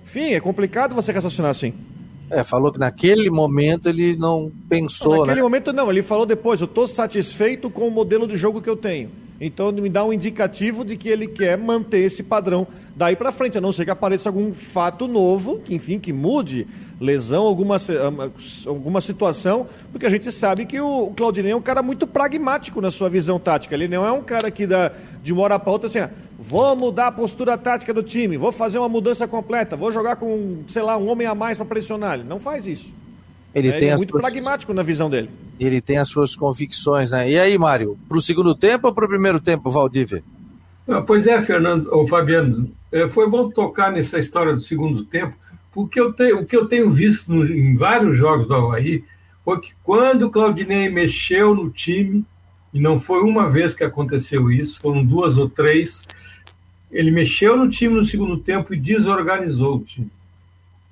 Enfim, 0.06 0.34
é 0.34 0.40
complicado 0.40 0.94
você 0.96 1.12
raciocinar 1.12 1.52
assim. 1.52 1.74
É, 2.30 2.44
falou 2.44 2.74
que 2.74 2.80
naquele 2.80 3.30
momento 3.30 3.88
ele 3.88 4.18
não 4.18 4.52
pensou, 4.68 5.12
não, 5.12 5.20
naquele 5.20 5.38
né? 5.38 5.44
momento 5.44 5.72
não, 5.72 5.90
ele 5.90 6.02
falou 6.02 6.26
depois, 6.26 6.60
eu 6.60 6.66
estou 6.66 6.86
satisfeito 6.86 7.70
com 7.70 7.88
o 7.88 7.92
modelo 7.92 8.28
de 8.28 8.36
jogo 8.36 8.62
que 8.62 8.70
eu 8.70 8.76
tenho. 8.76 9.10
Então 9.40 9.72
me 9.72 9.90
dá 9.90 10.04
um 10.04 10.12
indicativo 10.12 10.84
de 10.84 10.98
que 10.98 11.10
ele 11.10 11.28
quer 11.28 11.58
manter 11.58 12.00
esse 12.00 12.24
padrão 12.24 12.68
daí 12.96 13.16
para 13.16 13.32
frente, 13.32 13.58
a 13.58 13.62
não 13.62 13.72
ser 13.72 13.86
que 13.86 13.92
apareça 13.92 14.30
algum 14.30 14.52
fato 14.52 15.08
novo, 15.08 15.60
que 15.60 15.76
enfim, 15.76 16.00
que 16.00 16.12
mude 16.12 16.68
lesão, 17.00 17.46
alguma, 17.46 17.78
alguma 18.66 19.02
situação, 19.02 19.68
porque 19.92 20.06
a 20.08 20.10
gente 20.10 20.32
sabe 20.32 20.66
que 20.66 20.80
o 20.80 21.12
Claudinei 21.16 21.52
é 21.52 21.56
um 21.56 21.62
cara 21.62 21.84
muito 21.84 22.08
pragmático 22.08 22.82
na 22.82 22.90
sua 22.90 23.08
visão 23.08 23.40
tática. 23.40 23.76
Ele 23.76 23.88
não 23.88 24.04
é 24.04 24.12
um 24.12 24.24
cara 24.24 24.50
que 24.50 24.66
dá 24.66 24.92
de 25.22 25.32
uma 25.32 25.44
hora 25.44 25.60
para 25.60 25.72
outra 25.72 25.88
assim, 25.88 26.00
ah, 26.00 26.10
vou 26.40 26.76
mudar 26.76 27.08
a 27.08 27.12
postura 27.12 27.56
tática 27.56 27.94
do 27.94 28.02
time, 28.02 28.36
vou 28.36 28.52
fazer 28.52 28.80
uma 28.80 28.90
mudança 28.90 29.28
completa, 29.28 29.76
vou 29.76 29.92
jogar 29.92 30.16
com, 30.16 30.64
sei 30.68 30.82
lá, 30.82 30.98
um 30.98 31.08
homem 31.08 31.28
a 31.28 31.36
mais 31.36 31.56
para 31.56 31.68
pressionar. 31.68 32.16
Ele 32.16 32.28
não 32.28 32.40
faz 32.40 32.66
isso. 32.66 32.92
Ele, 33.54 33.68
é, 33.68 33.72
tem 33.74 33.82
ele 33.84 33.90
é 33.92 33.98
muito 33.98 34.18
pragmático 34.18 34.74
na 34.74 34.82
visão 34.82 35.08
dele. 35.08 35.30
Ele 35.60 35.82
tem 35.82 35.98
as 35.98 36.08
suas 36.08 36.36
convicções, 36.36 37.12
né? 37.12 37.30
E 37.30 37.40
aí, 37.40 37.58
Mário, 37.58 37.98
para 38.08 38.18
o 38.18 38.22
segundo 38.22 38.54
tempo 38.54 38.88
ou 38.88 38.94
para 38.94 39.06
o 39.06 39.10
primeiro 39.10 39.40
tempo, 39.40 39.72
Valdívia? 39.72 40.24
Ah, 40.88 41.02
pois 41.02 41.28
é, 41.28 41.42
Fernando, 41.42 41.90
ou 41.92 42.08
Fabiano, 42.08 42.72
é, 42.92 43.08
foi 43.10 43.30
bom 43.30 43.50
tocar 43.50 43.92
nessa 43.92 44.20
história 44.20 44.56
do 44.56 44.62
segundo 44.62 45.04
tempo, 45.04 45.36
porque 45.74 46.00
eu 46.00 46.10
o 46.10 46.46
que 46.46 46.56
eu 46.56 46.66
tenho 46.68 46.92
visto 46.92 47.32
no, 47.34 47.46
em 47.46 47.76
vários 47.76 48.18
jogos 48.18 48.48
do 48.48 48.54
Havaí 48.54 49.04
foi 49.44 49.60
que 49.60 49.74
quando 49.84 50.24
o 50.24 50.30
Claudinei 50.30 50.90
mexeu 50.90 51.54
no 51.56 51.70
time, 51.70 52.26
e 52.74 52.80
não 52.80 53.00
foi 53.00 53.22
uma 53.22 53.50
vez 53.50 53.74
que 53.74 53.84
aconteceu 53.84 54.52
isso, 54.52 54.80
foram 54.80 55.04
duas 55.06 55.38
ou 55.38 55.50
três, 55.50 56.02
ele 56.92 57.12
mexeu 57.12 57.58
no 57.58 57.70
time 57.70 57.94
no 57.94 58.06
segundo 58.06 58.38
tempo 58.38 58.74
e 58.74 58.80
desorganizou 58.80 59.78
o 59.78 59.84
time. 59.84 60.12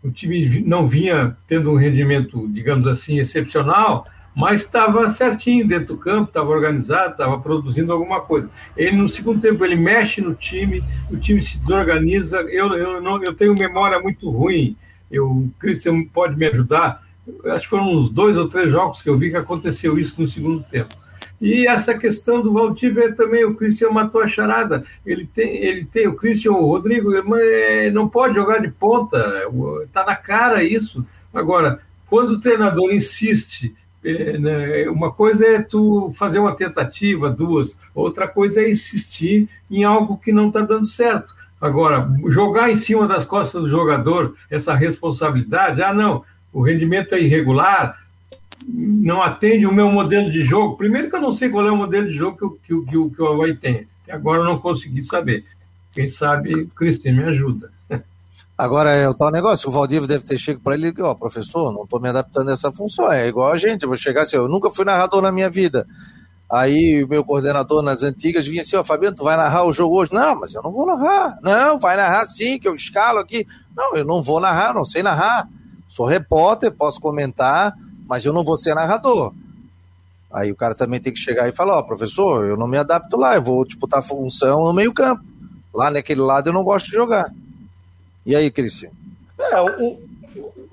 O 0.03 0.11
time 0.11 0.61
não 0.61 0.87
vinha 0.87 1.35
tendo 1.47 1.71
um 1.71 1.75
rendimento, 1.75 2.47
digamos 2.49 2.85
assim, 2.85 3.19
excepcional, 3.19 4.07
mas 4.35 4.61
estava 4.61 5.07
certinho 5.09 5.65
dentro 5.65 5.95
do 5.95 5.97
campo, 5.97 6.27
estava 6.27 6.49
organizado, 6.49 7.13
estava 7.13 7.39
produzindo 7.39 7.93
alguma 7.93 8.19
coisa. 8.19 8.49
Ele 8.75 8.97
no 8.97 9.07
segundo 9.07 9.39
tempo 9.39 9.63
ele 9.63 9.77
mexe 9.77 10.19
no 10.19 10.35
time, 10.35 10.83
o 11.09 11.15
time 11.15 11.41
se 11.41 11.57
desorganiza. 11.57 12.41
Eu, 12.41 12.73
eu, 12.73 13.01
não, 13.01 13.23
eu 13.23 13.33
tenho 13.33 13.55
memória 13.55 13.97
muito 13.99 14.29
ruim. 14.29 14.75
Eu, 15.09 15.25
o 15.31 15.51
Christian 15.57 16.03
pode 16.03 16.35
me 16.35 16.45
ajudar. 16.47 17.01
Acho 17.45 17.63
que 17.63 17.69
foram 17.69 17.89
uns 17.89 18.09
dois 18.09 18.35
ou 18.35 18.49
três 18.49 18.69
jogos 18.69 19.01
que 19.01 19.09
eu 19.09 19.17
vi 19.17 19.29
que 19.29 19.37
aconteceu 19.37 19.97
isso 19.97 20.21
no 20.21 20.27
segundo 20.27 20.63
tempo. 20.63 20.93
E 21.39 21.67
essa 21.67 21.93
questão 21.93 22.41
do 22.41 22.53
Valdívia 22.53 23.13
também, 23.13 23.45
o 23.45 23.55
Cristian 23.55 23.89
matou 23.91 24.21
a 24.21 24.27
charada. 24.27 24.83
Ele 25.05 25.25
tem, 25.25 25.57
ele 25.57 25.85
tem 25.85 26.07
o 26.07 26.15
Cristian, 26.15 26.51
o 26.51 26.65
Rodrigo, 26.65 27.11
mas 27.25 27.93
não 27.93 28.07
pode 28.07 28.35
jogar 28.35 28.59
de 28.59 28.69
ponta, 28.69 29.17
está 29.83 30.05
na 30.05 30.15
cara 30.15 30.63
isso. 30.63 31.05
Agora, 31.33 31.79
quando 32.07 32.31
o 32.31 32.39
treinador 32.39 32.93
insiste 32.93 33.73
é, 33.73 33.84
uma 34.89 35.11
coisa 35.11 35.45
é 35.45 35.61
tu 35.61 36.13
fazer 36.17 36.39
uma 36.39 36.55
tentativa, 36.55 37.29
duas, 37.29 37.75
outra 37.93 38.27
coisa 38.27 38.61
é 38.61 38.71
insistir 38.71 39.49
em 39.69 39.83
algo 39.83 40.17
que 40.17 40.31
não 40.31 40.47
está 40.47 40.61
dando 40.61 40.87
certo. 40.87 41.33
Agora, 41.59 42.07
jogar 42.27 42.69
em 42.69 42.77
cima 42.77 43.07
das 43.07 43.25
costas 43.25 43.61
do 43.61 43.69
jogador 43.69 44.35
essa 44.51 44.75
responsabilidade, 44.75 45.81
ah, 45.81 45.93
não, 45.93 46.23
o 46.53 46.61
rendimento 46.61 47.15
é 47.15 47.21
irregular, 47.21 47.99
não 48.67 49.21
atende 49.21 49.65
o 49.65 49.73
meu 49.73 49.89
modelo 49.89 50.29
de 50.29 50.43
jogo. 50.43 50.77
Primeiro 50.77 51.09
que 51.09 51.15
eu 51.15 51.21
não 51.21 51.35
sei 51.35 51.49
qual 51.49 51.67
é 51.67 51.71
o 51.71 51.77
modelo 51.77 52.07
de 52.07 52.15
jogo 52.15 52.59
que, 52.61 52.75
que, 52.75 52.85
que, 52.85 53.15
que 53.15 53.21
o 53.21 53.27
Havaí 53.27 53.55
tem. 53.55 53.87
Agora 54.09 54.41
eu 54.41 54.45
não 54.45 54.59
consegui 54.59 55.03
saber. 55.03 55.43
Quem 55.91 56.09
sabe, 56.09 56.53
o 56.53 56.67
Cristian 56.69 57.13
me 57.13 57.23
ajuda. 57.23 57.71
Agora 58.57 58.91
é 58.91 59.07
o 59.07 59.13
tal 59.13 59.29
negócio, 59.31 59.67
o 59.67 59.71
Valdívio 59.71 60.07
deve 60.07 60.23
ter 60.23 60.37
chegado 60.37 60.63
para 60.63 60.75
ele 60.75 60.93
e 60.97 61.01
ó, 61.01 61.13
professor, 61.13 61.73
não 61.73 61.83
estou 61.83 61.99
me 61.99 62.07
adaptando 62.07 62.49
a 62.49 62.53
essa 62.53 62.71
função, 62.71 63.11
é 63.11 63.27
igual 63.27 63.51
a 63.51 63.57
gente, 63.57 63.83
eu 63.83 63.89
vou 63.89 63.97
chegar 63.97 64.21
assim, 64.21 64.37
eu 64.37 64.47
nunca 64.47 64.69
fui 64.69 64.85
narrador 64.85 65.21
na 65.21 65.29
minha 65.29 65.49
vida. 65.49 65.85
Aí 66.49 67.03
o 67.03 67.07
meu 67.07 67.23
coordenador 67.25 67.81
nas 67.81 68.01
antigas 68.01 68.47
vinha 68.47 68.61
assim, 68.61 68.77
ó, 68.77 68.83
Fabiano, 68.83 69.15
tu 69.15 69.23
vai 69.25 69.35
narrar 69.35 69.65
o 69.65 69.73
jogo 69.73 69.97
hoje? 69.97 70.13
Não, 70.13 70.39
mas 70.39 70.53
eu 70.53 70.61
não 70.61 70.71
vou 70.71 70.85
narrar. 70.85 71.37
Não, 71.41 71.77
vai 71.77 71.97
narrar 71.97 72.27
sim, 72.27 72.57
que 72.57 72.67
eu 72.67 72.75
escalo 72.75 73.19
aqui. 73.19 73.45
Não, 73.75 73.95
eu 73.95 74.05
não 74.05 74.23
vou 74.23 74.39
narrar, 74.39 74.73
não 74.73 74.85
sei 74.85 75.03
narrar. 75.03 75.49
Sou 75.89 76.05
repórter, 76.05 76.71
posso 76.71 77.01
comentar, 77.01 77.73
mas 78.07 78.25
eu 78.25 78.31
não 78.31 78.43
vou 78.43 78.57
ser 78.57 78.73
narrador. 78.73 79.33
Aí 80.31 80.51
o 80.51 80.55
cara 80.55 80.75
também 80.75 80.99
tem 80.99 81.11
que 81.11 81.19
chegar 81.19 81.49
e 81.49 81.51
falar, 81.51 81.77
ó, 81.77 81.81
professor, 81.81 82.45
eu 82.45 82.55
não 82.55 82.67
me 82.67 82.77
adapto 82.77 83.17
lá, 83.17 83.35
eu 83.35 83.41
vou 83.41 83.65
disputar 83.65 84.03
função 84.03 84.63
no 84.63 84.73
meio 84.73 84.93
campo. 84.93 85.23
Lá 85.73 85.89
naquele 85.89 86.21
lado 86.21 86.49
eu 86.49 86.53
não 86.53 86.63
gosto 86.63 86.85
de 86.85 86.93
jogar. 86.93 87.33
E 88.25 88.35
aí, 88.35 88.49
Cristian? 88.49 88.89
É, 89.39 89.61
o, 89.61 89.99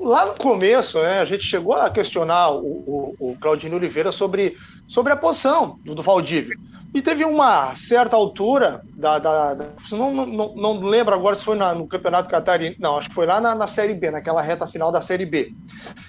lá 0.00 0.26
no 0.26 0.34
começo, 0.34 0.98
né, 1.00 1.20
a 1.20 1.24
gente 1.24 1.44
chegou 1.44 1.74
a 1.74 1.90
questionar 1.90 2.50
o, 2.50 2.58
o, 2.58 3.16
o 3.18 3.36
Claudinho 3.40 3.76
Oliveira 3.76 4.10
sobre, 4.10 4.56
sobre 4.92 5.10
a 5.10 5.16
posição 5.16 5.78
do, 5.82 5.94
do 5.94 6.02
Valdívia. 6.02 6.54
E 6.94 7.00
teve 7.00 7.24
uma 7.24 7.74
certa 7.74 8.14
altura, 8.14 8.82
da, 8.94 9.18
da, 9.18 9.54
da 9.54 9.64
não, 9.92 10.12
não, 10.12 10.54
não, 10.54 10.80
lembro 10.80 11.14
agora 11.14 11.34
se 11.34 11.42
foi 11.42 11.56
na, 11.56 11.74
no 11.74 11.88
Campeonato 11.88 12.28
Catarinense, 12.28 12.78
não, 12.78 12.98
acho 12.98 13.08
que 13.08 13.14
foi 13.14 13.24
lá 13.24 13.40
na, 13.40 13.54
na, 13.54 13.66
Série 13.66 13.94
B, 13.94 14.10
naquela 14.10 14.42
reta 14.42 14.66
final 14.66 14.92
da 14.92 15.00
Série 15.00 15.24
B. 15.24 15.54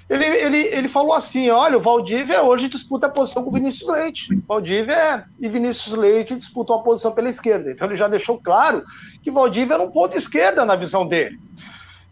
Ele, 0.10 0.26
ele, 0.26 0.58
ele 0.58 0.88
falou 0.90 1.14
assim: 1.14 1.50
olha, 1.50 1.78
o 1.78 1.82
Valdívia 1.82 2.44
hoje 2.44 2.68
disputa 2.68 3.08
a 3.08 3.10
posição 3.10 3.44
com 3.44 3.50
o 3.50 3.54
Vinícius 3.54 3.90
Leite. 3.90 4.28
Valdívia 4.46 5.24
e 5.40 5.48
Vinícius 5.48 5.96
Leite 5.96 6.36
disputam 6.36 6.76
a 6.76 6.84
posição 6.84 7.14
pela 7.14 7.30
esquerda. 7.30 7.72
Então 7.72 7.88
ele 7.88 7.96
já 7.96 8.10
deixou 8.10 8.38
claro 8.38 8.84
que 9.24 9.32
Valdívia 9.32 9.76
era 9.76 9.84
um 9.84 9.92
ponto 9.92 10.18
esquerda 10.18 10.66
na 10.66 10.76
visão 10.76 11.08
dele. 11.08 11.40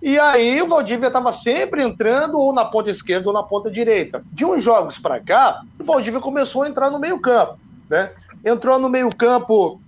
E 0.01 0.17
aí 0.17 0.61
o 0.61 0.67
Valdívia 0.67 1.07
estava 1.07 1.31
sempre 1.31 1.83
entrando 1.83 2.39
ou 2.39 2.51
na 2.51 2.65
ponta 2.65 2.89
esquerda 2.89 3.27
ou 3.27 3.33
na 3.33 3.43
ponta 3.43 3.69
direita. 3.69 4.23
De 4.31 4.43
uns 4.43 4.63
jogos 4.63 4.97
para 4.97 5.19
cá, 5.19 5.61
o 5.79 5.83
Valdívia 5.83 6.19
começou 6.19 6.63
a 6.63 6.67
entrar 6.67 6.89
no 6.89 6.99
meio 6.99 7.19
campo, 7.19 7.59
né? 7.87 8.11
Entrou 8.43 8.79
no 8.79 8.89
meio-campo 8.89 9.79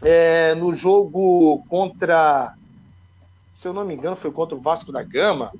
é, 0.00 0.54
no 0.54 0.74
jogo 0.74 1.62
contra. 1.68 2.54
Se 3.52 3.68
eu 3.68 3.74
não 3.74 3.84
me 3.84 3.94
engano, 3.94 4.16
foi 4.16 4.32
contra 4.32 4.56
o 4.56 4.60
Vasco 4.60 4.90
da 4.90 5.02
Gama. 5.02 5.52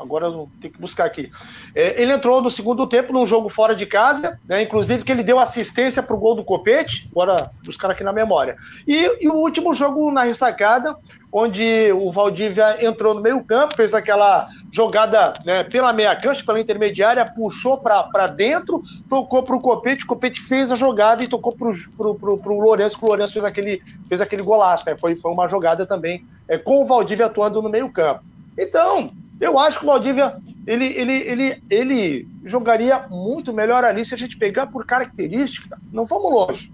Agora 0.00 0.26
eu 0.26 0.48
tenho 0.60 0.72
que 0.72 0.80
buscar 0.80 1.04
aqui. 1.04 1.30
É, 1.74 2.00
ele 2.00 2.12
entrou 2.12 2.40
no 2.40 2.50
segundo 2.50 2.86
tempo 2.86 3.12
num 3.12 3.26
jogo 3.26 3.48
fora 3.48 3.74
de 3.74 3.84
casa, 3.84 4.38
né, 4.48 4.62
inclusive 4.62 5.02
que 5.02 5.10
ele 5.10 5.24
deu 5.24 5.40
assistência 5.40 6.02
para 6.02 6.14
o 6.14 6.18
gol 6.18 6.36
do 6.36 6.44
Copete, 6.44 7.08
agora 7.10 7.50
buscar 7.64 7.90
aqui 7.90 8.04
na 8.04 8.12
memória. 8.12 8.56
E, 8.86 9.24
e, 9.24 9.28
o 9.28 9.34
último 9.34 9.74
jogo 9.74 10.12
na 10.12 10.22
ressacada, 10.22 10.96
onde 11.32 11.90
o 11.92 12.12
Valdívia 12.12 12.86
entrou 12.86 13.12
no 13.12 13.20
meio-campo, 13.20 13.74
fez 13.74 13.92
aquela 13.92 14.48
jogada 14.70 15.32
né, 15.44 15.64
pela 15.64 15.92
meia 15.92 16.14
cancha, 16.14 16.44
pela 16.44 16.60
intermediária, 16.60 17.24
puxou 17.24 17.76
para 17.76 18.28
dentro, 18.28 18.84
tocou 19.10 19.42
para 19.42 19.56
o 19.56 19.60
Copete, 19.60 20.04
o 20.04 20.06
Copete 20.06 20.40
fez 20.40 20.70
a 20.70 20.76
jogada 20.76 21.24
e 21.24 21.28
tocou 21.28 21.52
para 21.52 21.68
o 21.68 22.60
Lourenço, 22.60 22.96
que 22.96 23.04
o 23.04 23.08
Lourenço 23.08 23.32
fez 23.32 23.44
aquele, 23.44 23.82
fez 24.08 24.20
aquele 24.20 24.42
golaço. 24.42 24.84
Né, 24.86 24.96
foi, 24.96 25.16
foi 25.16 25.32
uma 25.32 25.48
jogada 25.48 25.84
também 25.84 26.24
é, 26.48 26.56
com 26.56 26.80
o 26.80 26.84
Valdívia 26.84 27.26
atuando 27.26 27.60
no 27.60 27.68
meio-campo. 27.68 28.33
Então, 28.56 29.10
eu 29.40 29.58
acho 29.58 29.78
que 29.78 29.84
o 29.84 29.88
Valdívia 29.88 30.36
ele, 30.66 30.86
ele, 30.86 31.12
ele, 31.12 31.62
ele 31.68 32.28
jogaria 32.44 33.06
muito 33.10 33.52
melhor 33.52 33.84
ali 33.84 34.04
se 34.04 34.14
a 34.14 34.18
gente 34.18 34.36
pegar 34.36 34.68
por 34.68 34.86
característica. 34.86 35.78
Não 35.92 36.04
vamos 36.04 36.32
longe. 36.32 36.72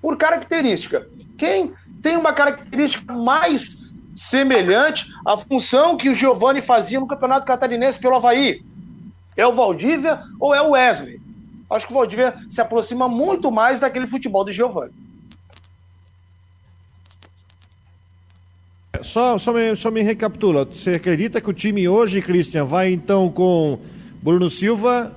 Por 0.00 0.16
característica. 0.16 1.06
Quem 1.38 1.72
tem 2.02 2.16
uma 2.16 2.32
característica 2.32 3.12
mais 3.12 3.82
semelhante 4.14 5.06
à 5.26 5.36
função 5.36 5.96
que 5.96 6.08
o 6.08 6.14
Giovani 6.14 6.60
fazia 6.60 7.00
no 7.00 7.06
Campeonato 7.06 7.46
Catarinense 7.46 7.98
pelo 7.98 8.16
Havaí? 8.16 8.62
É 9.36 9.46
o 9.46 9.54
Valdívia 9.54 10.22
ou 10.38 10.54
é 10.54 10.60
o 10.60 10.70
Wesley? 10.70 11.20
Acho 11.70 11.86
que 11.86 11.92
o 11.92 11.96
Valdívia 11.96 12.34
se 12.50 12.60
aproxima 12.60 13.08
muito 13.08 13.50
mais 13.50 13.80
daquele 13.80 14.06
futebol 14.06 14.44
do 14.44 14.52
Giovani. 14.52 14.92
Só, 19.04 19.38
só, 19.38 19.52
me, 19.52 19.76
só 19.76 19.90
me 19.90 20.02
recapitula. 20.02 20.64
Você 20.64 20.94
acredita 20.94 21.40
que 21.40 21.50
o 21.50 21.52
time 21.52 21.88
hoje, 21.88 22.22
Christian, 22.22 22.64
vai 22.64 22.92
então 22.92 23.30
com 23.30 23.78
Bruno 24.22 24.48
Silva, 24.48 25.12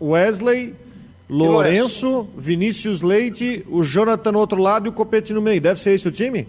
Wesley, 0.00 0.74
Lourenço, 1.28 2.28
Vinícius 2.36 3.02
Leite, 3.02 3.64
o 3.68 3.82
Jonathan 3.82 4.32
no 4.32 4.38
outro 4.38 4.60
lado 4.60 4.86
e 4.86 4.88
o 4.90 4.92
Copete 4.92 5.32
no 5.32 5.40
meio. 5.40 5.60
Deve 5.60 5.80
ser 5.80 5.92
esse 5.92 6.06
o 6.06 6.10
time? 6.12 6.46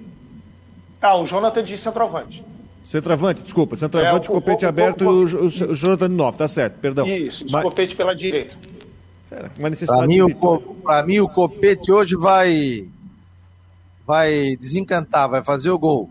Ah, 1.02 1.18
o 1.18 1.26
Jonathan 1.26 1.64
de 1.64 1.78
centroavante. 1.78 2.44
Centroavante, 2.86 3.42
desculpa. 3.44 3.78
Centroavante, 3.78 4.28
é, 4.28 4.32
o, 4.32 4.34
Copete 4.34 4.66
o, 4.66 4.68
aberto 4.68 5.08
o, 5.08 5.28
e 5.28 5.36
o, 5.36 5.46
o, 5.46 5.76
Jonathan 5.76 6.10
de 6.10 6.16
novo, 6.16 6.38
tá 6.38 6.48
certo, 6.48 6.80
perdão. 6.80 7.08
Isso, 7.08 7.46
Mas... 7.50 7.64
Copete 7.64 7.96
pela 7.96 8.16
direita. 8.16 8.56
Para 9.88 10.08
mim, 10.08 10.20
o, 10.22 11.06
mim, 11.06 11.20
o 11.22 11.30
Copete 11.30 11.90
hoje 11.90 12.16
vai 12.18 12.86
vai 14.06 14.58
desencantar, 14.58 15.30
vai 15.30 15.42
fazer 15.42 15.70
o 15.70 15.80
gol. 15.80 16.10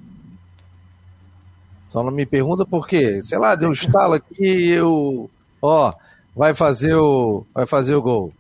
Só 1.91 2.05
não 2.05 2.13
me 2.13 2.25
pergunta 2.25 2.65
por 2.65 2.87
quê. 2.87 3.21
Sei 3.23 3.37
lá, 3.37 3.57
deu 3.57 3.69
um 3.69 3.73
estalo 3.73 4.15
aqui 4.15 4.45
e 4.45 4.71
eu. 4.71 5.29
Ó, 5.61 5.93
vai 6.35 6.55
fazer 6.55 6.95
o. 6.95 7.45
Vai 7.53 7.67
fazer 7.67 7.97
o 7.97 8.03
gol. 8.03 8.33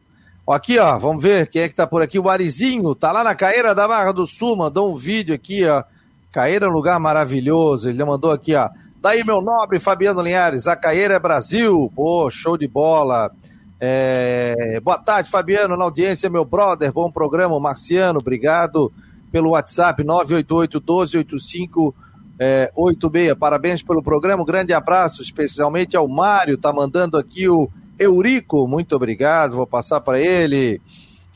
Ó, 0.46 0.54
aqui, 0.54 0.78
ó, 0.78 0.96
vamos 0.98 1.20
ver 1.20 1.48
quem 1.48 1.62
é 1.62 1.68
que 1.68 1.74
tá 1.74 1.84
por 1.84 2.00
aqui. 2.00 2.16
O 2.16 2.30
Arizinho, 2.30 2.94
tá 2.94 3.10
lá 3.10 3.24
na 3.24 3.34
Caeira 3.34 3.74
da 3.74 3.88
Barra 3.88 4.12
do 4.12 4.24
Sul, 4.24 4.54
mandou 4.54 4.92
um 4.92 4.96
vídeo 4.96 5.34
aqui, 5.34 5.66
ó. 5.66 5.82
Caeira 6.30 6.66
é 6.66 6.68
um 6.68 6.72
lugar 6.72 7.00
maravilhoso. 7.00 7.88
Ele 7.88 8.04
mandou 8.04 8.30
aqui, 8.30 8.54
ó. 8.54 8.70
Daí, 9.02 9.24
meu 9.24 9.42
nobre 9.42 9.80
Fabiano 9.80 10.22
Linhares, 10.22 10.68
a 10.68 10.76
Caeira 10.76 11.14
é 11.14 11.18
Brasil. 11.18 11.92
Pô, 11.96 12.30
show 12.30 12.56
de 12.56 12.68
bola. 12.68 13.32
É... 13.80 14.78
Boa 14.80 14.98
tarde, 14.98 15.28
Fabiano, 15.28 15.76
na 15.76 15.84
audiência, 15.84 16.30
meu 16.30 16.44
brother. 16.44 16.92
Bom 16.92 17.10
programa, 17.10 17.58
Marciano. 17.58 18.20
Obrigado 18.20 18.92
pelo 19.32 19.50
WhatsApp 19.50 20.04
988 20.04 20.78
1285 20.78 21.92
é, 22.42 22.72
86. 22.74 23.34
Parabéns 23.38 23.82
pelo 23.82 24.02
programa, 24.02 24.42
um 24.42 24.46
grande 24.46 24.72
abraço, 24.72 25.20
especialmente 25.20 25.94
ao 25.94 26.08
Mário, 26.08 26.56
tá 26.56 26.72
mandando 26.72 27.18
aqui 27.18 27.46
o 27.46 27.68
Eurico, 27.98 28.66
muito 28.66 28.96
obrigado, 28.96 29.58
vou 29.58 29.66
passar 29.66 30.00
para 30.00 30.18
ele. 30.18 30.80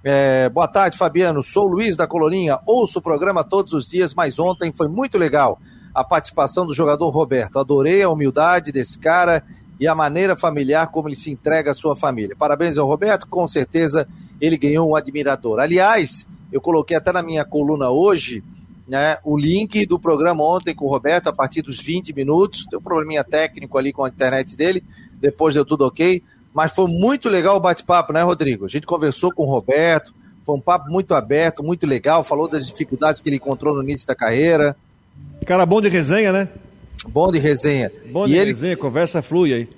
É, 0.02 0.48
boa 0.48 0.66
tarde, 0.66 0.96
Fabiano. 0.96 1.42
Sou 1.42 1.66
Luiz 1.66 1.94
da 1.94 2.06
Colorinha. 2.06 2.58
Ouço 2.66 2.98
o 2.98 3.02
programa 3.02 3.44
todos 3.44 3.74
os 3.74 3.86
dias, 3.86 4.14
mas 4.14 4.38
ontem 4.38 4.72
foi 4.72 4.88
muito 4.88 5.18
legal 5.18 5.58
a 5.94 6.02
participação 6.02 6.66
do 6.66 6.74
jogador 6.74 7.10
Roberto. 7.10 7.58
Adorei 7.58 8.02
a 8.02 8.08
humildade 8.08 8.72
desse 8.72 8.98
cara 8.98 9.44
e 9.78 9.86
a 9.86 9.94
maneira 9.94 10.36
familiar 10.36 10.86
como 10.88 11.08
ele 11.08 11.16
se 11.16 11.30
entrega 11.30 11.70
à 11.70 11.74
sua 11.74 11.94
família. 11.94 12.34
Parabéns 12.34 12.78
ao 12.78 12.86
Roberto, 12.86 13.28
com 13.28 13.46
certeza 13.46 14.08
ele 14.40 14.56
ganhou 14.56 14.90
um 14.90 14.96
admirador. 14.96 15.60
Aliás, 15.60 16.26
eu 16.50 16.60
coloquei 16.60 16.96
até 16.96 17.12
na 17.12 17.22
minha 17.22 17.44
coluna 17.44 17.90
hoje 17.90 18.42
né, 18.86 19.18
o 19.24 19.36
link 19.36 19.86
do 19.86 19.98
programa 19.98 20.44
ontem 20.44 20.74
com 20.74 20.84
o 20.84 20.90
Roberto, 20.90 21.28
a 21.28 21.32
partir 21.32 21.62
dos 21.62 21.80
20 21.80 22.12
minutos. 22.14 22.66
Deu 22.70 22.78
um 22.78 22.82
probleminha 22.82 23.24
técnico 23.24 23.78
ali 23.78 23.92
com 23.92 24.04
a 24.04 24.08
internet 24.08 24.56
dele, 24.56 24.84
depois 25.14 25.54
deu 25.54 25.64
tudo 25.64 25.86
ok. 25.86 26.22
Mas 26.52 26.72
foi 26.72 26.86
muito 26.86 27.28
legal 27.28 27.56
o 27.56 27.60
bate-papo, 27.60 28.12
né, 28.12 28.22
Rodrigo? 28.22 28.64
A 28.64 28.68
gente 28.68 28.86
conversou 28.86 29.32
com 29.32 29.44
o 29.44 29.50
Roberto, 29.50 30.14
foi 30.44 30.54
um 30.54 30.60
papo 30.60 30.90
muito 30.90 31.14
aberto, 31.14 31.64
muito 31.64 31.86
legal, 31.86 32.22
falou 32.22 32.46
das 32.46 32.66
dificuldades 32.66 33.20
que 33.20 33.28
ele 33.28 33.36
encontrou 33.36 33.74
no 33.74 33.82
início 33.82 34.06
da 34.06 34.14
carreira. 34.14 34.76
Cara 35.46 35.64
bom 35.64 35.80
de 35.80 35.88
resenha, 35.88 36.32
né? 36.32 36.48
Bom 37.08 37.32
de 37.32 37.38
resenha. 37.38 37.90
Bom 38.10 38.26
de 38.26 38.34
e 38.34 38.44
resenha, 38.44 38.72
ele... 38.72 38.80
conversa 38.80 39.22
flui 39.22 39.52
aí. 39.52 39.68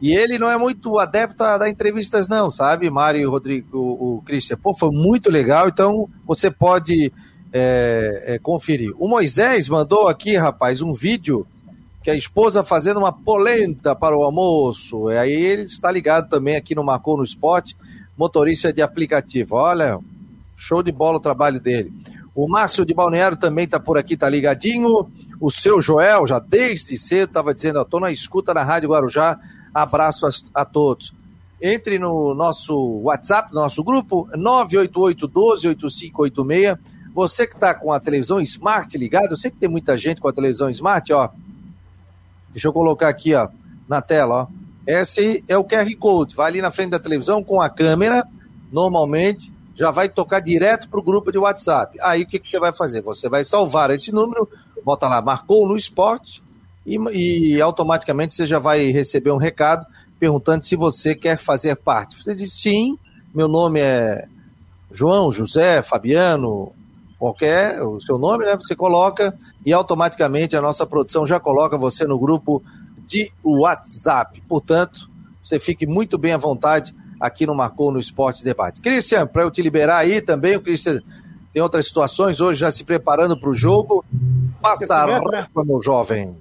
E 0.00 0.14
ele 0.14 0.38
não 0.38 0.50
é 0.50 0.56
muito 0.56 0.98
adepto 0.98 1.42
a 1.42 1.58
dar 1.58 1.68
entrevistas, 1.68 2.28
não, 2.28 2.50
sabe, 2.50 2.88
Mário 2.88 3.20
e 3.20 3.24
Rodrigo, 3.24 3.78
o, 3.78 4.16
o 4.16 4.22
Christian? 4.22 4.56
Pô, 4.56 4.72
foi 4.72 4.90
muito 4.90 5.28
legal, 5.28 5.68
então 5.68 6.08
você 6.24 6.50
pode 6.50 7.12
é, 7.52 8.24
é, 8.26 8.38
conferir. 8.38 8.94
O 8.98 9.08
Moisés 9.08 9.68
mandou 9.68 10.08
aqui, 10.08 10.36
rapaz, 10.36 10.82
um 10.82 10.92
vídeo 10.92 11.46
que 12.02 12.10
a 12.10 12.14
esposa 12.14 12.62
fazendo 12.62 12.98
uma 12.98 13.12
polenta 13.12 13.94
para 13.94 14.16
o 14.16 14.22
almoço. 14.22 15.10
E 15.10 15.18
aí 15.18 15.32
ele 15.32 15.62
está 15.62 15.90
ligado 15.90 16.28
também 16.28 16.56
aqui 16.56 16.74
no 16.74 16.84
Marcou 16.84 17.16
no 17.16 17.24
Esporte, 17.24 17.74
motorista 18.16 18.72
de 18.72 18.82
aplicativo. 18.82 19.56
Olha, 19.56 19.98
show 20.56 20.82
de 20.82 20.92
bola 20.92 21.18
o 21.18 21.20
trabalho 21.20 21.60
dele. 21.60 21.92
O 22.34 22.48
Márcio 22.48 22.86
de 22.86 22.94
Balneário 22.94 23.36
também 23.36 23.64
está 23.64 23.80
por 23.80 23.98
aqui, 23.98 24.14
está 24.14 24.28
ligadinho. 24.28 25.10
O 25.40 25.50
seu 25.50 25.82
Joel, 25.82 26.24
já 26.26 26.38
desde 26.38 26.96
cedo, 26.96 27.30
estava 27.30 27.52
dizendo, 27.52 27.80
estou 27.80 27.98
na 28.00 28.12
escuta 28.12 28.54
na 28.54 28.62
Rádio 28.62 28.90
Guarujá. 28.90 29.40
Abraço 29.74 30.26
a, 30.26 30.30
a, 30.54 30.64
todos. 30.64 31.12
Entre 31.60 31.98
no 31.98 32.32
nosso 32.34 33.00
WhatsApp, 33.02 33.52
no 33.52 33.60
nosso 33.60 33.82
grupo, 33.82 34.28
988-12-8586. 34.36 36.78
Você 37.18 37.48
que 37.48 37.56
está 37.56 37.74
com 37.74 37.92
a 37.92 37.98
televisão 37.98 38.40
Smart 38.40 38.96
ligada, 38.96 39.26
eu 39.32 39.36
sei 39.36 39.50
que 39.50 39.56
tem 39.56 39.68
muita 39.68 39.98
gente 39.98 40.20
com 40.20 40.28
a 40.28 40.32
televisão 40.32 40.70
Smart, 40.70 41.12
ó. 41.12 41.30
Deixa 42.50 42.68
eu 42.68 42.72
colocar 42.72 43.08
aqui, 43.08 43.34
ó, 43.34 43.48
na 43.88 44.00
tela, 44.00 44.42
ó. 44.42 44.46
Esse 44.86 45.42
é 45.48 45.58
o 45.58 45.64
QR 45.64 45.92
Code. 45.98 46.36
Vai 46.36 46.46
ali 46.46 46.62
na 46.62 46.70
frente 46.70 46.90
da 46.90 46.98
televisão 47.00 47.42
com 47.42 47.60
a 47.60 47.68
câmera, 47.68 48.24
normalmente, 48.70 49.52
já 49.74 49.90
vai 49.90 50.08
tocar 50.08 50.38
direto 50.38 50.88
para 50.88 51.00
o 51.00 51.02
grupo 51.02 51.32
de 51.32 51.38
WhatsApp. 51.38 51.98
Aí 52.02 52.22
o 52.22 52.26
que, 52.28 52.38
que 52.38 52.48
você 52.48 52.60
vai 52.60 52.72
fazer? 52.72 53.02
Você 53.02 53.28
vai 53.28 53.42
salvar 53.42 53.90
esse 53.90 54.12
número, 54.12 54.48
bota 54.84 55.08
lá, 55.08 55.20
marcou 55.20 55.66
no 55.66 55.76
esporte, 55.76 56.40
e, 56.86 56.98
e 56.98 57.60
automaticamente 57.60 58.32
você 58.32 58.46
já 58.46 58.60
vai 58.60 58.92
receber 58.92 59.32
um 59.32 59.38
recado 59.38 59.84
perguntando 60.20 60.64
se 60.64 60.76
você 60.76 61.16
quer 61.16 61.36
fazer 61.36 61.74
parte. 61.74 62.22
Você 62.22 62.32
diz 62.32 62.52
sim, 62.52 62.96
meu 63.34 63.48
nome 63.48 63.80
é 63.80 64.28
João, 64.92 65.32
José, 65.32 65.82
Fabiano, 65.82 66.77
qualquer 67.18 67.82
o 67.82 68.00
seu 68.00 68.18
nome, 68.18 68.44
né? 68.44 68.56
Você 68.56 68.76
coloca 68.76 69.36
e 69.66 69.72
automaticamente 69.72 70.56
a 70.56 70.62
nossa 70.62 70.86
produção 70.86 71.26
já 71.26 71.40
coloca 71.40 71.76
você 71.76 72.04
no 72.04 72.18
grupo 72.18 72.62
de 73.06 73.30
WhatsApp. 73.42 74.42
Portanto, 74.48 75.10
você 75.42 75.58
fique 75.58 75.86
muito 75.86 76.16
bem 76.16 76.32
à 76.32 76.36
vontade 76.36 76.94
aqui 77.20 77.46
no 77.46 77.54
Marcou 77.54 77.90
no 77.90 77.98
Esporte 77.98 78.44
Debate. 78.44 78.80
Cristian, 78.80 79.26
para 79.26 79.42
eu 79.42 79.50
te 79.50 79.60
liberar 79.60 79.98
aí 79.98 80.20
também, 80.20 80.56
o 80.56 80.60
Cristian 80.60 81.00
tem 81.52 81.62
outras 81.62 81.86
situações 81.86 82.40
hoje 82.40 82.60
já 82.60 82.70
se 82.70 82.84
preparando 82.84 83.38
para 83.38 83.50
o 83.50 83.54
jogo. 83.54 84.04
Passa 84.60 84.94
a 84.94 85.06
né? 85.06 85.46
meu 85.66 85.80
jovem. 85.80 86.36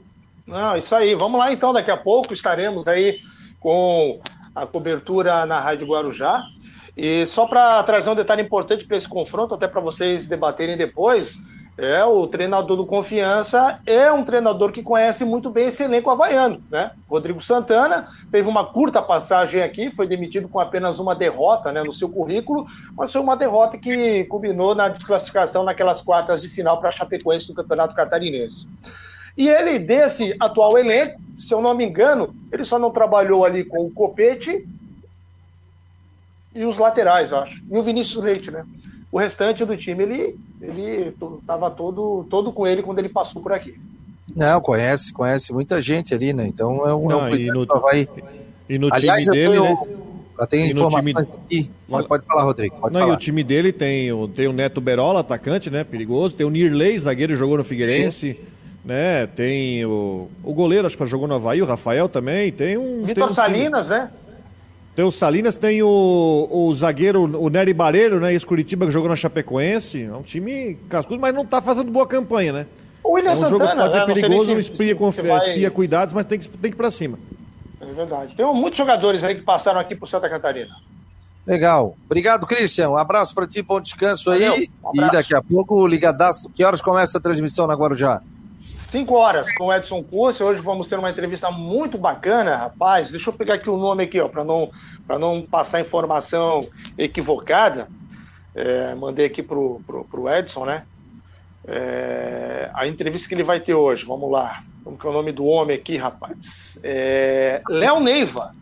Não, 0.45 0.77
isso 0.77 0.93
aí. 0.93 1.15
Vamos 1.15 1.39
lá 1.39 1.51
então, 1.51 1.73
daqui 1.73 1.89
a 1.89 1.97
pouco 1.97 2.33
estaremos 2.33 2.85
aí 2.87 3.19
com 3.59 4.19
a 4.53 4.65
cobertura 4.65 5.45
na 5.45 5.59
Rádio 5.59 5.87
Guarujá. 5.87 6.43
E 6.97 7.27
só 7.27 7.45
para 7.45 7.83
trazer 7.83 8.09
um 8.09 8.15
detalhe 8.15 8.41
importante 8.41 8.83
para 8.83 8.97
esse 8.97 9.07
confronto, 9.07 9.53
até 9.53 9.67
para 9.67 9.79
vocês 9.79 10.27
debaterem 10.27 10.75
depois, 10.75 11.39
é, 11.77 12.03
o 12.03 12.25
treinador 12.25 12.75
do 12.75 12.87
Confiança 12.87 13.79
é 13.85 14.11
um 14.11 14.23
treinador 14.23 14.71
que 14.71 14.81
conhece 14.81 15.23
muito 15.23 15.51
bem 15.51 15.67
esse 15.67 15.83
elenco 15.83 16.09
havaiano, 16.09 16.59
né? 16.71 16.89
Rodrigo 17.07 17.39
Santana 17.39 18.07
teve 18.31 18.49
uma 18.49 18.65
curta 18.65 18.99
passagem 18.99 19.61
aqui, 19.61 19.91
foi 19.91 20.07
demitido 20.07 20.49
com 20.49 20.59
apenas 20.59 20.97
uma 20.97 21.13
derrota 21.13 21.71
né, 21.71 21.83
no 21.83 21.93
seu 21.93 22.09
currículo, 22.09 22.65
mas 22.97 23.11
foi 23.11 23.21
uma 23.21 23.37
derrota 23.37 23.77
que 23.77 24.23
culminou 24.23 24.73
na 24.73 24.89
desclassificação 24.89 25.63
naquelas 25.63 26.01
quartas 26.01 26.41
de 26.41 26.49
final 26.49 26.79
para 26.79 26.89
a 26.89 26.91
Chapecoense 26.91 27.45
do 27.45 27.53
Campeonato 27.53 27.93
Catarinense. 27.93 28.67
E 29.37 29.47
ele, 29.47 29.77
desse 29.77 30.35
atual 30.39 30.79
elenco, 30.79 31.21
se 31.37 31.53
eu 31.53 31.61
não 31.61 31.75
me 31.75 31.85
engano, 31.85 32.35
ele 32.51 32.63
só 32.63 32.79
não 32.79 32.89
trabalhou 32.89 33.45
ali 33.45 33.63
com 33.63 33.85
o 33.85 33.91
Copete 33.91 34.67
e 36.57 36.65
os 36.65 36.77
laterais, 36.77 37.31
eu 37.31 37.37
acho. 37.37 37.61
E 37.69 37.77
o 37.77 37.83
Vinícius 37.83 38.23
Leite, 38.23 38.51
né? 38.51 38.65
O 39.11 39.19
restante 39.19 39.63
do 39.63 39.77
time, 39.77 40.03
ele 40.03 40.35
ele 40.61 41.13
estava 41.39 41.69
todo, 41.69 42.25
todo 42.29 42.51
com 42.51 42.65
ele 42.65 42.81
quando 42.81 42.99
ele 42.99 43.09
passou 43.09 43.41
por 43.41 43.53
aqui. 43.53 43.79
Não, 44.35 44.59
conhece, 44.59 45.13
conhece 45.13 45.53
muita 45.53 45.81
gente 45.81 46.13
ali, 46.13 46.33
né? 46.33 46.47
Então 46.47 46.87
é 46.87 46.93
um, 46.93 47.07
Não, 47.07 47.27
é 47.27 47.29
um 47.31 47.35
e 47.35 47.47
no, 47.47 47.65
vai. 47.65 48.07
E 48.67 48.77
no 48.77 48.93
Aliás, 48.93 49.23
time 49.23 49.35
dele, 49.35 49.51
tenho, 49.51 49.63
né? 49.63 49.77
Já 50.37 50.45
tem 50.45 50.71
informações 50.71 51.15
time... 51.15 51.21
aqui. 51.45 51.71
Pode, 51.87 52.07
pode, 52.07 52.25
falar, 52.25 52.43
Rodrigo. 52.43 52.75
Pode 52.79 52.93
Não, 52.93 53.01
falar. 53.01 53.13
E 53.13 53.15
o 53.15 53.19
time 53.19 53.43
dele 53.43 53.71
tem, 53.71 54.09
tem 54.29 54.47
o 54.47 54.53
Neto 54.53 54.81
Berola, 54.81 55.21
atacante, 55.21 55.69
né? 55.69 55.83
Perigoso. 55.83 56.35
Tem 56.35 56.45
o 56.45 56.49
Nirley, 56.49 56.99
zagueiro, 56.99 57.35
jogou 57.35 57.57
no 57.57 57.63
Figueirense. 57.63 58.33
Sim. 58.33 58.39
Né? 58.85 59.27
Tem 59.27 59.83
o, 59.85 60.29
o 60.43 60.53
goleiro, 60.53 60.87
acho 60.87 60.97
que 60.97 61.05
jogou 61.05 61.27
no 61.27 61.35
Havaí, 61.35 61.61
o 61.61 61.65
Rafael 61.65 62.07
também. 62.07 62.51
Tem 62.51 62.77
um. 62.77 63.05
Vitor 63.05 63.25
um 63.25 63.29
Salinas, 63.29 63.87
time... 63.87 63.99
né? 63.99 64.11
Tem 64.97 65.05
o 65.05 65.11
Salinas, 65.11 65.59
tem 65.59 65.83
o, 65.83 66.47
o 66.49 66.73
zagueiro, 66.73 67.21
o 67.39 67.49
Nery 67.49 67.71
Bareiro, 67.71 68.19
né? 68.19 68.33
Ex-Curitiba, 68.33 68.87
que 68.87 68.91
jogou 68.91 69.07
na 69.07 69.15
Chapecoense. 69.15 70.05
É 70.05 70.11
um 70.11 70.23
time 70.23 70.75
cascudo, 70.89 71.21
mas 71.21 71.35
não 71.35 71.45
tá 71.45 71.61
fazendo 71.61 71.91
boa 71.91 72.07
campanha, 72.07 72.51
né? 72.51 72.65
O 73.03 73.11
William 73.11 73.29
é 73.29 73.33
um 73.33 73.35
Santana, 73.35 73.51
jogo 73.59 73.69
que 73.69 73.77
pode 73.77 73.93
ser 73.93 73.99
né? 73.99 74.05
perigoso, 74.07 74.51
não 74.53 74.59
espia, 74.59 74.95
vai... 74.95 75.49
espia 75.49 75.69
cuidados, 75.69 76.15
mas 76.15 76.25
tem 76.25 76.39
que, 76.39 76.49
tem 76.49 76.71
que 76.71 76.75
ir 76.75 76.77
pra 76.77 76.89
cima. 76.89 77.19
É 77.79 77.85
verdade. 77.85 78.35
Tem 78.35 78.43
muitos 78.55 78.75
jogadores 78.75 79.23
aí 79.23 79.35
que 79.35 79.41
passaram 79.41 79.79
aqui 79.79 79.95
por 79.95 80.09
Santa 80.09 80.27
Catarina. 80.27 80.75
Legal. 81.45 81.95
Obrigado, 82.03 82.47
Christian. 82.47 82.89
Um 82.89 82.97
abraço 82.97 83.35
para 83.35 83.45
ti, 83.45 83.61
bom 83.61 83.79
descanso 83.79 84.31
Valeu. 84.31 84.53
aí. 84.53 84.67
Um 84.83 85.05
e 85.05 85.11
daqui 85.11 85.35
a 85.35 85.43
pouco, 85.43 85.85
ligadaço. 85.85 86.49
Que 86.49 86.63
horas 86.63 86.81
começa 86.81 87.19
a 87.19 87.21
transmissão 87.21 87.67
na 87.67 87.75
Guarujá? 87.75 88.19
5 88.87 89.13
horas 89.13 89.51
com 89.51 89.65
o 89.65 89.73
Edson 89.73 90.01
Curso. 90.01 90.45
Hoje 90.45 90.61
vamos 90.61 90.87
ter 90.87 90.97
uma 90.97 91.11
entrevista 91.11 91.51
muito 91.51 91.97
bacana, 91.97 92.55
rapaz. 92.55 93.11
Deixa 93.11 93.29
eu 93.29 93.33
pegar 93.33 93.55
aqui 93.55 93.69
o 93.69 93.75
nome 93.75 94.05
aqui, 94.05 94.17
ó, 94.17 94.29
para 94.29 94.45
não, 94.45 94.71
não 95.19 95.41
passar 95.41 95.81
informação 95.81 96.61
equivocada. 96.97 97.89
É, 98.55 98.95
mandei 98.95 99.25
aqui 99.25 99.43
pro, 99.43 99.81
pro, 99.85 100.05
pro 100.05 100.29
Edson, 100.29 100.65
né? 100.65 100.83
É, 101.67 102.71
a 102.73 102.87
entrevista 102.87 103.27
que 103.27 103.35
ele 103.35 103.43
vai 103.43 103.59
ter 103.59 103.73
hoje, 103.73 104.05
vamos 104.05 104.31
lá. 104.31 104.63
Como 104.85 104.97
que 104.97 105.05
é 105.05 105.09
o 105.09 105.13
nome 105.13 105.33
do 105.33 105.45
homem 105.45 105.75
aqui, 105.75 105.97
rapaz? 105.97 106.79
É, 106.81 107.61
Léo 107.67 107.99
Neiva, 107.99 108.55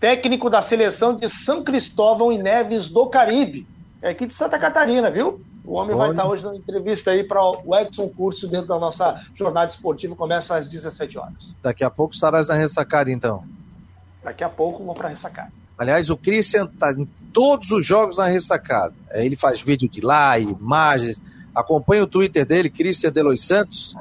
técnico 0.00 0.48
da 0.48 0.62
seleção 0.62 1.14
de 1.14 1.28
São 1.28 1.62
Cristóvão 1.62 2.32
e 2.32 2.38
Neves 2.38 2.88
do 2.88 3.06
Caribe. 3.08 3.66
É 4.00 4.08
aqui 4.08 4.24
de 4.24 4.32
Santa 4.32 4.58
Catarina, 4.58 5.10
viu? 5.10 5.44
O 5.66 5.74
homem 5.74 5.96
Olha. 5.96 5.98
vai 5.98 6.10
estar 6.10 6.28
hoje 6.28 6.42
dando 6.44 6.56
entrevista 6.56 7.10
aí 7.10 7.24
para 7.24 7.42
o 7.42 7.76
Edson 7.76 8.08
Curso 8.08 8.46
dentro 8.46 8.68
da 8.68 8.78
nossa 8.78 9.20
jornada 9.34 9.66
esportiva, 9.66 10.14
começa 10.14 10.56
às 10.56 10.68
17 10.68 11.18
horas. 11.18 11.54
Daqui 11.60 11.82
a 11.82 11.90
pouco 11.90 12.14
estarás 12.14 12.46
na 12.46 12.54
ressacada, 12.54 13.10
então. 13.10 13.44
Daqui 14.22 14.44
a 14.44 14.48
pouco 14.48 14.84
vou 14.84 14.94
para 14.94 15.08
ressacada. 15.08 15.52
Aliás, 15.76 16.08
o 16.08 16.16
Christian 16.16 16.64
está 16.64 16.92
em 16.92 17.04
todos 17.32 17.72
os 17.72 17.84
jogos 17.84 18.16
na 18.16 18.26
ressacada. 18.26 18.94
É, 19.10 19.26
ele 19.26 19.36
faz 19.36 19.60
vídeo 19.60 19.88
de 19.88 20.00
lá, 20.00 20.38
imagens. 20.38 21.20
Acompanha 21.54 22.04
o 22.04 22.06
Twitter 22.06 22.46
dele, 22.46 22.70
Christian 22.70 23.10
Delois 23.10 23.42
Santos, 23.42 23.94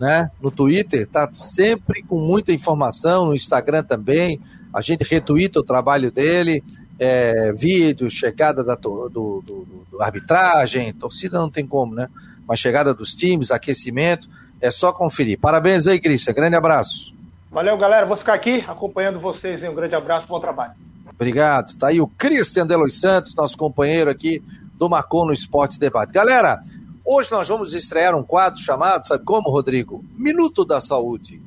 né? 0.00 0.30
No 0.40 0.50
Twitter, 0.50 1.06
tá 1.06 1.28
sempre 1.32 2.02
com 2.02 2.18
muita 2.18 2.52
informação, 2.52 3.26
no 3.26 3.34
Instagram 3.34 3.84
também. 3.84 4.40
A 4.74 4.80
gente 4.80 5.04
retuita 5.04 5.60
o 5.60 5.62
trabalho 5.62 6.10
dele 6.10 6.64
é, 7.04 7.52
vídeos, 7.52 8.12
chegada 8.12 8.62
da 8.62 8.76
do, 8.76 9.08
do, 9.08 9.42
do, 9.42 10.00
arbitragem, 10.00 10.92
torcida 10.92 11.36
não 11.36 11.50
tem 11.50 11.66
como, 11.66 11.96
né? 11.96 12.08
Mas 12.46 12.60
chegada 12.60 12.94
dos 12.94 13.12
times, 13.12 13.50
aquecimento, 13.50 14.28
é 14.60 14.70
só 14.70 14.92
conferir. 14.92 15.36
Parabéns 15.40 15.88
aí, 15.88 15.98
Cristian. 15.98 16.32
Grande 16.32 16.54
abraço. 16.54 17.12
Valeu, 17.50 17.76
galera. 17.76 18.06
Vou 18.06 18.16
ficar 18.16 18.34
aqui 18.34 18.64
acompanhando 18.68 19.18
vocês. 19.18 19.64
Hein? 19.64 19.70
Um 19.70 19.74
grande 19.74 19.96
abraço, 19.96 20.28
bom 20.28 20.38
trabalho. 20.38 20.74
Obrigado. 21.12 21.76
Tá 21.76 21.88
aí 21.88 22.00
o 22.00 22.06
Cristian 22.06 22.68
Delos 22.68 23.00
Santos, 23.00 23.34
nosso 23.34 23.58
companheiro 23.58 24.08
aqui 24.08 24.40
do 24.78 24.88
Marcon 24.88 25.26
no 25.26 25.32
Esporte 25.32 25.80
Debate. 25.80 26.12
Galera, 26.12 26.62
hoje 27.04 27.32
nós 27.32 27.48
vamos 27.48 27.74
estrear 27.74 28.14
um 28.14 28.22
quadro 28.22 28.60
chamado, 28.60 29.08
sabe 29.08 29.24
como, 29.24 29.50
Rodrigo? 29.50 30.04
Minuto 30.16 30.64
da 30.64 30.80
Saúde. 30.80 31.42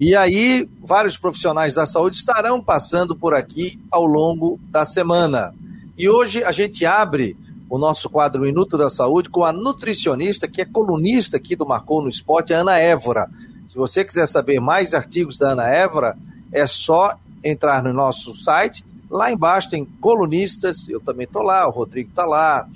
E 0.00 0.16
aí, 0.16 0.66
vários 0.82 1.18
profissionais 1.18 1.74
da 1.74 1.84
saúde 1.84 2.16
estarão 2.16 2.64
passando 2.64 3.14
por 3.14 3.34
aqui 3.34 3.78
ao 3.90 4.06
longo 4.06 4.58
da 4.70 4.86
semana. 4.86 5.54
E 5.98 6.08
hoje 6.08 6.42
a 6.42 6.50
gente 6.50 6.86
abre 6.86 7.36
o 7.68 7.76
nosso 7.76 8.08
quadro 8.08 8.40
Minuto 8.40 8.78
da 8.78 8.88
Saúde 8.88 9.28
com 9.28 9.44
a 9.44 9.52
nutricionista, 9.52 10.48
que 10.48 10.62
é 10.62 10.64
colunista 10.64 11.36
aqui 11.36 11.54
do 11.54 11.66
Marcou 11.66 12.00
no 12.00 12.08
Esporte, 12.08 12.54
a 12.54 12.60
Ana 12.60 12.78
Évora. 12.78 13.28
Se 13.68 13.76
você 13.76 14.02
quiser 14.02 14.26
saber 14.26 14.58
mais 14.58 14.94
artigos 14.94 15.36
da 15.36 15.50
Ana 15.50 15.68
Évora, 15.68 16.16
é 16.50 16.66
só 16.66 17.18
entrar 17.44 17.82
no 17.82 17.92
nosso 17.92 18.34
site. 18.34 18.82
Lá 19.10 19.30
embaixo 19.30 19.68
tem 19.68 19.84
colunistas, 19.84 20.88
eu 20.88 21.00
também 21.00 21.24
estou 21.24 21.42
lá, 21.42 21.68
o 21.68 21.70
Rodrigo 21.70 22.08
está 22.08 22.24
lá. 22.24 22.66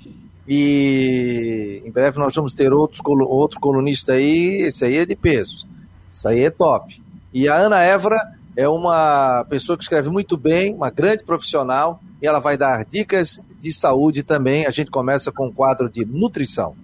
E 0.47 1.81
em 1.83 1.89
breve 1.89 2.19
nós 2.19 2.35
vamos 2.35 2.53
ter 2.53 2.71
outros, 2.71 3.01
outro 3.03 3.59
colunista 3.59 4.13
aí, 4.13 4.61
esse 4.61 4.85
aí 4.85 4.97
é 4.97 5.05
de 5.07 5.15
peso. 5.15 5.67
Isso 6.11 6.27
aí 6.27 6.41
é 6.41 6.51
top. 6.51 7.03
E 7.35 7.49
a 7.49 7.57
Ana 7.57 7.81
Évora 7.81 8.17
é 8.55 8.65
uma 8.65 9.45
pessoa 9.49 9.77
que 9.77 9.83
escreve 9.83 10.09
muito 10.09 10.37
bem, 10.37 10.73
uma 10.73 10.89
grande 10.89 11.25
profissional, 11.25 12.01
e 12.21 12.25
ela 12.25 12.39
vai 12.39 12.57
dar 12.57 12.85
dicas 12.85 13.41
de 13.59 13.73
saúde 13.73 14.23
também. 14.23 14.65
A 14.65 14.69
gente 14.69 14.89
começa 14.89 15.33
com 15.33 15.47
o 15.47 15.53
quadro 15.53 15.89
de 15.89 16.05
nutrição. 16.05 16.77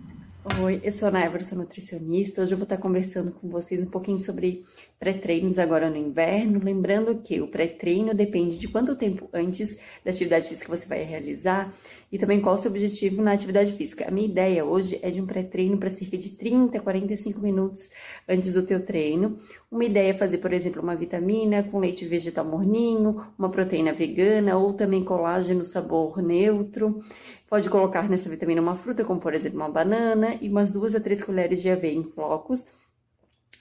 Oi, 0.61 0.81
eu 0.83 0.91
sou 0.91 1.07
a 1.07 1.11
Naeva, 1.11 1.41
sou 1.41 1.57
nutricionista. 1.57 2.41
Hoje 2.41 2.51
eu 2.51 2.57
vou 2.57 2.65
estar 2.65 2.75
conversando 2.75 3.31
com 3.31 3.47
vocês 3.47 3.81
um 3.81 3.85
pouquinho 3.85 4.19
sobre 4.19 4.61
pré-treinos 5.01 5.57
agora 5.57 5.89
no 5.89 5.97
inverno. 5.97 6.61
Lembrando 6.63 7.15
que 7.15 7.41
o 7.41 7.47
pré-treino 7.47 8.13
depende 8.13 8.59
de 8.59 8.67
quanto 8.67 8.95
tempo 8.95 9.27
antes 9.33 9.79
da 10.05 10.11
atividade 10.11 10.47
física 10.47 10.69
você 10.69 10.85
vai 10.85 11.01
realizar 11.01 11.73
e 12.11 12.19
também 12.19 12.39
qual 12.39 12.53
o 12.53 12.57
seu 12.57 12.69
objetivo 12.69 13.19
na 13.19 13.31
atividade 13.31 13.71
física. 13.71 14.07
A 14.07 14.11
minha 14.11 14.27
ideia 14.27 14.63
hoje 14.63 14.99
é 15.01 15.09
de 15.09 15.19
um 15.19 15.25
pré-treino 15.25 15.75
para 15.79 15.89
servir 15.89 16.19
de 16.19 16.29
30 16.37 16.77
a 16.77 16.81
45 16.81 17.39
minutos 17.39 17.89
antes 18.29 18.53
do 18.53 18.61
teu 18.61 18.85
treino. 18.85 19.39
Uma 19.71 19.85
ideia 19.85 20.11
é 20.11 20.13
fazer, 20.13 20.37
por 20.37 20.53
exemplo, 20.53 20.83
uma 20.83 20.95
vitamina 20.95 21.63
com 21.63 21.79
leite 21.79 22.05
vegetal 22.05 22.45
morninho, 22.45 23.25
uma 23.39 23.49
proteína 23.49 23.93
vegana 23.93 24.55
ou 24.55 24.73
também 24.73 25.03
colágeno 25.03 25.65
sabor 25.65 26.21
neutro. 26.21 27.03
Pode 27.49 27.71
colocar 27.71 28.07
nessa 28.07 28.29
vitamina 28.29 28.61
uma 28.61 28.75
fruta, 28.75 29.03
como 29.03 29.19
por 29.19 29.33
exemplo 29.33 29.57
uma 29.57 29.69
banana, 29.69 30.37
e 30.39 30.47
umas 30.47 30.71
duas 30.71 30.93
a 30.93 30.99
três 30.99 31.23
colheres 31.23 31.59
de 31.59 31.71
aveia 31.71 31.97
em 31.97 32.03
flocos. 32.03 32.67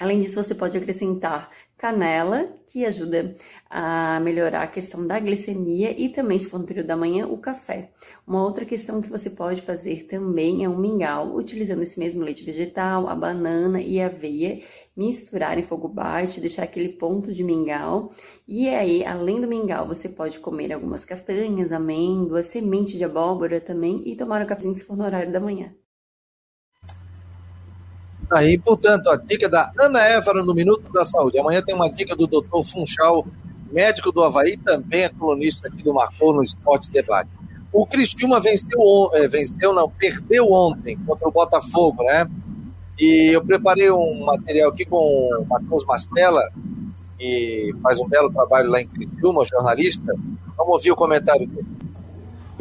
Além 0.01 0.21
disso, 0.21 0.43
você 0.43 0.55
pode 0.55 0.79
acrescentar 0.79 1.49
canela, 1.77 2.49
que 2.67 2.85
ajuda 2.85 3.37
a 3.69 4.21
melhorar 4.21 4.63
a 4.63 4.67
questão 4.67 5.07
da 5.07 5.19
glicemia 5.19 5.91
e 5.99 6.11
também, 6.11 6.39
se 6.39 6.47
for 6.49 6.59
no 6.59 6.67
período 6.67 6.87
da 6.87 6.97
manhã, 6.97 7.27
o 7.27 7.39
café. 7.39 7.91
Uma 8.27 8.43
outra 8.45 8.65
questão 8.65 9.01
que 9.01 9.09
você 9.09 9.31
pode 9.31 9.63
fazer 9.63 10.07
também 10.07 10.65
é 10.65 10.69
um 10.69 10.79
mingau, 10.79 11.35
utilizando 11.37 11.83
esse 11.83 11.99
mesmo 11.99 12.23
leite 12.23 12.45
vegetal, 12.45 13.09
a 13.09 13.15
banana 13.15 13.81
e 13.81 14.01
a 14.01 14.07
aveia 14.07 14.63
misturar 14.97 15.59
em 15.59 15.63
fogo 15.63 15.89
baixo, 15.89 16.41
deixar 16.41 16.65
aquele 16.65 16.91
ponto 16.91 17.33
de 17.33 17.43
mingau. 17.45 18.13
E 18.47 18.69
aí, 18.69 19.05
além 19.05 19.41
do 19.41 19.49
mingau, 19.49 19.87
você 19.87 20.09
pode 20.09 20.39
comer 20.39 20.73
algumas 20.73 21.05
castanhas, 21.05 21.73
amêndoas, 21.73 22.49
semente 22.49 22.97
de 22.99 23.05
abóbora 23.05 23.61
também 23.61 24.03
e 24.07 24.17
tomar 24.17 24.43
um 24.43 24.47
cafezinho 24.47 24.75
se 24.75 24.85
for 24.85 24.97
no 24.97 25.05
horário 25.05 25.33
da 25.33 25.41
manhã. 25.41 25.75
Aí, 28.31 28.57
portanto, 28.59 29.11
a 29.11 29.17
dica 29.17 29.49
da 29.49 29.73
Ana 29.79 30.05
Évora 30.05 30.45
no 30.45 30.55
Minuto 30.55 30.93
da 30.93 31.05
Saúde. 31.05 31.39
Amanhã 31.39 31.61
tem 31.63 31.75
uma 31.75 31.91
dica 31.91 32.15
do 32.15 32.29
Dr. 32.29 32.63
Funchal, 32.63 33.27
médico 33.73 34.13
do 34.13 34.23
Havaí, 34.23 34.57
também 34.57 35.03
é 35.03 35.09
colunista 35.09 35.67
aqui 35.67 35.83
do 35.83 35.93
Marcou 35.93 36.33
no 36.33 36.45
Esporte 36.45 36.91
Debate. 36.91 37.31
O 37.73 37.87
Cristiúma 37.87 38.41
venceu, 38.41 39.11
é, 39.15 39.27
venceu, 39.27 39.73
não, 39.73 39.89
perdeu 39.91 40.53
ontem 40.53 40.97
contra 41.07 41.29
o 41.29 41.33
Botafogo, 41.33 42.05
né? 42.05 42.29
E 42.99 43.35
eu 43.35 43.45
preparei 43.45 43.91
um 43.91 44.25
material 44.25 44.71
aqui 44.71 44.85
com 44.85 44.97
o 44.97 45.47
Matheus 45.49 45.85
Mastella, 45.85 46.43
que 47.19 47.75
faz 47.83 47.99
um 47.99 48.09
belo 48.09 48.33
trabalho 48.33 48.71
lá 48.71 48.81
em 48.81 48.87
Criciúma, 48.87 49.45
jornalista. 49.47 50.15
Vamos 50.57 50.75
ouvir 50.75 50.93
o 50.93 50.97
comentário 50.97 51.47
dele. 51.49 51.80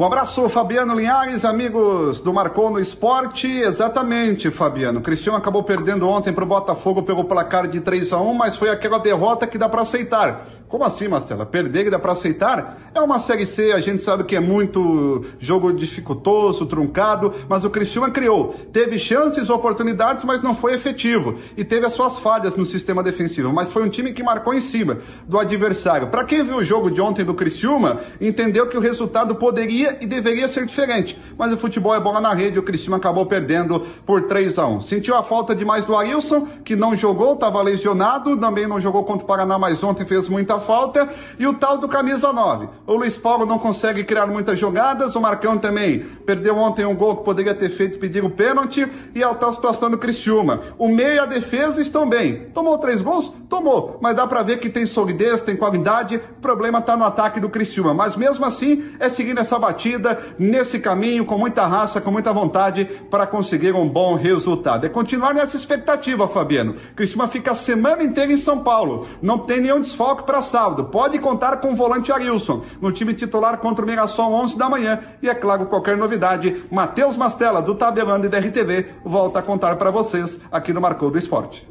Um 0.00 0.04
abraço, 0.06 0.48
Fabiano 0.48 0.94
Linhares, 0.94 1.44
amigos 1.44 2.22
do 2.22 2.32
Marcou 2.32 2.70
no 2.70 2.80
Esporte. 2.80 3.46
Exatamente, 3.46 4.50
Fabiano. 4.50 4.98
O 4.98 5.02
Cristiano 5.02 5.36
acabou 5.36 5.62
perdendo 5.62 6.08
ontem 6.08 6.32
para 6.32 6.42
o 6.42 6.46
Botafogo 6.46 7.02
pelo 7.02 7.24
placar 7.24 7.68
de 7.68 7.80
3 7.80 8.10
a 8.14 8.18
1 8.18 8.32
mas 8.32 8.56
foi 8.56 8.70
aquela 8.70 8.96
derrota 8.96 9.46
que 9.46 9.58
dá 9.58 9.68
para 9.68 9.82
aceitar. 9.82 10.59
Como 10.70 10.84
assim, 10.84 11.08
Mastela? 11.08 11.44
Perder 11.44 11.90
dá 11.90 11.98
para 11.98 12.12
aceitar? 12.12 12.78
É 12.94 13.00
uma 13.00 13.18
Série 13.18 13.44
C, 13.44 13.72
a 13.72 13.80
gente 13.80 14.02
sabe 14.02 14.22
que 14.22 14.36
é 14.36 14.40
muito 14.40 15.24
jogo 15.40 15.72
dificultoso, 15.72 16.64
truncado, 16.64 17.34
mas 17.48 17.64
o 17.64 17.70
Cristiúma 17.70 18.08
criou. 18.08 18.54
Teve 18.72 18.96
chances, 18.96 19.50
oportunidades, 19.50 20.22
mas 20.22 20.42
não 20.42 20.54
foi 20.54 20.74
efetivo. 20.74 21.40
E 21.56 21.64
teve 21.64 21.86
as 21.86 21.92
suas 21.92 22.18
falhas 22.18 22.54
no 22.54 22.64
sistema 22.64 23.02
defensivo. 23.02 23.52
Mas 23.52 23.72
foi 23.72 23.82
um 23.82 23.88
time 23.88 24.12
que 24.12 24.22
marcou 24.22 24.54
em 24.54 24.60
cima 24.60 24.98
do 25.26 25.40
adversário. 25.40 26.06
Para 26.06 26.22
quem 26.22 26.44
viu 26.44 26.58
o 26.58 26.64
jogo 26.64 26.88
de 26.88 27.00
ontem 27.00 27.24
do 27.24 27.34
Criciúma, 27.34 28.02
entendeu 28.20 28.68
que 28.68 28.76
o 28.76 28.80
resultado 28.80 29.34
poderia 29.34 29.98
e 30.00 30.06
deveria 30.06 30.46
ser 30.46 30.66
diferente. 30.66 31.20
Mas 31.36 31.52
o 31.52 31.56
futebol 31.56 31.96
é 31.96 31.98
bola 31.98 32.20
na 32.20 32.32
rede, 32.32 32.60
o 32.60 32.62
Criciúma 32.62 32.98
acabou 32.98 33.26
perdendo 33.26 33.84
por 34.06 34.28
3 34.28 34.56
a 34.56 34.68
1 34.68 34.82
Sentiu 34.82 35.16
a 35.16 35.24
falta 35.24 35.52
demais 35.52 35.84
do 35.84 35.96
Arilson, 35.96 36.46
que 36.64 36.76
não 36.76 36.94
jogou, 36.94 37.34
estava 37.34 37.60
lesionado, 37.60 38.36
também 38.36 38.68
não 38.68 38.78
jogou 38.78 39.02
contra 39.02 39.24
o 39.24 39.26
Paraná, 39.26 39.58
mas 39.58 39.82
ontem 39.82 40.04
fez 40.04 40.28
muita 40.28 40.59
falta, 40.60 41.08
e 41.38 41.46
o 41.46 41.54
tal 41.54 41.78
do 41.78 41.88
camisa 41.88 42.32
9. 42.32 42.68
O 42.86 42.94
Luiz 42.94 43.16
Paulo 43.16 43.44
não 43.44 43.58
consegue 43.58 44.04
criar 44.04 44.26
muitas 44.26 44.58
jogadas, 44.58 45.16
o 45.16 45.20
Marcão 45.20 45.58
também 45.58 46.00
perdeu 46.24 46.56
ontem 46.56 46.84
um 46.84 46.94
gol 46.94 47.16
que 47.16 47.24
poderia 47.24 47.54
ter 47.54 47.70
feito 47.70 47.98
pedir 47.98 48.22
o 48.22 48.30
pênalti, 48.30 48.86
e 49.14 49.22
é 49.22 49.26
a 49.26 49.34
tal 49.34 49.54
situação 49.54 49.90
do 49.90 49.98
Criciúma. 49.98 50.60
O 50.78 50.88
meio 50.88 51.14
e 51.14 51.18
a 51.18 51.26
defesa 51.26 51.80
estão 51.82 52.08
bem. 52.08 52.46
Tomou 52.54 52.78
três 52.78 53.02
gols? 53.02 53.32
Tomou, 53.48 53.98
mas 54.00 54.14
dá 54.14 54.26
para 54.26 54.42
ver 54.42 54.58
que 54.58 54.70
tem 54.70 54.86
solidez, 54.86 55.42
tem 55.42 55.56
qualidade, 55.56 56.16
o 56.16 56.40
problema 56.40 56.78
está 56.78 56.96
no 56.96 57.04
ataque 57.04 57.40
do 57.40 57.48
Criciúma. 57.48 57.92
Mas 57.92 58.14
mesmo 58.14 58.44
assim, 58.44 58.92
é 59.00 59.08
seguindo 59.08 59.40
essa 59.40 59.58
batida, 59.58 60.18
nesse 60.38 60.78
caminho, 60.78 61.24
com 61.24 61.36
muita 61.36 61.66
raça, 61.66 62.00
com 62.00 62.10
muita 62.10 62.32
vontade, 62.32 62.84
para 63.10 63.26
conseguir 63.26 63.74
um 63.74 63.88
bom 63.88 64.14
resultado. 64.14 64.86
É 64.86 64.88
continuar 64.88 65.34
nessa 65.34 65.56
expectativa, 65.56 66.28
Fabiano. 66.28 66.74
Criciúma 66.94 67.26
fica 67.26 67.52
a 67.52 67.54
semana 67.54 68.02
inteira 68.02 68.32
em 68.32 68.36
São 68.36 68.60
Paulo. 68.60 69.08
Não 69.20 69.38
tem 69.38 69.60
nenhum 69.60 69.80
desfalque 69.80 70.22
para 70.24 70.42
sábado. 70.50 70.84
Pode 70.84 71.18
contar 71.18 71.58
com 71.58 71.72
o 71.72 71.76
volante 71.76 72.12
Arilson, 72.12 72.64
no 72.80 72.92
time 72.92 73.14
titular 73.14 73.58
contra 73.58 73.84
o 73.84 73.88
Mirassol 73.88 74.32
11 74.32 74.58
da 74.58 74.68
manhã. 74.68 75.00
E 75.22 75.28
é 75.28 75.34
claro, 75.34 75.66
qualquer 75.66 75.96
novidade, 75.96 76.64
Matheus 76.70 77.16
Mastella, 77.16 77.62
do 77.62 77.74
Tabelando 77.74 78.26
e 78.26 78.28
da 78.28 78.38
RTV, 78.38 78.86
volta 79.04 79.38
a 79.38 79.42
contar 79.42 79.76
para 79.76 79.90
vocês 79.90 80.40
aqui 80.50 80.72
no 80.72 80.80
Marcou 80.80 81.10
do 81.10 81.18
Esporte. 81.18 81.66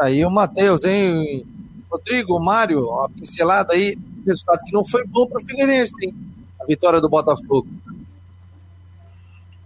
Aí 0.00 0.24
o 0.24 0.30
Matheus, 0.30 0.84
hein? 0.84 1.46
Rodrigo, 1.90 2.40
Mário, 2.40 2.86
uma 2.86 3.10
pincelada 3.10 3.74
aí, 3.74 3.98
resultado 4.26 4.64
que 4.64 4.72
não 4.72 4.84
foi 4.84 5.04
bom 5.06 5.26
para 5.26 5.38
o 5.38 5.46
Figueirense, 5.46 5.92
hein? 6.02 6.14
A 6.60 6.64
vitória 6.64 7.00
do 7.00 7.08
Botafogo. 7.08 7.68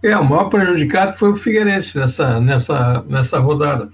É, 0.03 0.15
o 0.17 0.25
maior 0.25 0.49
prejudicado 0.49 1.17
foi 1.17 1.31
o 1.31 1.37
Figueirense 1.37 1.97
nessa, 1.97 2.39
nessa, 2.39 3.03
nessa 3.07 3.39
rodada. 3.39 3.89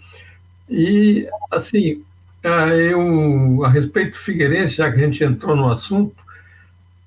E, 0.70 1.28
assim, 1.52 2.04
eu, 2.44 3.64
a 3.64 3.70
respeito 3.70 4.14
do 4.14 4.24
Figueirense, 4.24 4.76
já 4.76 4.92
que 4.92 5.00
a 5.00 5.06
gente 5.06 5.24
entrou 5.24 5.56
no 5.56 5.70
assunto, 5.70 6.16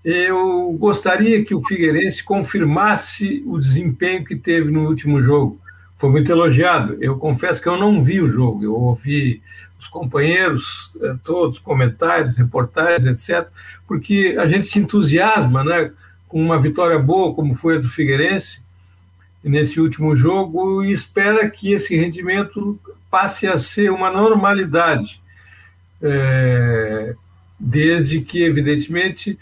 eu 0.05 0.71
gostaria 0.79 1.45
que 1.45 1.55
o 1.55 1.65
Figueirense 1.65 2.23
confirmasse 2.23 3.43
o 3.47 3.59
desempenho 3.59 4.25
que 4.25 4.37
teve 4.37 4.71
no 4.71 4.87
último 4.87 5.21
jogo. 5.23 5.59
Foi 5.99 6.11
muito 6.11 6.31
elogiado. 6.31 6.99
Eu 7.01 7.17
confesso 7.17 7.61
que 7.61 7.69
eu 7.69 7.77
não 7.77 8.05
vi 8.05 8.21
o 8.21 8.31
jogo, 8.31 8.63
eu 8.63 8.75
ouvi 8.75 9.43
os 9.81 9.89
companheiros, 9.89 10.93
eh, 11.03 11.17
todos, 11.25 11.59
comentários, 11.59 12.37
reportagens, 12.37 13.07
etc., 13.07 13.49
porque 13.89 14.37
a 14.39 14.47
gente 14.47 14.67
se 14.67 14.79
entusiasma 14.79 15.65
né, 15.65 15.91
com 16.29 16.41
uma 16.41 16.61
vitória 16.61 16.99
boa, 16.99 17.35
como 17.35 17.55
foi 17.55 17.77
a 17.77 17.81
do 17.81 17.89
Figueirense, 17.89 18.61
nesse 19.43 19.81
último 19.81 20.15
jogo, 20.15 20.85
e 20.85 20.93
espera 20.93 21.49
que 21.51 21.73
esse 21.73 21.97
rendimento 21.97 22.79
passe 23.11 23.47
a 23.47 23.59
ser 23.59 23.91
uma 23.91 24.11
normalidade 24.11 25.21
é, 26.03 27.15
desde 27.59 28.21
que, 28.21 28.43
evidentemente, 28.43 29.39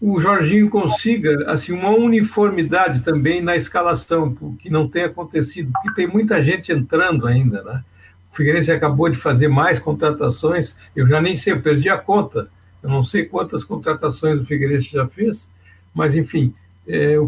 o 0.00 0.20
Jorginho 0.20 0.68
consiga 0.68 1.50
assim 1.50 1.72
uma 1.72 1.90
uniformidade 1.90 3.00
também 3.00 3.42
na 3.42 3.56
escalação, 3.56 4.34
que 4.58 4.68
não 4.68 4.88
tem 4.88 5.04
acontecido, 5.04 5.72
porque 5.72 5.94
tem 5.94 6.06
muita 6.06 6.42
gente 6.42 6.70
entrando 6.72 7.26
ainda, 7.26 7.62
né? 7.62 7.82
O 8.30 8.36
Figueirense 8.36 8.70
acabou 8.70 9.08
de 9.08 9.16
fazer 9.16 9.48
mais 9.48 9.78
contratações, 9.78 10.74
eu 10.94 11.06
já 11.08 11.22
nem 11.22 11.36
sei, 11.36 11.52
eu 11.52 11.62
perdi 11.62 11.88
a 11.88 11.96
conta, 11.96 12.48
eu 12.82 12.90
não 12.90 13.02
sei 13.02 13.24
quantas 13.24 13.64
contratações 13.64 14.40
o 14.40 14.44
Figueirense 14.44 14.90
já 14.92 15.06
fez, 15.06 15.48
mas 15.94 16.14
enfim, 16.14 16.52
é, 16.86 17.18
o, 17.18 17.24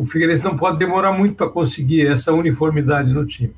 o 0.00 0.06
Figueirense 0.06 0.44
não 0.44 0.56
pode 0.56 0.78
demorar 0.78 1.12
muito 1.12 1.34
para 1.34 1.48
conseguir 1.48 2.06
essa 2.06 2.32
uniformidade 2.32 3.12
no 3.12 3.26
time. 3.26 3.54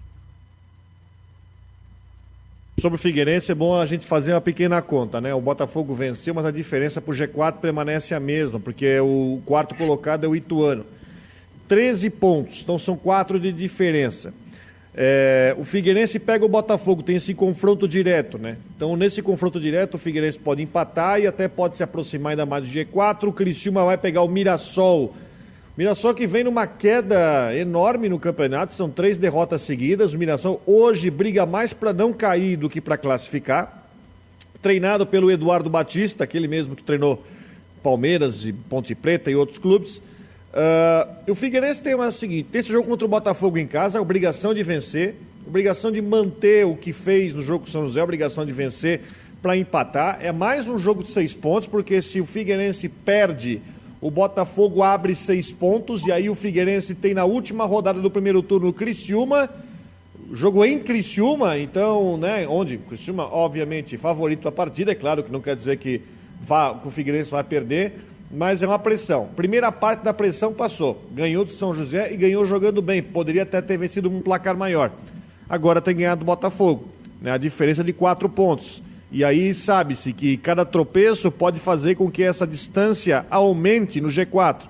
Sobre 2.82 2.98
o 2.98 3.00
Figueirense, 3.00 3.52
é 3.52 3.54
bom 3.54 3.78
a 3.80 3.86
gente 3.86 4.04
fazer 4.04 4.32
uma 4.32 4.40
pequena 4.40 4.82
conta, 4.82 5.20
né? 5.20 5.32
O 5.32 5.40
Botafogo 5.40 5.94
venceu, 5.94 6.34
mas 6.34 6.44
a 6.44 6.50
diferença 6.50 7.00
para 7.00 7.12
o 7.12 7.14
G4 7.14 7.58
permanece 7.60 8.12
a 8.12 8.18
mesma, 8.18 8.58
porque 8.58 8.98
o 8.98 9.40
quarto 9.46 9.72
colocado 9.76 10.24
é 10.24 10.28
o 10.28 10.34
Ituano. 10.34 10.84
13 11.68 12.10
pontos, 12.10 12.60
então 12.60 12.80
são 12.80 12.96
quatro 12.96 13.38
de 13.38 13.52
diferença. 13.52 14.34
É, 14.96 15.54
o 15.56 15.62
Figueirense 15.62 16.18
pega 16.18 16.44
o 16.44 16.48
Botafogo, 16.48 17.04
tem 17.04 17.14
esse 17.14 17.32
confronto 17.34 17.86
direto, 17.86 18.36
né? 18.36 18.56
Então, 18.76 18.96
nesse 18.96 19.22
confronto 19.22 19.60
direto, 19.60 19.94
o 19.94 19.98
Figueirense 19.98 20.40
pode 20.40 20.60
empatar 20.60 21.20
e 21.20 21.28
até 21.28 21.46
pode 21.46 21.76
se 21.76 21.84
aproximar 21.84 22.32
ainda 22.32 22.44
mais 22.44 22.66
do 22.66 22.72
G4. 22.72 23.28
O 23.28 23.32
Criciúma 23.32 23.84
vai 23.84 23.96
pegar 23.96 24.22
o 24.22 24.28
Mirassol 24.28 25.14
Mirassol 25.74 26.12
que 26.12 26.26
vem 26.26 26.44
numa 26.44 26.66
queda 26.66 27.56
enorme 27.56 28.06
no 28.06 28.18
campeonato, 28.18 28.74
são 28.74 28.90
três 28.90 29.16
derrotas 29.16 29.62
seguidas. 29.62 30.12
O 30.12 30.18
Mirassol 30.18 30.60
hoje 30.66 31.08
briga 31.08 31.46
mais 31.46 31.72
para 31.72 31.94
não 31.94 32.12
cair 32.12 32.58
do 32.58 32.68
que 32.68 32.78
para 32.78 32.98
classificar. 32.98 33.88
Treinado 34.60 35.06
pelo 35.06 35.30
Eduardo 35.30 35.70
Batista, 35.70 36.24
aquele 36.24 36.46
mesmo 36.46 36.76
que 36.76 36.82
treinou 36.82 37.24
Palmeiras 37.82 38.44
e 38.44 38.52
Ponte 38.52 38.94
Preta 38.94 39.30
e 39.30 39.34
outros 39.34 39.58
clubes. 39.58 39.96
Uh, 39.96 41.32
o 41.32 41.34
Figueirense 41.34 41.80
tem 41.80 41.94
o 41.94 42.12
seguinte: 42.12 42.50
tem 42.52 42.60
esse 42.60 42.70
jogo 42.70 42.86
contra 42.86 43.06
o 43.06 43.08
Botafogo 43.08 43.56
em 43.56 43.66
casa, 43.66 43.98
a 43.98 44.02
obrigação 44.02 44.52
de 44.52 44.62
vencer, 44.62 45.14
obrigação 45.46 45.90
de 45.90 46.02
manter 46.02 46.66
o 46.66 46.76
que 46.76 46.92
fez 46.92 47.32
no 47.32 47.40
jogo 47.40 47.60
com 47.60 47.70
o 47.70 47.72
São 47.72 47.86
José, 47.88 48.02
obrigação 48.02 48.44
de 48.44 48.52
vencer 48.52 49.00
para 49.40 49.56
empatar. 49.56 50.18
É 50.20 50.30
mais 50.30 50.68
um 50.68 50.76
jogo 50.76 51.02
de 51.02 51.10
seis 51.10 51.32
pontos, 51.32 51.66
porque 51.66 52.02
se 52.02 52.20
o 52.20 52.26
Figueirense 52.26 52.90
perde 52.90 53.62
o 54.02 54.10
Botafogo 54.10 54.82
abre 54.82 55.14
seis 55.14 55.52
pontos, 55.52 56.04
e 56.04 56.10
aí 56.10 56.28
o 56.28 56.34
Figueirense 56.34 56.92
tem 56.92 57.14
na 57.14 57.24
última 57.24 57.64
rodada 57.64 58.00
do 58.00 58.10
primeiro 58.10 58.42
turno 58.42 58.72
Criciúma, 58.72 59.48
jogo 60.32 60.64
em 60.64 60.80
Criciúma, 60.80 61.56
então, 61.56 62.16
né, 62.16 62.44
onde 62.48 62.78
Criciúma, 62.78 63.32
obviamente, 63.32 63.96
favorito 63.96 64.48
a 64.48 64.52
partida, 64.52 64.90
é 64.90 64.94
claro 64.96 65.22
que 65.22 65.30
não 65.30 65.40
quer 65.40 65.54
dizer 65.54 65.76
que, 65.76 66.02
vá, 66.44 66.74
que 66.74 66.88
o 66.88 66.90
Figueirense 66.90 67.30
vai 67.30 67.44
perder, 67.44 68.00
mas 68.28 68.60
é 68.60 68.66
uma 68.66 68.78
pressão. 68.78 69.28
Primeira 69.36 69.70
parte 69.70 70.02
da 70.02 70.12
pressão 70.12 70.52
passou, 70.52 71.00
ganhou 71.12 71.44
do 71.44 71.52
São 71.52 71.72
José 71.72 72.12
e 72.12 72.16
ganhou 72.16 72.44
jogando 72.44 72.82
bem, 72.82 73.00
poderia 73.00 73.44
até 73.44 73.62
ter 73.62 73.78
vencido 73.78 74.10
um 74.10 74.20
placar 74.20 74.56
maior. 74.56 74.90
Agora 75.48 75.80
tem 75.80 75.94
ganhado 75.94 76.24
do 76.24 76.24
Botafogo, 76.24 76.88
né, 77.20 77.30
a 77.30 77.38
diferença 77.38 77.84
de 77.84 77.92
quatro 77.92 78.28
pontos. 78.28 78.82
E 79.12 79.22
aí 79.22 79.52
sabe-se 79.52 80.10
que 80.10 80.38
cada 80.38 80.64
tropeço 80.64 81.30
pode 81.30 81.60
fazer 81.60 81.96
com 81.96 82.10
que 82.10 82.22
essa 82.22 82.46
distância 82.46 83.26
aumente 83.30 84.00
no 84.00 84.08
G4, 84.08 84.62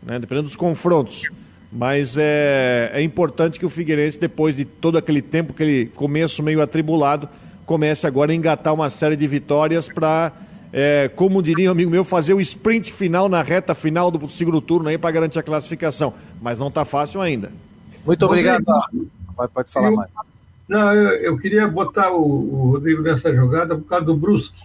né, 0.00 0.16
dependendo 0.16 0.44
dos 0.44 0.54
confrontos. 0.54 1.28
Mas 1.72 2.16
é, 2.16 2.92
é 2.94 3.02
importante 3.02 3.58
que 3.58 3.66
o 3.66 3.70
Figueirense, 3.70 4.16
depois 4.16 4.54
de 4.54 4.64
todo 4.64 4.96
aquele 4.96 5.20
tempo, 5.20 5.52
aquele 5.52 5.86
começo 5.86 6.40
meio 6.40 6.62
atribulado, 6.62 7.28
comece 7.66 8.06
agora 8.06 8.30
a 8.30 8.34
engatar 8.34 8.72
uma 8.72 8.88
série 8.90 9.16
de 9.16 9.26
vitórias 9.26 9.88
para, 9.88 10.32
é, 10.72 11.10
como 11.16 11.42
diria 11.42 11.68
um 11.68 11.72
amigo 11.72 11.90
meu, 11.90 12.04
fazer 12.04 12.32
o 12.32 12.40
sprint 12.40 12.92
final 12.92 13.28
na 13.28 13.42
reta 13.42 13.74
final 13.74 14.08
do 14.08 14.28
segundo 14.28 14.60
turno 14.60 14.88
aí 14.88 14.98
para 14.98 15.10
garantir 15.10 15.40
a 15.40 15.42
classificação. 15.42 16.14
Mas 16.40 16.60
não 16.60 16.68
está 16.68 16.84
fácil 16.84 17.20
ainda. 17.20 17.50
Muito 18.06 18.24
obrigado. 18.24 18.64
Pode, 19.36 19.52
pode 19.52 19.70
falar 19.70 19.90
mais. 19.90 20.10
Não, 20.70 20.94
eu, 20.94 21.08
eu 21.16 21.36
queria 21.36 21.66
botar 21.66 22.12
o, 22.12 22.22
o, 22.22 22.70
Rodrigo 22.70 23.02
nessa 23.02 23.34
jogada 23.34 23.74
por 23.74 23.88
causa 23.88 24.04
do 24.04 24.14
Brusque. 24.14 24.62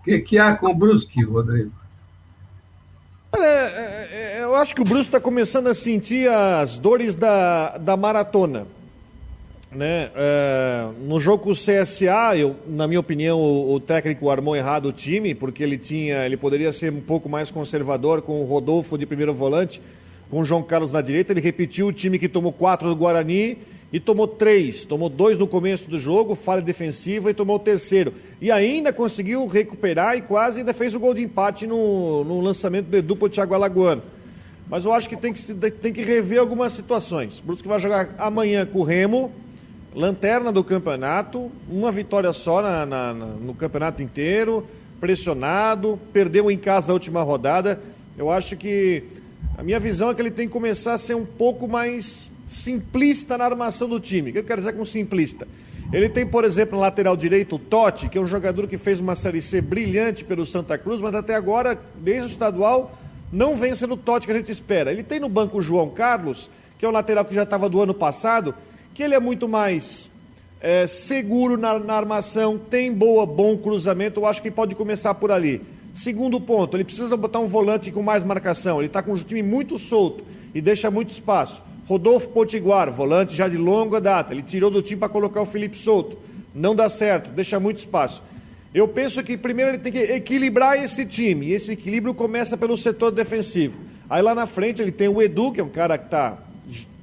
O 0.00 0.02
que, 0.02 0.18
que 0.18 0.36
há 0.36 0.56
com 0.56 0.66
o 0.66 0.74
Brusque, 0.74 1.22
Rodrigo? 1.22 1.70
Olha, 3.32 3.44
é, 3.44 4.08
é, 4.10 4.42
eu 4.42 4.56
acho 4.56 4.74
que 4.74 4.80
o 4.80 4.84
Brusque 4.84 5.06
está 5.06 5.20
começando 5.20 5.68
a 5.68 5.74
sentir 5.76 6.28
as 6.28 6.76
dores 6.76 7.14
da, 7.14 7.78
da 7.78 7.96
maratona. 7.96 8.66
Né? 9.70 10.10
É, 10.16 10.88
no 11.06 11.20
jogo 11.20 11.44
com 11.44 11.50
o 11.50 11.54
CSA, 11.54 12.36
eu, 12.36 12.56
na 12.66 12.88
minha 12.88 12.98
opinião, 12.98 13.38
o, 13.38 13.74
o, 13.74 13.78
técnico 13.78 14.28
armou 14.28 14.56
errado 14.56 14.86
o 14.86 14.92
time, 14.92 15.36
porque 15.36 15.62
ele 15.62 15.78
tinha, 15.78 16.26
ele 16.26 16.36
poderia 16.36 16.72
ser 16.72 16.92
um 16.92 17.00
pouco 17.00 17.28
mais 17.28 17.48
conservador 17.48 18.22
com 18.22 18.40
o 18.40 18.44
Rodolfo 18.44 18.98
de 18.98 19.06
primeiro 19.06 19.32
volante, 19.32 19.80
com 20.28 20.40
o 20.40 20.44
João 20.44 20.64
Carlos 20.64 20.90
na 20.90 21.00
direita. 21.00 21.32
Ele 21.32 21.40
repetiu 21.40 21.86
o 21.86 21.92
time 21.92 22.18
que 22.18 22.28
tomou 22.28 22.52
quatro 22.52 22.88
do 22.88 22.96
Guarani 22.96 23.56
e 23.92 24.00
tomou 24.00 24.26
três. 24.26 24.84
Tomou 24.84 25.08
dois 25.08 25.38
no 25.38 25.46
começo 25.46 25.88
do 25.88 25.98
jogo, 25.98 26.34
falha 26.34 26.62
defensiva, 26.62 27.30
e 27.30 27.34
tomou 27.34 27.56
o 27.56 27.60
terceiro. 27.60 28.12
E 28.40 28.50
ainda 28.50 28.92
conseguiu 28.92 29.46
recuperar 29.46 30.16
e 30.16 30.22
quase 30.22 30.60
ainda 30.60 30.74
fez 30.74 30.94
o 30.94 31.00
gol 31.00 31.14
de 31.14 31.22
empate 31.22 31.66
no, 31.66 32.24
no 32.24 32.40
lançamento 32.40 32.86
do 32.86 32.96
Edu 32.96 33.16
para 33.16 33.26
o 33.26 33.30
Thiago 33.30 33.54
Alagoano. 33.54 34.02
Mas 34.68 34.84
eu 34.84 34.92
acho 34.92 35.08
que 35.08 35.16
tem 35.16 35.32
que, 35.32 35.54
tem 35.70 35.92
que 35.92 36.02
rever 36.02 36.40
algumas 36.40 36.72
situações. 36.72 37.40
Brusque 37.40 37.68
vai 37.68 37.78
jogar 37.78 38.14
amanhã 38.18 38.66
com 38.66 38.80
o 38.80 38.84
Remo, 38.84 39.30
lanterna 39.94 40.50
do 40.50 40.64
campeonato, 40.64 41.50
uma 41.70 41.92
vitória 41.92 42.32
só 42.32 42.60
na, 42.60 42.84
na, 42.84 43.14
na, 43.14 43.26
no 43.26 43.54
campeonato 43.54 44.02
inteiro, 44.02 44.66
pressionado, 45.00 45.98
perdeu 46.12 46.50
em 46.50 46.58
casa 46.58 46.90
a 46.90 46.94
última 46.94 47.22
rodada. 47.22 47.80
Eu 48.18 48.30
acho 48.30 48.56
que 48.56 49.04
a 49.56 49.62
minha 49.62 49.78
visão 49.78 50.10
é 50.10 50.14
que 50.14 50.20
ele 50.20 50.30
tem 50.30 50.48
que 50.48 50.52
começar 50.52 50.94
a 50.94 50.98
ser 50.98 51.14
um 51.14 51.24
pouco 51.24 51.68
mais 51.68 52.30
simplista 52.46 53.36
na 53.36 53.44
armação 53.44 53.88
do 53.88 53.98
time. 53.98 54.30
O 54.30 54.32
que 54.32 54.38
eu 54.38 54.44
quero 54.44 54.60
dizer 54.60 54.72
com 54.74 54.84
simplista? 54.84 55.46
Ele 55.92 56.08
tem, 56.08 56.26
por 56.26 56.44
exemplo, 56.44 56.76
no 56.76 56.80
lateral 56.80 57.16
direito 57.16 57.56
o 57.56 57.58
Totti, 57.58 58.08
que 58.08 58.18
é 58.18 58.20
um 58.20 58.26
jogador 58.26 58.66
que 58.66 58.76
fez 58.76 58.98
uma 58.98 59.14
Série 59.14 59.40
C 59.40 59.60
brilhante 59.60 60.24
pelo 60.24 60.44
Santa 60.44 60.76
Cruz, 60.76 61.00
mas 61.00 61.14
até 61.14 61.34
agora, 61.34 61.78
desde 61.96 62.28
o 62.28 62.30
estadual, 62.30 62.96
não 63.32 63.56
vem 63.56 63.74
sendo 63.74 63.94
o 63.94 63.96
Totti 63.96 64.26
que 64.26 64.32
a 64.32 64.36
gente 64.36 64.50
espera. 64.50 64.92
Ele 64.92 65.02
tem 65.02 65.20
no 65.20 65.28
banco 65.28 65.58
o 65.58 65.62
João 65.62 65.90
Carlos, 65.90 66.50
que 66.78 66.84
é 66.84 66.88
um 66.88 66.92
lateral 66.92 67.24
que 67.24 67.34
já 67.34 67.44
estava 67.44 67.68
do 67.68 67.80
ano 67.80 67.94
passado, 67.94 68.54
que 68.94 69.02
ele 69.02 69.14
é 69.14 69.20
muito 69.20 69.48
mais 69.48 70.10
é, 70.60 70.86
seguro 70.86 71.56
na, 71.56 71.78
na, 71.78 71.94
armação, 71.94 72.58
tem 72.58 72.92
boa, 72.92 73.24
bom 73.24 73.56
cruzamento, 73.56 74.20
eu 74.20 74.26
acho 74.26 74.42
que 74.42 74.50
pode 74.50 74.74
começar 74.74 75.14
por 75.14 75.30
ali. 75.30 75.62
Segundo 75.94 76.40
ponto, 76.40 76.76
ele 76.76 76.84
precisa 76.84 77.16
botar 77.16 77.38
um 77.38 77.46
volante 77.46 77.90
com 77.90 78.02
mais 78.02 78.24
marcação, 78.24 78.78
ele 78.78 78.86
está 78.86 79.02
com 79.02 79.12
um 79.12 79.16
time 79.16 79.42
muito 79.42 79.78
solto 79.78 80.24
e 80.54 80.60
deixa 80.60 80.90
muito 80.90 81.10
espaço. 81.10 81.62
Rodolfo 81.86 82.28
Potiguar, 82.30 82.90
volante 82.90 83.34
já 83.34 83.48
de 83.48 83.56
longa 83.56 84.00
data, 84.00 84.32
ele 84.32 84.42
tirou 84.42 84.70
do 84.70 84.82
time 84.82 84.98
para 84.98 85.08
colocar 85.08 85.40
o 85.40 85.46
Felipe 85.46 85.78
Souto. 85.78 86.18
Não 86.54 86.74
dá 86.74 86.90
certo, 86.90 87.30
deixa 87.30 87.60
muito 87.60 87.78
espaço. 87.78 88.22
Eu 88.74 88.88
penso 88.88 89.22
que 89.22 89.36
primeiro 89.38 89.70
ele 89.70 89.78
tem 89.78 89.92
que 89.92 89.98
equilibrar 89.98 90.82
esse 90.82 91.06
time, 91.06 91.46
e 91.46 91.52
esse 91.52 91.72
equilíbrio 91.72 92.12
começa 92.12 92.56
pelo 92.56 92.76
setor 92.76 93.10
defensivo. 93.10 93.78
Aí 94.10 94.20
lá 94.20 94.34
na 94.34 94.46
frente 94.46 94.82
ele 94.82 94.92
tem 94.92 95.08
o 95.08 95.22
Edu, 95.22 95.52
que 95.52 95.60
é 95.60 95.64
um 95.64 95.68
cara 95.68 95.96
que 95.96 96.06
está 96.06 96.38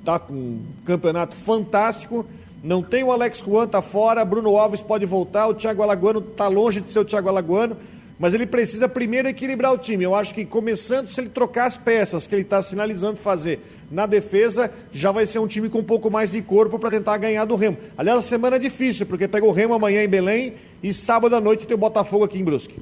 tá 0.04 0.20
com 0.20 0.34
um 0.34 0.62
campeonato 0.86 1.36
fantástico. 1.36 2.26
Não 2.64 2.82
tem 2.82 3.04
o 3.04 3.12
Alex 3.12 3.40
Juan, 3.40 3.68
tá 3.68 3.82
fora, 3.82 4.24
Bruno 4.24 4.58
Alves 4.58 4.82
pode 4.82 5.06
voltar, 5.06 5.48
o 5.48 5.54
Thiago 5.54 5.82
Alagoano 5.82 6.20
está 6.20 6.48
longe 6.48 6.82
de 6.82 6.92
ser 6.92 7.00
o 7.00 7.06
Thiago 7.06 7.28
Alagoano, 7.30 7.76
mas 8.20 8.34
ele 8.34 8.46
precisa 8.46 8.88
primeiro 8.88 9.28
equilibrar 9.28 9.74
o 9.74 9.78
time. 9.78 10.04
Eu 10.04 10.16
acho 10.16 10.34
que 10.34 10.46
começando, 10.46 11.08
se 11.08 11.20
ele 11.20 11.30
trocar 11.30 11.66
as 11.66 11.76
peças 11.76 12.28
que 12.28 12.36
ele 12.36 12.44
está 12.44 12.62
sinalizando 12.62 13.18
fazer 13.18 13.60
na 13.94 14.08
defesa, 14.08 14.72
já 14.92 15.12
vai 15.12 15.26
ser 15.28 15.38
um 15.38 15.48
time 15.48 15.70
com 15.70 15.80
um 15.80 15.84
pouco 15.84 16.10
mais 16.10 16.32
de 16.32 16.42
corpo 16.42 16.80
para 16.80 16.90
tentar 16.90 17.16
ganhar 17.18 17.46
do 17.46 17.56
Remo. 17.56 17.78
Aliás, 17.96 18.18
a 18.18 18.22
semana 18.24 18.56
é 18.56 18.60
difícil, 18.60 19.06
porque 19.06 19.28
pega 19.28 19.46
o 19.46 19.52
Remo 19.52 19.76
amanhã 19.76 20.04
em 20.04 20.08
Belém 20.08 20.56
e 20.82 20.92
sábado 20.92 21.36
à 21.36 21.40
noite 21.40 21.68
tem 21.68 21.76
o 21.76 21.80
Botafogo 21.80 22.26
aqui 22.26 22.40
em 22.40 22.44
Brusque. 22.44 22.82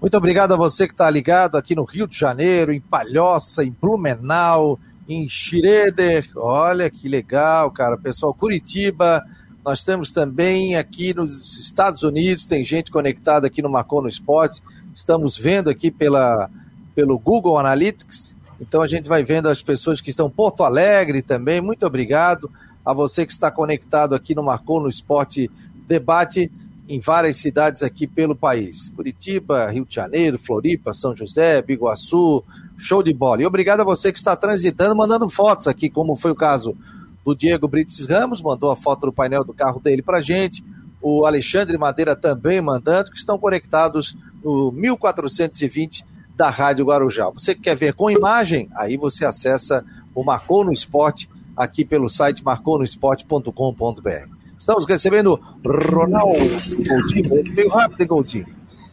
Muito 0.00 0.16
obrigado 0.16 0.52
a 0.52 0.56
você 0.56 0.88
que 0.88 0.94
está 0.94 1.08
ligado 1.08 1.56
aqui 1.56 1.76
no 1.76 1.84
Rio 1.84 2.08
de 2.08 2.18
Janeiro, 2.18 2.72
em 2.72 2.80
Palhoça, 2.80 3.62
em 3.62 3.70
Blumenau, 3.70 4.80
em 5.08 5.28
Schroeder. 5.28 6.28
Olha 6.34 6.90
que 6.90 7.08
legal, 7.08 7.70
cara. 7.70 7.96
Pessoal, 7.96 8.34
Curitiba. 8.34 9.24
Nós 9.64 9.84
temos 9.84 10.10
também 10.10 10.74
aqui 10.74 11.14
nos 11.14 11.56
Estados 11.56 12.02
Unidos, 12.02 12.44
tem 12.44 12.64
gente 12.64 12.90
conectada 12.90 13.46
aqui 13.46 13.62
no 13.62 13.70
Marcon 13.70 14.02
no 14.02 14.08
Esporte. 14.08 14.60
Estamos 14.92 15.38
vendo 15.38 15.70
aqui 15.70 15.88
pela, 15.88 16.50
pelo 16.96 17.16
Google 17.16 17.56
Analytics 17.56 18.34
então 18.62 18.80
a 18.80 18.86
gente 18.86 19.08
vai 19.08 19.24
vendo 19.24 19.48
as 19.48 19.60
pessoas 19.60 20.00
que 20.00 20.10
estão 20.10 20.28
em 20.28 20.30
Porto 20.30 20.62
Alegre 20.62 21.20
também. 21.20 21.60
Muito 21.60 21.84
obrigado 21.84 22.48
a 22.86 22.94
você 22.94 23.26
que 23.26 23.32
está 23.32 23.50
conectado 23.50 24.14
aqui 24.14 24.36
no 24.36 24.42
Marcou 24.44 24.80
no 24.80 24.88
Esporte 24.88 25.50
Debate 25.88 26.48
em 26.88 27.00
várias 27.00 27.38
cidades 27.38 27.82
aqui 27.82 28.06
pelo 28.06 28.36
país. 28.36 28.88
Curitiba, 28.90 29.68
Rio 29.68 29.84
de 29.84 29.96
Janeiro, 29.96 30.38
Floripa, 30.38 30.94
São 30.94 31.14
José, 31.14 31.60
Biguaçu, 31.60 32.44
show 32.76 33.02
de 33.02 33.12
bola. 33.12 33.42
E 33.42 33.46
obrigado 33.46 33.80
a 33.80 33.84
você 33.84 34.12
que 34.12 34.18
está 34.18 34.36
transitando, 34.36 34.94
mandando 34.94 35.28
fotos 35.28 35.66
aqui, 35.66 35.90
como 35.90 36.14
foi 36.14 36.30
o 36.30 36.36
caso 36.36 36.76
do 37.24 37.34
Diego 37.34 37.66
Brites 37.66 38.06
Ramos, 38.06 38.40
mandou 38.40 38.70
a 38.70 38.76
foto 38.76 39.06
do 39.06 39.12
painel 39.12 39.42
do 39.42 39.52
carro 39.52 39.80
dele 39.80 40.02
para 40.02 40.20
gente. 40.20 40.64
O 41.00 41.26
Alexandre 41.26 41.76
Madeira 41.76 42.14
também 42.14 42.60
mandando, 42.60 43.10
que 43.10 43.18
estão 43.18 43.36
conectados 43.36 44.16
no 44.42 44.70
1420 44.70 46.11
da 46.42 46.50
Rádio 46.50 46.86
Guarujá. 46.86 47.30
Você 47.30 47.54
que 47.54 47.60
quer 47.60 47.76
ver 47.76 47.94
com 47.94 48.10
imagem, 48.10 48.68
aí 48.74 48.96
você 48.96 49.24
acessa 49.24 49.84
o 50.12 50.24
Marcou 50.24 50.64
no 50.64 50.72
Esporte 50.72 51.30
aqui 51.56 51.84
pelo 51.84 52.08
site 52.08 52.42
marconosport.com.br. 52.42 54.26
Estamos 54.58 54.84
recebendo 54.84 55.40
Ronaldo 55.64 56.40
Coutinho, 56.88 57.54
meio 57.54 57.68
rápido, 57.68 58.08
Coutinho. 58.08 58.46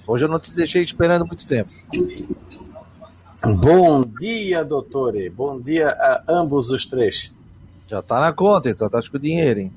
Hoje 0.05 0.25
eu 0.25 0.29
não 0.29 0.39
te 0.39 0.53
deixei 0.53 0.83
esperando 0.83 1.25
muito 1.25 1.47
tempo. 1.47 1.71
Bom 3.59 4.03
dia, 4.19 4.63
doutore. 4.63 5.27
Bom 5.31 5.59
dia 5.59 5.89
a 5.89 6.23
ambos 6.29 6.69
os 6.69 6.85
três. 6.85 7.33
Já 7.87 8.03
tá 8.03 8.19
na 8.19 8.31
conta, 8.31 8.69
então 8.69 8.87
tá 8.87 8.99
com 9.11 9.17
dinheiro, 9.17 9.61
hein? 9.61 9.73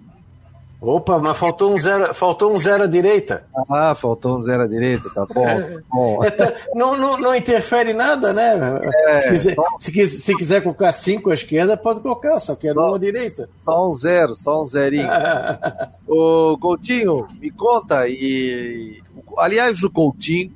Opa, 0.83 1.21
mas 1.21 1.39
faltou 1.39 1.73
um 1.73 1.79
zero, 1.79 2.13
faltou 2.13 2.53
um 2.53 2.59
zero 2.59 2.83
à 2.83 2.87
direita. 2.89 3.45
Ah, 3.71 3.95
faltou 3.95 4.37
um 4.37 4.43
zero 4.43 4.65
à 4.65 4.67
direita, 4.67 5.09
tá 5.11 5.25
bom. 5.33 5.81
bom. 5.89 6.25
É, 6.25 6.33
não, 6.75 6.99
não, 6.99 7.21
não, 7.21 7.33
interfere 7.37 7.95
nada, 7.95 8.33
né? 8.33 8.81
É, 9.07 9.19
se, 9.19 9.29
quiser, 9.29 9.55
só... 9.55 9.65
se, 9.79 10.09
se, 10.09 10.37
quiser, 10.37 10.61
colocar 10.61 10.91
cinco 10.91 11.31
à 11.31 11.35
esquerda, 11.35 11.77
pode 11.77 12.01
colocar, 12.01 12.41
só 12.41 12.57
quero 12.57 12.81
só, 12.81 12.89
uma 12.89 12.97
à 12.97 12.99
direita. 12.99 13.49
Só 13.65 13.89
um 13.89 13.93
zero, 13.93 14.35
só 14.35 14.61
um 14.61 14.67
zerinho. 14.67 15.09
o 16.09 16.59
Coutinho, 16.59 17.29
me 17.41 17.53
conta, 17.53 18.09
e 18.09 19.01
aliás, 19.39 19.85
o 19.85 19.91
Coutinho, 19.91 20.53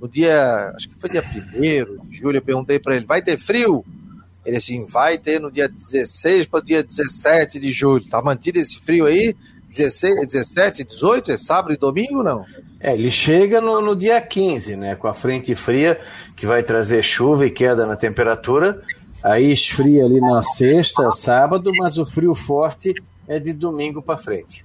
no 0.00 0.08
dia, 0.08 0.72
acho 0.76 0.88
que 0.88 0.98
foi 0.98 1.10
dia 1.10 1.22
primeiro 1.22 2.00
de 2.04 2.16
julho, 2.16 2.38
eu 2.38 2.42
perguntei 2.42 2.78
para 2.78 2.96
ele, 2.96 3.04
vai 3.04 3.20
ter 3.20 3.36
frio? 3.36 3.84
Ele 4.46 4.56
assim, 4.56 4.86
vai 4.86 5.18
ter 5.18 5.38
no 5.38 5.52
dia 5.52 5.68
16 5.68 6.46
para 6.46 6.60
o 6.60 6.64
dia 6.64 6.82
17 6.82 7.60
de 7.60 7.70
julho. 7.70 8.08
Tá 8.08 8.22
mantido 8.22 8.58
esse 8.58 8.80
frio 8.80 9.04
aí? 9.04 9.36
16, 9.68 10.26
17, 10.26 10.84
18, 10.84 11.32
é 11.32 11.36
sábado 11.36 11.74
e 11.74 11.76
domingo 11.76 12.22
não? 12.22 12.44
É, 12.80 12.94
ele 12.94 13.10
chega 13.10 13.60
no, 13.60 13.80
no 13.80 13.96
dia 13.96 14.20
15, 14.20 14.76
né? 14.76 14.94
Com 14.94 15.08
a 15.08 15.14
frente 15.14 15.54
fria, 15.54 15.98
que 16.36 16.46
vai 16.46 16.62
trazer 16.62 17.02
chuva 17.02 17.46
e 17.46 17.50
queda 17.50 17.86
na 17.86 17.96
temperatura. 17.96 18.82
Aí 19.22 19.52
esfria 19.52 20.04
ali 20.04 20.20
na 20.20 20.42
sexta, 20.42 21.10
sábado, 21.10 21.72
mas 21.76 21.98
o 21.98 22.06
frio 22.06 22.34
forte 22.34 22.94
é 23.26 23.38
de 23.38 23.52
domingo 23.52 24.00
para 24.00 24.16
frente. 24.16 24.64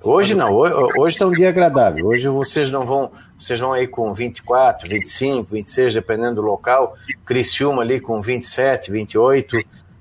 Hoje 0.00 0.34
não, 0.34 0.54
hoje 0.54 1.16
está 1.16 1.26
um 1.26 1.32
dia 1.32 1.48
agradável. 1.48 2.06
Hoje 2.06 2.28
vocês 2.28 2.70
não 2.70 2.86
vão, 2.86 3.10
vocês 3.36 3.58
vão 3.58 3.72
aí 3.72 3.88
com 3.88 4.14
24, 4.14 4.88
25, 4.88 5.52
26, 5.52 5.94
dependendo 5.94 6.36
do 6.36 6.42
local. 6.42 6.94
Criciúma 7.24 7.82
ali 7.82 7.98
com 7.98 8.22
27, 8.22 8.92
28. 8.92 9.58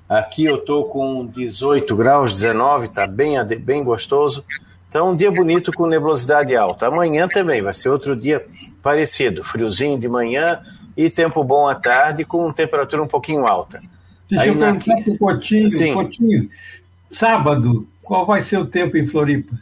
Aqui 0.07 0.45
eu 0.45 0.63
tô 0.63 0.85
com 0.85 1.25
18 1.25 1.95
graus, 1.95 2.33
19, 2.33 2.87
tá 2.87 3.05
bem, 3.05 3.43
bem 3.59 3.83
gostoso. 3.83 4.43
Então, 4.87 5.11
um 5.11 5.15
dia 5.15 5.29
bonito 5.29 5.71
com 5.73 5.85
nebulosidade 5.85 6.55
alta. 6.55 6.87
Amanhã 6.87 7.27
também 7.27 7.61
vai 7.61 7.73
ser 7.73 7.89
outro 7.89 8.15
dia 8.15 8.45
parecido, 8.81 9.43
friozinho 9.43 9.99
de 9.99 10.07
manhã 10.07 10.61
e 10.95 11.09
tempo 11.09 11.43
bom 11.43 11.67
à 11.67 11.75
tarde 11.75 12.23
com 12.23 12.51
temperatura 12.53 13.03
um 13.03 13.07
pouquinho 13.07 13.45
alta. 13.45 13.81
Deixa 14.29 14.45
Aí 14.45 14.49
eu 14.49 14.55
na... 14.55 14.75
perguntar 14.75 15.03
para 15.03 15.13
o 15.13 15.17
Coutinho, 15.17 15.69
Sim. 15.69 16.49
Sábado, 17.09 17.87
qual 18.01 18.25
vai 18.25 18.41
ser 18.41 18.57
o 18.57 18.65
tempo 18.65 18.97
em 18.97 19.07
Floripa? 19.07 19.55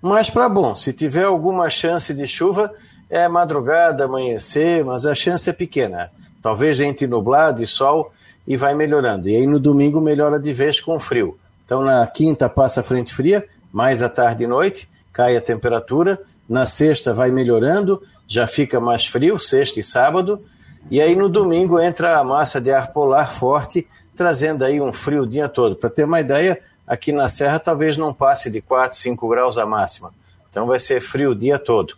Mas 0.00 0.30
para 0.30 0.48
bom, 0.48 0.74
se 0.74 0.92
tiver 0.92 1.24
alguma 1.24 1.68
chance 1.68 2.14
de 2.14 2.26
chuva, 2.26 2.72
é 3.08 3.28
madrugada, 3.28 4.04
amanhecer, 4.04 4.84
mas 4.84 5.04
a 5.04 5.14
chance 5.14 5.50
é 5.50 5.52
pequena. 5.52 6.10
Talvez 6.40 6.80
entre 6.80 7.06
nublado 7.06 7.62
e 7.62 7.66
sol 7.66 8.12
e 8.50 8.56
vai 8.56 8.74
melhorando. 8.74 9.28
E 9.28 9.36
aí 9.36 9.46
no 9.46 9.60
domingo 9.60 10.00
melhora 10.00 10.36
de 10.36 10.52
vez 10.52 10.80
com 10.80 10.98
frio. 10.98 11.38
Então 11.64 11.82
na 11.82 12.04
quinta 12.08 12.48
passa 12.48 12.80
a 12.80 12.82
frente 12.82 13.14
fria, 13.14 13.46
mais 13.70 14.02
à 14.02 14.08
tarde 14.08 14.42
e 14.42 14.46
noite, 14.48 14.90
cai 15.12 15.36
a 15.36 15.40
temperatura. 15.40 16.20
Na 16.48 16.66
sexta 16.66 17.14
vai 17.14 17.30
melhorando, 17.30 18.02
já 18.26 18.48
fica 18.48 18.80
mais 18.80 19.06
frio, 19.06 19.38
sexta 19.38 19.78
e 19.78 19.84
sábado. 19.84 20.44
E 20.90 21.00
aí 21.00 21.14
no 21.14 21.28
domingo 21.28 21.78
entra 21.78 22.18
a 22.18 22.24
massa 22.24 22.60
de 22.60 22.72
ar 22.72 22.92
polar 22.92 23.32
forte, 23.32 23.86
trazendo 24.16 24.64
aí 24.64 24.80
um 24.80 24.92
frio 24.92 25.22
o 25.22 25.28
dia 25.28 25.48
todo. 25.48 25.76
Para 25.76 25.88
ter 25.88 26.02
uma 26.02 26.18
ideia, 26.18 26.58
aqui 26.84 27.12
na 27.12 27.28
Serra 27.28 27.60
talvez 27.60 27.96
não 27.96 28.12
passe 28.12 28.50
de 28.50 28.60
4, 28.60 28.98
5 28.98 29.28
graus 29.28 29.58
a 29.58 29.64
máxima. 29.64 30.12
Então 30.50 30.66
vai 30.66 30.80
ser 30.80 31.00
frio 31.00 31.30
o 31.30 31.36
dia 31.36 31.56
todo. 31.56 31.94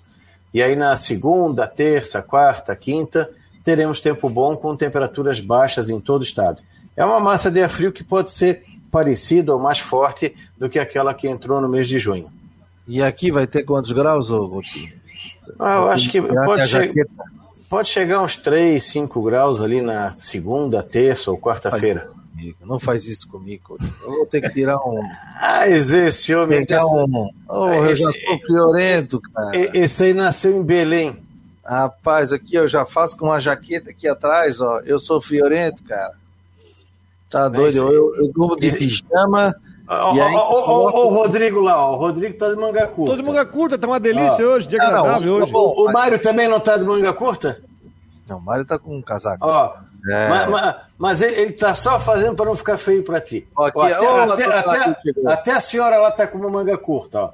E 0.52 0.62
aí 0.62 0.76
na 0.76 0.94
segunda, 0.96 1.66
terça, 1.66 2.20
quarta, 2.20 2.76
quinta, 2.76 3.30
teremos 3.64 4.00
tempo 4.00 4.28
bom 4.28 4.56
com 4.56 4.76
temperaturas 4.76 5.40
baixas 5.40 5.90
em 5.90 6.00
todo 6.00 6.20
o 6.20 6.24
estado. 6.24 6.62
É 6.96 7.04
uma 7.04 7.20
massa 7.20 7.50
de 7.50 7.62
ar 7.62 7.68
frio 7.68 7.92
que 7.92 8.04
pode 8.04 8.30
ser 8.30 8.64
parecida 8.90 9.52
ou 9.52 9.60
mais 9.60 9.78
forte 9.78 10.34
do 10.58 10.68
que 10.68 10.78
aquela 10.78 11.14
que 11.14 11.28
entrou 11.28 11.60
no 11.60 11.68
mês 11.68 11.88
de 11.88 11.98
junho. 11.98 12.30
E 12.86 13.02
aqui 13.02 13.30
vai 13.30 13.46
ter 13.46 13.62
quantos 13.62 13.92
graus, 13.92 14.28
Coutinho? 14.28 14.92
Ah, 15.58 15.76
eu 15.76 15.88
acho 15.88 16.10
que 16.10 16.20
pode, 16.20 16.68
che 16.68 16.92
pode 17.68 17.88
chegar 17.88 18.22
uns 18.22 18.36
3, 18.36 18.82
5 18.82 19.22
graus 19.22 19.60
ali 19.60 19.80
na 19.80 20.12
segunda, 20.16 20.82
terça 20.82 21.30
ou 21.30 21.38
quarta-feira 21.38 22.02
não 22.64 22.78
faz 22.78 23.06
isso 23.06 23.28
comigo. 23.28 23.76
Eu 24.02 24.10
vou 24.10 24.26
ter 24.26 24.40
que 24.40 24.50
tirar 24.50 24.78
um. 24.78 25.00
Ah, 25.44 25.68
esse 25.68 26.32
homem. 26.34 26.64
Pegar 26.64 26.84
um. 26.86 27.28
Oh, 27.48 27.66
eu 27.66 27.96
já 27.96 28.12
sou 28.12 28.38
friorento, 28.46 29.20
cara. 29.20 29.50
Esse 29.76 30.04
aí 30.04 30.14
nasceu 30.14 30.56
em 30.56 30.64
Belém. 30.64 31.20
Rapaz, 31.64 32.32
aqui 32.32 32.56
eu 32.56 32.66
já 32.66 32.84
faço 32.84 33.16
com 33.16 33.26
uma 33.26 33.38
jaqueta 33.40 33.90
aqui 33.90 34.08
atrás, 34.08 34.60
ó. 34.60 34.80
Eu 34.80 34.98
sou 34.98 35.20
friorento, 35.20 35.84
cara. 35.84 36.12
Tá 37.30 37.48
doido? 37.48 37.78
Eu, 37.78 37.92
eu, 37.92 38.16
eu 38.16 38.32
durmo 38.32 38.56
de 38.56 38.70
pijama. 38.76 39.54
Ô, 39.88 41.08
Rodrigo 41.10 41.60
lá, 41.60 41.76
ó, 41.76 41.94
o 41.94 41.96
Rodrigo 41.96 42.36
tá 42.36 42.48
de 42.48 42.56
manga 42.56 42.86
curta. 42.86 43.16
Tô 43.16 43.22
de 43.22 43.28
manga 43.28 43.44
curta, 43.44 43.78
tá 43.78 43.86
uma 43.86 44.00
delícia 44.00 44.46
hoje, 44.46 44.68
dia 44.68 44.82
agradável 44.82 45.34
hoje. 45.34 45.52
O, 45.54 45.88
o 45.88 45.92
Mário 45.92 46.18
também 46.18 46.48
não 46.48 46.60
tá 46.60 46.76
de 46.76 46.84
manga 46.84 47.12
curta? 47.12 47.60
Não, 48.28 48.38
o 48.38 48.42
Mário 48.42 48.64
tá 48.64 48.78
com 48.78 48.96
um 48.96 49.02
casaco. 49.02 49.44
Ó, 49.44 49.74
é. 50.08 50.28
Mas, 50.28 50.48
mas, 50.50 50.76
mas, 50.98 51.20
ele 51.20 51.52
está 51.52 51.74
só 51.74 52.00
fazendo 52.00 52.34
para 52.34 52.46
não 52.46 52.56
ficar 52.56 52.78
feio 52.78 53.02
para 53.02 53.20
ti. 53.20 53.46
Aqui, 53.56 53.78
ó, 53.78 53.84
até, 53.84 54.00
ó, 54.00 54.32
até, 54.32 54.44
até, 54.44 54.96
até, 55.26 55.52
a 55.52 55.60
senhora 55.60 55.96
lá 55.98 56.08
está 56.08 56.26
com 56.26 56.38
uma 56.38 56.50
manga 56.50 56.76
curta, 56.78 57.20
ó. 57.20 57.30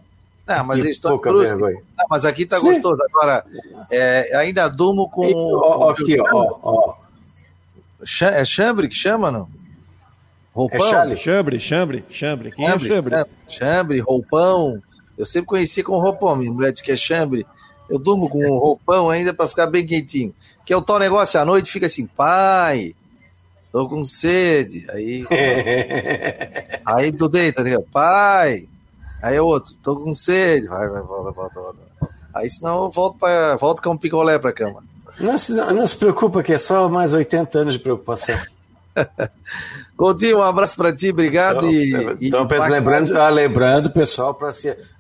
Não, 0.49 0.65
mas 0.65 0.79
eles 0.79 0.93
estão 0.93 1.21
Não, 1.21 2.07
mas 2.09 2.25
aqui 2.25 2.45
está 2.45 2.59
gostoso. 2.59 3.03
Agora, 3.11 3.45
é, 3.91 4.35
ainda 4.35 4.67
durmo 4.69 5.11
com. 5.11 5.27
Ó, 5.27 5.91
aqui, 5.91 6.17
ó, 6.19 6.59
ó. 6.63 6.95
É 8.23 8.45
chambre 8.45 8.89
que 8.89 8.95
chama, 8.95 9.31
não? 9.31 9.47
Roupão? 10.55 10.87
É 11.13 11.17
chambre, 11.17 11.61
chambre, 11.61 12.05
chambre. 12.11 12.53
Quem 12.53 12.67
chambre, 12.67 12.87
é 12.87 12.91
chambre? 12.91 13.15
Chambre, 13.47 14.01
roupão. 14.01 14.83
Eu 15.19 15.27
sempre 15.27 15.49
conheci 15.49 15.83
com 15.83 15.99
roupão. 15.99 16.35
Minha 16.37 16.53
mulher 16.53 16.73
diz 16.73 16.81
que 16.81 16.93
é 16.93 16.97
chambre. 16.97 17.47
Eu 17.91 17.99
durmo 17.99 18.29
com 18.31 18.43
um 18.43 18.59
roupão 18.59 19.11
ainda 19.11 19.35
para 19.35 19.49
ficar 19.49 19.67
bem 19.67 19.85
quentinho. 19.85 20.35
Que 20.65 20.73
é 20.73 20.77
o 20.77 20.83
tal 20.83 20.99
negócio 20.99 21.39
à 21.39 21.45
noite, 21.45 21.71
fica 21.71 21.87
assim, 21.87 22.07
pai, 22.07 22.95
tô 23.71 23.87
com 23.87 24.03
sede. 24.03 24.87
Aí. 24.91 25.27
aí 26.87 27.13
tu 27.13 27.29
deita, 27.29 27.63
tá 27.63 27.83
pai. 27.93 28.67
Aí 29.23 29.39
outro, 29.39 29.75
tô 29.83 29.97
com 29.97 30.13
sede. 30.13 30.67
Vai, 30.67 30.89
vai, 30.89 31.03
volta, 31.03 31.31
volta, 31.33 31.61
volta. 31.61 31.79
Aí 32.35 32.51
senão 32.51 32.85
eu 32.85 32.91
volto, 32.91 33.19
pra, 33.19 33.57
volto 33.57 33.83
com 33.83 33.91
um 33.91 33.97
picolé 33.97 34.39
pra 34.39 34.53
cama. 34.53 34.85
Não 35.19 35.37
se, 35.37 35.53
não, 35.53 35.75
não 35.75 35.87
se 35.87 35.97
preocupa, 35.97 36.43
que 36.43 36.53
é 36.53 36.59
só 36.59 36.89
mais 36.89 37.15
80 37.15 37.59
anos 37.59 37.75
de 37.75 37.81
preocupação. 37.81 38.37
Coutinho, 39.97 40.39
um 40.39 40.43
abraço 40.43 40.77
para 40.77 40.95
ti, 40.95 41.11
obrigado. 41.11 41.67
Então, 41.69 42.17
e, 42.21 42.29
então 42.29 42.49
e 42.49 42.69
lembrando, 42.69 43.19
ah, 43.19 43.29
lembrando, 43.29 43.91
pessoal, 43.91 44.33
para 44.33 44.51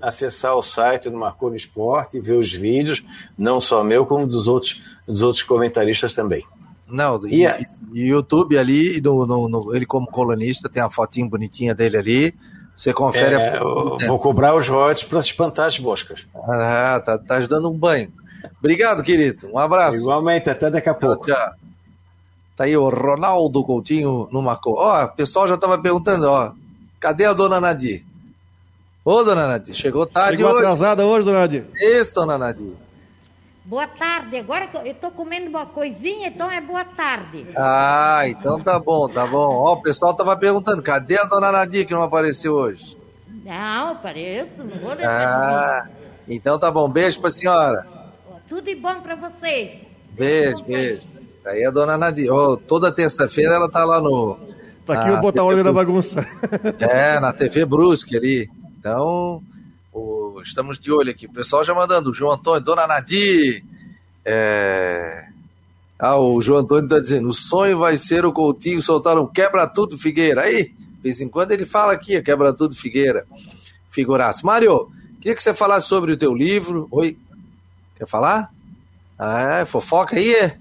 acessar 0.00 0.56
o 0.56 0.62
site 0.62 1.08
do 1.08 1.16
Marcou 1.16 1.50
no 1.50 1.56
Esporte 1.56 2.16
e 2.16 2.20
ver 2.20 2.32
os 2.32 2.52
vídeos, 2.52 3.04
não 3.36 3.60
só 3.60 3.84
meu, 3.84 4.04
como 4.04 4.26
dos 4.26 4.48
outros, 4.48 4.80
dos 5.06 5.22
outros 5.22 5.44
comentaristas 5.44 6.14
também. 6.14 6.44
Não, 6.88 7.24
e, 7.26 7.46
e, 7.46 7.66
e 7.92 8.00
YouTube 8.08 8.58
ali, 8.58 9.00
no, 9.00 9.26
no, 9.26 9.48
no, 9.48 9.76
ele 9.76 9.86
como 9.86 10.06
colunista, 10.06 10.68
tem 10.68 10.82
a 10.82 10.90
fotinho 10.90 11.28
bonitinha 11.28 11.74
dele 11.74 11.96
ali. 11.96 12.34
Você 12.78 12.92
confere. 12.92 13.34
É, 13.34 13.56
a... 13.56 13.60
Vou 14.06 14.20
cobrar 14.20 14.54
os 14.54 14.68
royalties 14.68 15.02
para 15.02 15.18
espantar 15.18 15.66
as 15.66 15.80
moscas. 15.80 16.24
Ah, 16.32 17.02
tá, 17.04 17.18
tá 17.18 17.40
dando 17.40 17.68
um 17.68 17.76
banho. 17.76 18.12
Obrigado, 18.60 19.02
querido. 19.02 19.50
Um 19.52 19.58
abraço. 19.58 19.98
Igualmente, 19.98 20.48
até 20.48 20.70
daqui 20.70 20.88
a 20.88 20.94
pouco. 20.94 21.26
Tchau, 21.26 21.36
tchau. 21.36 21.54
Tá 22.56 22.64
aí 22.64 22.76
o 22.76 22.88
Ronaldo 22.88 23.64
Coutinho 23.64 24.28
no 24.30 24.40
Macô. 24.40 24.76
Ó, 24.78 25.04
o 25.04 25.08
pessoal 25.08 25.48
já 25.48 25.56
tava 25.56 25.76
perguntando, 25.78 26.28
ó. 26.28 26.52
Cadê 27.00 27.24
a 27.24 27.32
dona 27.32 27.60
Nadir? 27.60 28.04
Ô, 29.04 29.24
dona 29.24 29.48
Nadir, 29.48 29.74
chegou 29.74 30.06
tarde 30.06 30.36
chegou 30.36 30.52
hoje. 30.52 30.64
atrasada 30.64 31.04
hoje, 31.04 31.24
dona 31.24 31.40
Nadir. 31.40 31.64
Isso, 31.74 32.14
dona 32.14 32.38
Nadir. 32.38 32.74
Boa 33.68 33.86
tarde. 33.86 34.38
Agora 34.38 34.66
que 34.66 34.78
eu 34.78 34.94
tô 34.94 35.10
comendo 35.10 35.46
uma 35.50 35.66
coisinha, 35.66 36.28
então 36.28 36.50
é 36.50 36.58
boa 36.58 36.86
tarde. 36.86 37.46
Ah, 37.54 38.22
então 38.24 38.58
tá 38.58 38.78
bom, 38.78 39.06
tá 39.06 39.26
bom. 39.26 39.56
Ó, 39.56 39.74
o 39.74 39.82
pessoal 39.82 40.14
tava 40.14 40.34
perguntando, 40.38 40.82
cadê 40.82 41.18
a 41.18 41.24
dona 41.24 41.52
Nadir 41.52 41.86
que 41.86 41.92
não 41.92 42.02
apareceu 42.02 42.54
hoje? 42.54 42.96
Não, 43.44 43.92
apareço, 43.92 44.64
não 44.64 44.78
vou 44.78 44.96
deixar. 44.96 45.84
Ah, 45.84 45.88
então 46.26 46.58
tá 46.58 46.70
bom. 46.70 46.88
Beijo 46.88 47.20
pra 47.20 47.30
senhora. 47.30 47.86
Tudo 48.48 48.62
de 48.62 48.74
bom 48.74 49.02
pra 49.02 49.14
vocês. 49.16 49.82
Beijo, 50.12 50.64
beijo. 50.64 51.06
Aí 51.44 51.62
a 51.62 51.70
dona 51.70 51.98
Nadir, 51.98 52.32
oh, 52.32 52.56
toda 52.56 52.90
terça-feira 52.90 53.56
ela 53.56 53.70
tá 53.70 53.84
lá 53.84 54.00
no. 54.00 54.38
Tá 54.86 54.94
aqui 54.94 55.10
o 55.10 55.20
botar 55.20 55.44
ordem 55.44 55.62
na 55.62 55.74
bagunça. 55.74 56.26
É, 56.78 57.20
na 57.20 57.34
TV 57.34 57.66
Brusque 57.66 58.16
ali. 58.16 58.48
Então, 58.78 59.42
estamos 60.42 60.78
de 60.78 60.92
olho 60.92 61.10
aqui. 61.10 61.26
O 61.26 61.32
pessoal 61.32 61.64
já 61.64 61.74
mandando, 61.74 62.14
João 62.14 62.32
Antônio, 62.32 62.60
dona 62.60 62.86
Nadir. 62.86 63.64
É... 64.24 65.26
Ah, 65.98 66.16
o 66.16 66.40
João 66.40 66.60
Antônio 66.60 66.88
tá 66.88 66.98
dizendo: 66.98 67.28
o 67.28 67.32
sonho 67.32 67.78
vai 67.78 67.98
ser 67.98 68.24
o 68.24 68.32
Coutinho 68.32 68.80
soltar 68.80 69.18
um 69.18 69.26
quebra-tudo 69.26 69.98
Figueira. 69.98 70.42
Aí, 70.42 70.64
de 70.64 71.02
vez 71.02 71.20
em 71.20 71.28
quando 71.28 71.52
ele 71.52 71.66
fala 71.66 71.92
aqui, 71.92 72.20
quebra-tudo 72.22 72.74
Figueira. 72.74 73.26
Figuraça. 73.90 74.46
Mário, 74.46 74.90
queria 75.20 75.34
que 75.34 75.42
você 75.42 75.52
falasse 75.52 75.88
sobre 75.88 76.12
o 76.12 76.16
teu 76.16 76.34
livro. 76.34 76.86
Oi? 76.90 77.18
Quer 77.96 78.06
falar? 78.06 78.52
Ah, 79.18 79.58
é, 79.58 79.64
fofoca 79.64 80.14
aí, 80.14 80.32
é? 80.32 80.56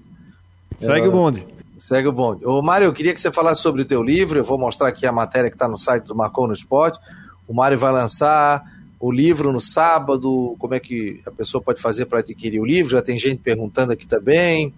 Segue 0.80 1.06
o 1.06 1.12
bonde. 1.12 1.46
Segue 1.78 2.08
o 2.08 2.12
bonde. 2.12 2.44
Ô, 2.44 2.60
Mário, 2.60 2.86
eu 2.86 2.92
queria 2.92 3.14
que 3.14 3.20
você 3.20 3.30
falasse 3.30 3.62
sobre 3.62 3.82
o 3.82 3.84
teu 3.84 4.02
livro. 4.02 4.40
Eu 4.40 4.44
vou 4.44 4.58
mostrar 4.58 4.88
aqui 4.88 5.06
a 5.06 5.12
matéria 5.12 5.48
que 5.48 5.54
está 5.54 5.68
no 5.68 5.76
site 5.76 6.04
do 6.04 6.14
Marcou 6.14 6.48
no 6.48 6.52
Esporte. 6.52 6.98
O 7.46 7.54
Mário 7.54 7.78
vai 7.78 7.92
lançar 7.92 8.64
o 9.00 9.12
livro 9.12 9.52
no 9.52 9.60
sábado. 9.60 10.56
Como 10.58 10.74
é 10.74 10.80
que 10.80 11.20
a 11.26 11.30
pessoa 11.30 11.62
pode 11.62 11.80
fazer 11.80 12.06
para 12.06 12.20
adquirir 12.20 12.60
o 12.60 12.64
livro? 12.64 12.92
Já 12.92 13.02
tem 13.02 13.18
gente 13.18 13.40
perguntando 13.42 13.92
aqui 13.92 14.06
também. 14.06 14.72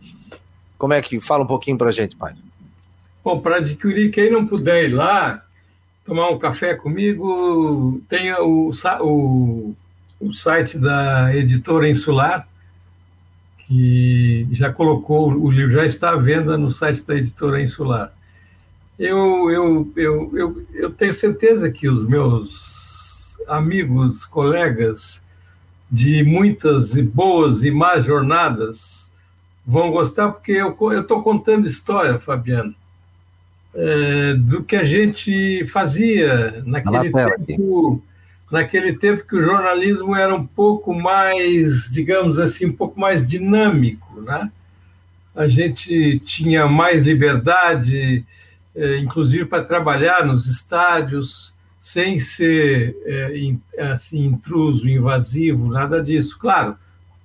Como 0.76 0.92
é 0.92 1.00
que. 1.00 1.20
Fala 1.20 1.44
um 1.44 1.46
pouquinho 1.46 1.78
para 1.78 1.88
a 1.88 1.92
gente, 1.92 2.16
Mário. 2.18 2.38
Bom, 3.22 3.40
para 3.40 3.56
adquirir, 3.56 4.10
quem 4.10 4.30
não 4.30 4.46
puder 4.46 4.88
ir 4.88 4.94
lá, 4.94 5.44
tomar 6.06 6.30
um 6.30 6.38
café 6.38 6.74
comigo, 6.74 8.00
tem 8.08 8.32
o, 8.32 8.70
o, 9.02 9.74
o 10.18 10.32
site 10.32 10.78
da 10.78 11.36
editora 11.36 11.88
Insular, 11.88 12.48
que 13.58 14.48
já 14.52 14.72
colocou, 14.72 15.32
o 15.34 15.50
livro 15.50 15.72
já 15.72 15.84
está 15.84 16.10
à 16.10 16.16
venda 16.16 16.56
no 16.56 16.72
site 16.72 17.02
da 17.02 17.14
editora 17.14 17.62
Insular. 17.62 18.10
Eu, 18.98 19.50
eu, 19.50 19.92
eu, 19.96 20.30
eu, 20.34 20.66
eu 20.74 20.90
tenho 20.90 21.14
certeza 21.14 21.70
que 21.70 21.88
os 21.88 22.06
meus 22.06 22.79
amigos, 23.50 24.24
colegas 24.24 25.20
de 25.90 26.22
muitas 26.22 26.94
e 26.94 27.02
boas 27.02 27.64
e 27.64 27.70
más 27.70 28.04
jornadas 28.04 29.10
vão 29.66 29.90
gostar, 29.90 30.30
porque 30.30 30.52
eu 30.52 31.00
estou 31.00 31.22
contando 31.22 31.66
história, 31.66 32.18
Fabiano, 32.18 32.74
é, 33.74 34.34
do 34.34 34.62
que 34.62 34.76
a 34.76 34.84
gente 34.84 35.66
fazia 35.66 36.62
naquele 36.64 37.10
tempo 37.10 38.02
naquele 38.50 38.94
tempo 38.94 39.24
que 39.26 39.36
o 39.36 39.42
jornalismo 39.42 40.16
era 40.16 40.34
um 40.34 40.44
pouco 40.44 40.92
mais, 40.92 41.88
digamos 41.90 42.38
assim, 42.38 42.66
um 42.66 42.72
pouco 42.72 42.98
mais 42.98 43.26
dinâmico, 43.26 44.20
né? 44.22 44.50
A 45.34 45.46
gente 45.46 46.18
tinha 46.26 46.66
mais 46.66 47.00
liberdade, 47.04 48.24
eh, 48.74 48.98
inclusive 48.98 49.44
para 49.44 49.62
trabalhar 49.62 50.26
nos 50.26 50.46
estádios, 50.46 51.54
sem 51.92 52.20
ser 52.20 52.96
eh, 53.04 53.82
assim 53.92 54.24
intruso, 54.24 54.88
invasivo, 54.88 55.68
nada 55.68 56.00
disso. 56.00 56.38
Claro, 56.38 56.76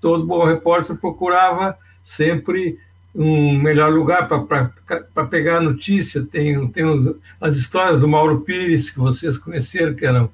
todo 0.01 0.25
bom 0.25 0.43
repórter 0.43 0.95
procurava 0.95 1.77
sempre 2.03 2.79
um 3.13 3.59
melhor 3.59 3.93
lugar 3.93 4.27
para 4.27 5.25
pegar 5.27 5.57
a 5.57 5.61
notícia. 5.61 6.23
Tem, 6.23 6.67
tem 6.69 6.83
as 7.39 7.55
histórias 7.55 8.01
do 8.01 8.07
Mauro 8.07 8.41
Pires, 8.41 8.89
que 8.89 8.97
vocês 8.97 9.37
conheceram, 9.37 9.93
que 9.93 10.03
eram 10.03 10.31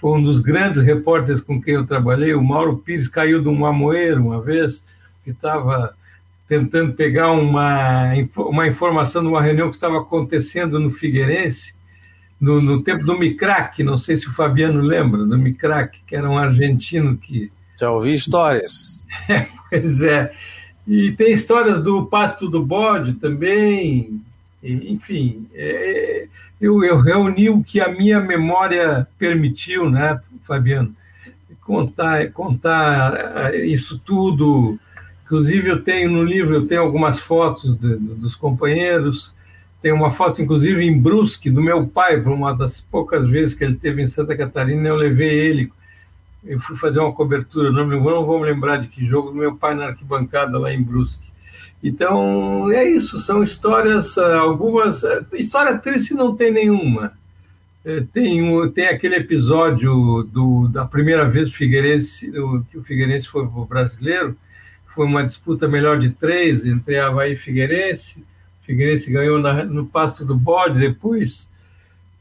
foi 0.00 0.18
um 0.18 0.22
dos 0.22 0.38
grandes 0.38 0.82
repórteres 0.82 1.42
com 1.42 1.60
quem 1.60 1.74
eu 1.74 1.86
trabalhei. 1.86 2.32
O 2.32 2.42
Mauro 2.42 2.78
Pires 2.78 3.06
caiu 3.06 3.42
de 3.42 3.48
um 3.48 3.66
amoeiro 3.66 4.22
uma 4.22 4.40
vez, 4.40 4.82
que 5.22 5.30
estava 5.30 5.94
tentando 6.48 6.94
pegar 6.94 7.32
uma, 7.32 8.14
uma 8.34 8.66
informação 8.66 9.20
de 9.20 9.28
uma 9.28 9.42
reunião 9.42 9.68
que 9.68 9.76
estava 9.76 10.00
acontecendo 10.00 10.80
no 10.80 10.90
Figueirense, 10.90 11.73
no, 12.44 12.60
no 12.60 12.82
tempo 12.82 13.04
do 13.04 13.18
Micrac, 13.18 13.82
não 13.82 13.98
sei 13.98 14.16
se 14.16 14.28
o 14.28 14.32
Fabiano 14.32 14.80
lembra, 14.82 15.24
do 15.24 15.38
Micrac, 15.38 15.98
que 16.06 16.14
era 16.14 16.28
um 16.28 16.36
argentino 16.36 17.16
que... 17.16 17.50
Já 17.80 17.90
ouvi 17.90 18.14
histórias. 18.14 19.02
É, 19.26 19.46
pois 19.70 20.02
é. 20.02 20.32
E 20.86 21.12
tem 21.12 21.32
histórias 21.32 21.82
do 21.82 22.04
Pasto 22.04 22.48
do 22.48 22.62
Bode 22.62 23.14
também, 23.14 24.20
enfim, 24.62 25.46
é, 25.54 26.26
eu, 26.60 26.82
eu 26.84 26.98
reuni 26.98 27.48
o 27.48 27.62
que 27.62 27.80
a 27.80 27.88
minha 27.88 28.20
memória 28.20 29.06
permitiu, 29.18 29.88
né, 29.88 30.20
Fabiano? 30.46 30.94
Contar, 31.60 32.30
contar 32.32 33.52
eh, 33.54 33.66
isso 33.66 33.98
tudo. 33.98 34.78
Inclusive, 35.24 35.68
eu 35.68 35.82
tenho 35.82 36.10
no 36.10 36.22
livro, 36.22 36.54
eu 36.54 36.66
tenho 36.66 36.82
algumas 36.82 37.18
fotos 37.18 37.78
de, 37.78 37.96
de, 37.96 38.14
dos 38.14 38.34
companheiros. 38.34 39.32
Tem 39.84 39.92
uma 39.92 40.12
foto, 40.12 40.40
inclusive, 40.40 40.82
em 40.82 40.98
Brusque, 40.98 41.50
do 41.50 41.60
meu 41.60 41.86
pai, 41.86 42.18
por 42.18 42.32
uma 42.32 42.54
das 42.54 42.80
poucas 42.80 43.28
vezes 43.28 43.52
que 43.52 43.62
ele 43.62 43.74
teve 43.74 44.00
em 44.00 44.08
Santa 44.08 44.34
Catarina, 44.34 44.88
eu 44.88 44.96
levei 44.96 45.28
ele. 45.28 45.70
Eu 46.42 46.58
fui 46.58 46.74
fazer 46.74 47.00
uma 47.00 47.12
cobertura, 47.12 47.70
não, 47.70 47.86
não 47.86 48.24
vou 48.24 48.40
me 48.40 48.46
lembrar 48.46 48.78
de 48.78 48.88
que 48.88 49.04
jogo, 49.04 49.28
do 49.28 49.36
meu 49.36 49.54
pai 49.56 49.74
na 49.74 49.88
arquibancada 49.88 50.58
lá 50.58 50.72
em 50.72 50.82
Brusque. 50.82 51.30
Então, 51.82 52.72
é 52.72 52.82
isso, 52.82 53.18
são 53.18 53.42
histórias, 53.42 54.16
ah, 54.16 54.38
algumas. 54.38 55.04
Ah, 55.04 55.22
história 55.34 55.76
triste 55.76 56.14
não 56.14 56.34
tem 56.34 56.50
nenhuma. 56.50 57.12
É, 57.84 58.00
tem, 58.10 58.42
um, 58.42 58.66
tem 58.70 58.86
aquele 58.86 59.16
episódio 59.16 60.22
do, 60.32 60.66
da 60.66 60.86
primeira 60.86 61.28
vez 61.28 61.52
Figueirense, 61.52 62.32
que 62.70 62.78
o 62.78 62.82
Figueirense 62.84 63.28
foi 63.28 63.46
brasileiro, 63.68 64.34
foi 64.94 65.04
uma 65.04 65.26
disputa 65.26 65.68
melhor 65.68 65.98
de 65.98 66.08
três 66.08 66.64
entre 66.64 66.98
Havaí 66.98 67.34
e 67.34 67.36
Figueirense. 67.36 68.24
Figueirense 68.64 69.10
ganhou 69.10 69.38
na, 69.38 69.64
no 69.64 69.86
Pasto 69.86 70.24
do 70.24 70.36
Bode, 70.36 70.80
depois. 70.80 71.48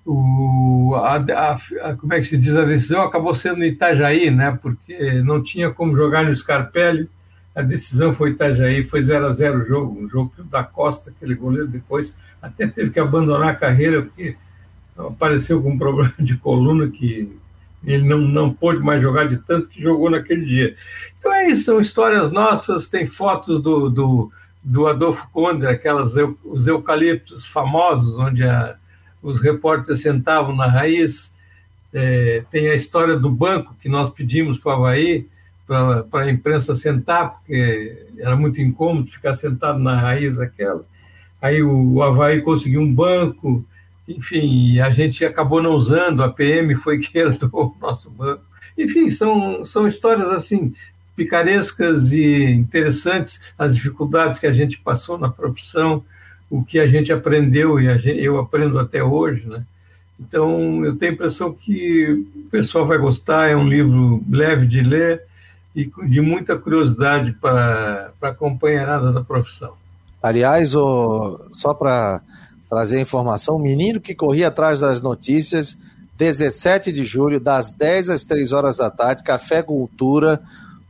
O, 0.06 0.94
a, 0.96 1.16
a, 1.16 1.54
a, 1.90 1.96
como 1.96 2.14
é 2.14 2.20
que 2.20 2.28
se 2.28 2.38
diz, 2.38 2.56
a 2.56 2.66
decisão 2.66 3.02
acabou 3.02 3.34
sendo 3.34 3.60
no 3.60 3.66
Itajaí, 3.66 4.30
né, 4.30 4.58
porque 4.62 5.22
não 5.22 5.42
tinha 5.42 5.72
como 5.72 5.96
jogar 5.96 6.26
no 6.26 6.36
Scarpelli. 6.36 7.10
A 7.56 7.62
decisão 7.62 8.14
foi 8.14 8.32
Itajaí, 8.32 8.84
foi 8.84 9.02
0 9.02 9.28
a 9.28 9.32
0 9.32 9.62
o 9.62 9.66
jogo, 9.66 10.00
um 10.02 10.10
jogo 10.10 10.34
que 10.36 10.42
o 10.42 10.46
da 10.46 10.64
Costa, 10.64 11.12
aquele 11.12 11.36
goleiro, 11.36 11.68
depois 11.68 12.14
até 12.42 12.68
teve 12.68 12.90
que 12.90 13.00
abandonar 13.00 13.50
a 13.50 13.56
carreira 13.56 14.02
porque 14.02 14.36
apareceu 14.98 15.62
com 15.62 15.72
um 15.72 15.78
problema 15.78 16.14
de 16.20 16.36
coluna 16.36 16.90
que 16.90 17.32
ele 17.86 18.08
não, 18.08 18.18
não 18.20 18.54
pôde 18.54 18.80
mais 18.80 19.02
jogar 19.02 19.28
de 19.28 19.38
tanto 19.38 19.70
que 19.70 19.82
jogou 19.82 20.10
naquele 20.10 20.46
dia. 20.46 20.76
Então 21.18 21.34
é 21.34 21.50
isso, 21.50 21.64
são 21.64 21.80
histórias 21.80 22.32
nossas, 22.32 22.88
tem 22.88 23.08
fotos 23.08 23.62
do, 23.62 23.90
do, 23.90 24.32
do 24.64 24.88
Adolfo 24.88 25.28
Conde, 25.32 25.68
aquelas 25.68 26.14
os 26.44 26.68
eucaliptos 26.68 27.46
famosos, 27.46 28.18
onde 28.18 28.44
a, 28.44 28.76
os 29.22 29.40
repórteres 29.40 30.02
sentavam 30.02 30.56
na 30.56 30.68
raiz. 30.68 31.32
É, 31.94 32.44
tem 32.50 32.70
a 32.70 32.76
história 32.76 33.18
do 33.18 33.30
banco 33.30 33.76
que 33.80 33.88
nós 33.88 34.10
pedimos 34.10 34.58
para 34.58 34.72
o 34.72 34.76
Havaí, 34.76 35.28
para 35.68 36.24
a 36.24 36.32
imprensa 36.32 36.76
sentar, 36.76 37.36
porque 37.36 38.08
era 38.18 38.36
muito 38.36 38.62
incômodo 38.62 39.12
ficar 39.12 39.36
sentado 39.36 39.80
na 39.80 40.00
raiz 40.00 40.40
aquela. 40.40 40.84
Aí 41.42 41.62
o, 41.62 41.94
o 41.94 42.04
Havaí 42.04 42.42
conseguiu 42.42 42.82
um 42.82 42.94
banco, 42.94 43.64
enfim, 44.08 44.80
a 44.80 44.90
gente 44.90 45.24
acabou 45.24 45.62
não 45.62 45.72
usando, 45.72 46.24
a 46.24 46.30
PM 46.30 46.76
foi 46.76 47.00
que 47.00 47.18
herdou 47.18 47.50
o 47.54 47.76
nosso 47.80 48.10
banco. 48.10 48.44
Enfim, 48.78 49.10
são, 49.12 49.64
são 49.64 49.88
histórias 49.88 50.30
assim, 50.30 50.74
picarescas 51.16 52.12
e 52.12 52.44
interessantes, 52.46 53.40
as 53.58 53.76
dificuldades 53.76 54.40
que 54.40 54.48
a 54.48 54.54
gente 54.54 54.80
passou 54.80 55.18
na 55.18 55.30
profissão, 55.30 56.04
o 56.50 56.64
que 56.64 56.80
a 56.80 56.88
gente 56.88 57.12
aprendeu 57.12 57.80
e 57.80 57.98
gente, 58.00 58.20
eu 58.20 58.40
aprendo 58.40 58.80
até 58.80 59.04
hoje, 59.04 59.48
né? 59.48 59.64
Então, 60.20 60.86
eu 60.86 60.96
tenho 60.96 61.12
a 61.12 61.16
impressão 61.16 61.52
que 61.52 62.26
o 62.36 62.50
pessoal 62.50 62.86
vai 62.86 62.98
gostar, 62.98 63.50
é 63.50 63.56
um 63.56 63.68
livro 63.68 64.24
leve 64.30 64.66
de 64.68 64.82
ler, 64.82 65.24
e 65.76 65.92
de 66.08 66.22
muita 66.22 66.58
curiosidade 66.58 67.32
para 67.34 68.12
a 68.22 68.32
companheirada 68.32 69.12
da 69.12 69.24
profissão. 69.24 69.74
Aliás, 70.22 70.76
o, 70.76 71.48
só 71.52 71.74
para 71.74 72.22
trazer 72.70 73.02
informação, 73.02 73.56
o 73.56 73.60
menino 73.60 74.00
que 74.00 74.16
corria 74.16 74.48
atrás 74.48 74.80
das 74.80 75.02
notícias, 75.02 75.78
17 76.18 76.92
de 76.92 77.04
julho, 77.04 77.40
das 77.40 77.72
10 77.72 78.12
às 78.12 78.24
3 78.24 78.52
horas 78.52 78.78
da 78.78 78.90
tarde, 78.90 79.24
Café 79.24 79.62
Cultura, 79.64 80.40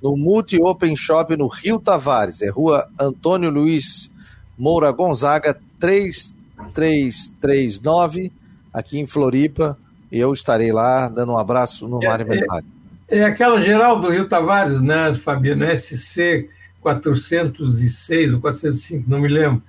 no 0.03 0.15
Multi 0.17 0.59
Open 0.61 0.95
Shop 0.97 1.33
no 1.37 1.47
Rio 1.47 1.79
Tavares, 1.79 2.41
é 2.41 2.49
rua 2.49 2.89
Antônio 2.99 3.49
Luiz 3.49 4.11
Moura 4.57 4.91
Gonzaga, 4.91 5.57
3339, 5.79 8.29
aqui 8.73 8.99
em 8.99 9.05
Floripa, 9.05 9.77
e 10.11 10.19
eu 10.19 10.33
estarei 10.33 10.73
lá 10.73 11.07
dando 11.07 11.31
um 11.31 11.37
abraço 11.37 11.87
no 11.87 12.03
é, 12.03 12.07
Mário 12.07 12.27
é, 12.33 12.39
é 13.19 13.23
aquela 13.23 13.63
geral 13.63 14.01
do 14.01 14.09
Rio 14.09 14.27
Tavares, 14.27 14.81
né, 14.81 15.13
Fabiano? 15.23 15.65
SC 15.77 16.49
406 16.81 18.33
ou 18.33 18.41
405, 18.41 19.09
não 19.09 19.19
me 19.19 19.29
lembro. 19.29 19.63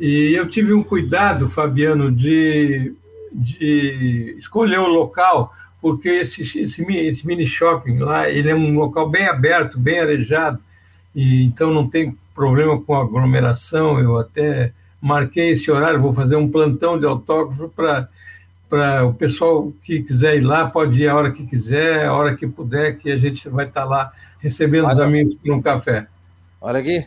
E 0.00 0.34
eu 0.36 0.48
tive 0.48 0.72
um 0.72 0.82
cuidado, 0.82 1.48
Fabiano, 1.48 2.10
de, 2.10 2.96
de 3.32 4.34
escolher 4.38 4.78
o 4.78 4.88
local, 4.88 5.54
porque 5.80 6.08
esse, 6.08 6.42
esse, 6.42 6.82
esse 6.82 7.26
mini 7.26 7.46
shopping 7.46 7.98
lá, 7.98 8.28
ele 8.28 8.50
é 8.50 8.54
um 8.54 8.74
local 8.74 9.08
bem 9.08 9.26
aberto, 9.26 9.78
bem 9.78 10.00
arejado, 10.00 10.58
e 11.14 11.44
então 11.44 11.72
não 11.72 11.88
tem 11.88 12.16
problema 12.34 12.80
com 12.80 12.94
aglomeração. 12.94 13.98
Eu 14.00 14.18
até 14.18 14.72
marquei 15.00 15.50
esse 15.50 15.70
horário, 15.70 16.00
vou 16.00 16.12
fazer 16.12 16.36
um 16.36 16.50
plantão 16.50 16.98
de 16.98 17.06
autógrafo 17.06 17.68
para 17.68 18.08
para 18.68 19.06
o 19.06 19.14
pessoal 19.14 19.72
que 19.82 20.02
quiser 20.02 20.36
ir 20.36 20.42
lá, 20.42 20.68
pode 20.68 21.00
ir 21.00 21.08
a 21.08 21.16
hora 21.16 21.32
que 21.32 21.46
quiser, 21.46 22.06
a 22.06 22.12
hora 22.12 22.36
que 22.36 22.46
puder, 22.46 22.98
que 22.98 23.10
a 23.10 23.16
gente 23.16 23.48
vai 23.48 23.66
estar 23.66 23.82
tá 23.82 23.86
lá 23.86 24.12
recebendo 24.40 24.84
Olha. 24.84 24.94
os 24.94 25.00
amigos 25.00 25.34
por 25.34 25.52
um 25.52 25.62
café. 25.62 26.06
Olha 26.60 26.80
aqui. 26.80 27.06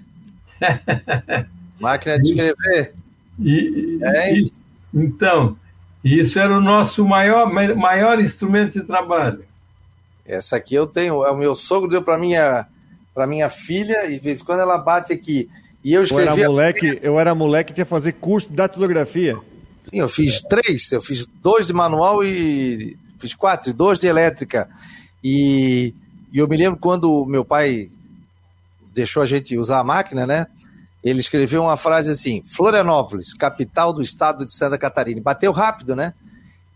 Máquina 1.79 2.19
de 2.19 2.27
escrever. 2.27 2.93
E, 3.39 3.99
é 4.01 4.33
isso, 4.33 4.59
então, 4.93 5.55
isso 6.03 6.39
era 6.39 6.57
o 6.57 6.61
nosso 6.61 7.05
maior, 7.05 7.51
maior 7.51 8.19
instrumento 8.19 8.79
de 8.79 8.85
trabalho. 8.85 9.45
Essa 10.25 10.55
aqui 10.57 10.75
eu 10.75 10.87
tenho, 10.87 11.25
é 11.25 11.31
o 11.31 11.37
meu 11.37 11.55
sogro 11.55 11.89
deu 11.89 12.01
para 12.01 12.17
minha 12.17 12.67
para 13.13 13.27
minha 13.27 13.49
filha 13.49 14.05
e 14.05 14.13
de 14.13 14.19
vez 14.19 14.41
em 14.41 14.45
quando 14.45 14.61
ela 14.61 14.77
bate 14.77 15.11
aqui. 15.11 15.49
E 15.83 15.93
eu 15.93 16.03
escrevi. 16.03 16.27
Eu 16.27 16.33
era 16.33 16.47
moleque, 16.47 16.99
eu 17.01 17.19
era 17.19 17.35
moleque 17.35 17.73
tinha 17.73 17.85
fazer 17.85 18.13
curso 18.13 18.49
de 18.49 18.55
datilografia. 18.55 19.35
Sim, 19.89 19.99
eu 19.99 20.07
fiz 20.07 20.41
três, 20.41 20.91
eu 20.91 21.01
fiz 21.01 21.25
dois 21.41 21.67
de 21.67 21.73
manual 21.73 22.23
e 22.23 22.97
fiz 23.19 23.33
quatro, 23.33 23.73
dois 23.73 23.99
de 23.99 24.07
elétrica. 24.07 24.69
E, 25.23 25.93
e 26.31 26.39
eu 26.39 26.47
me 26.47 26.55
lembro 26.55 26.79
quando 26.79 27.25
meu 27.25 27.43
pai 27.43 27.89
deixou 28.93 29.21
a 29.21 29.25
gente 29.25 29.57
usar 29.57 29.79
a 29.79 29.83
máquina, 29.83 30.25
né? 30.25 30.47
Ele 31.03 31.19
escreveu 31.19 31.63
uma 31.63 31.77
frase 31.77 32.11
assim: 32.11 32.43
Florianópolis, 32.43 33.33
capital 33.33 33.91
do 33.91 34.01
estado 34.01 34.45
de 34.45 34.53
Santa 34.53 34.77
Catarina. 34.77 35.21
Bateu 35.21 35.51
rápido, 35.51 35.95
né? 35.95 36.13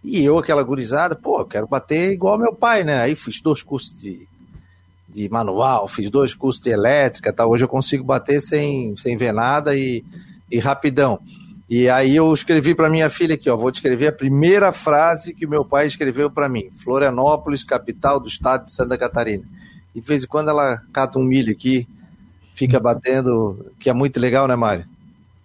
E 0.03 0.23
eu, 0.23 0.38
aquela 0.38 0.61
gurizada, 0.61 1.15
pô, 1.15 1.39
eu 1.39 1.45
quero 1.45 1.67
bater 1.67 2.11
igual 2.11 2.38
meu 2.38 2.53
pai, 2.53 2.84
né? 2.84 3.01
Aí 3.01 3.15
fiz 3.15 3.41
dois 3.41 3.63
cursos 3.63 3.99
de, 3.99 4.28
de 5.09 5.28
manual, 5.30 5.88
fiz 5.88 6.11
dois 6.11 6.34
cursos 6.34 6.61
de 6.61 6.69
elétrica, 6.69 7.34
tá? 7.34 7.45
Hoje 7.45 7.63
eu 7.63 7.67
consigo 7.67 8.03
bater 8.03 8.39
sem, 8.39 8.95
sem 8.97 9.17
ver 9.17 9.34
nada 9.34 9.76
e, 9.76 10.03
e 10.51 10.59
rapidão. 10.59 11.19
E 11.67 11.89
aí 11.89 12.15
eu 12.15 12.32
escrevi 12.32 12.76
para 12.76 12.89
minha 12.89 13.09
filha 13.09 13.34
aqui, 13.34 13.49
ó, 13.49 13.57
vou 13.57 13.71
descrever 13.71 14.07
a 14.07 14.11
primeira 14.11 14.71
frase 14.71 15.34
que 15.34 15.47
meu 15.47 15.65
pai 15.65 15.88
escreveu 15.88 16.30
para 16.30 16.47
mim. 16.47 16.69
Florianópolis, 16.76 17.63
capital 17.63 18.19
do 18.19 18.28
estado 18.28 18.65
de 18.65 18.71
Santa 18.71 18.95
Catarina. 18.99 19.43
E 19.95 19.99
de 19.99 20.07
vez 20.07 20.23
em 20.23 20.28
quando 20.28 20.49
ela 20.49 20.84
cata 20.93 21.17
um 21.17 21.23
milho 21.23 21.51
aqui, 21.51 21.88
fica 22.56 22.80
batendo, 22.80 23.72
que 23.80 23.89
é 23.89 23.93
muito 23.93 24.20
legal, 24.20 24.47
né, 24.47 24.56
Mário? 24.56 24.86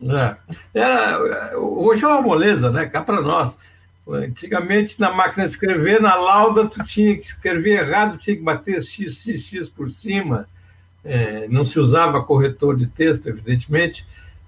É. 0.02 0.36
é 0.74 1.56
hoje 1.56 2.04
é 2.04 2.08
uma 2.08 2.22
moleza, 2.22 2.70
né? 2.70 2.86
Cá 2.86 3.02
para 3.02 3.20
nós. 3.20 3.54
Antigamente, 4.08 4.98
na 4.98 5.12
máquina 5.12 5.44
de 5.44 5.52
escrever, 5.52 6.00
na 6.00 6.14
lauda, 6.14 6.66
tu 6.66 6.82
tinha 6.84 7.16
que 7.16 7.26
escrever 7.26 7.80
errado, 7.80 8.18
tinha 8.18 8.36
que 8.36 8.42
bater 8.42 8.82
x, 8.82 9.18
x, 9.18 9.42
x 9.42 9.68
por 9.68 9.90
cima. 9.90 10.48
É, 11.04 11.46
não 11.48 11.64
se 11.64 11.78
usava 11.78 12.22
corretor 12.22 12.76
de 12.76 12.86
texto, 12.86 13.28
evidentemente. 13.28 14.04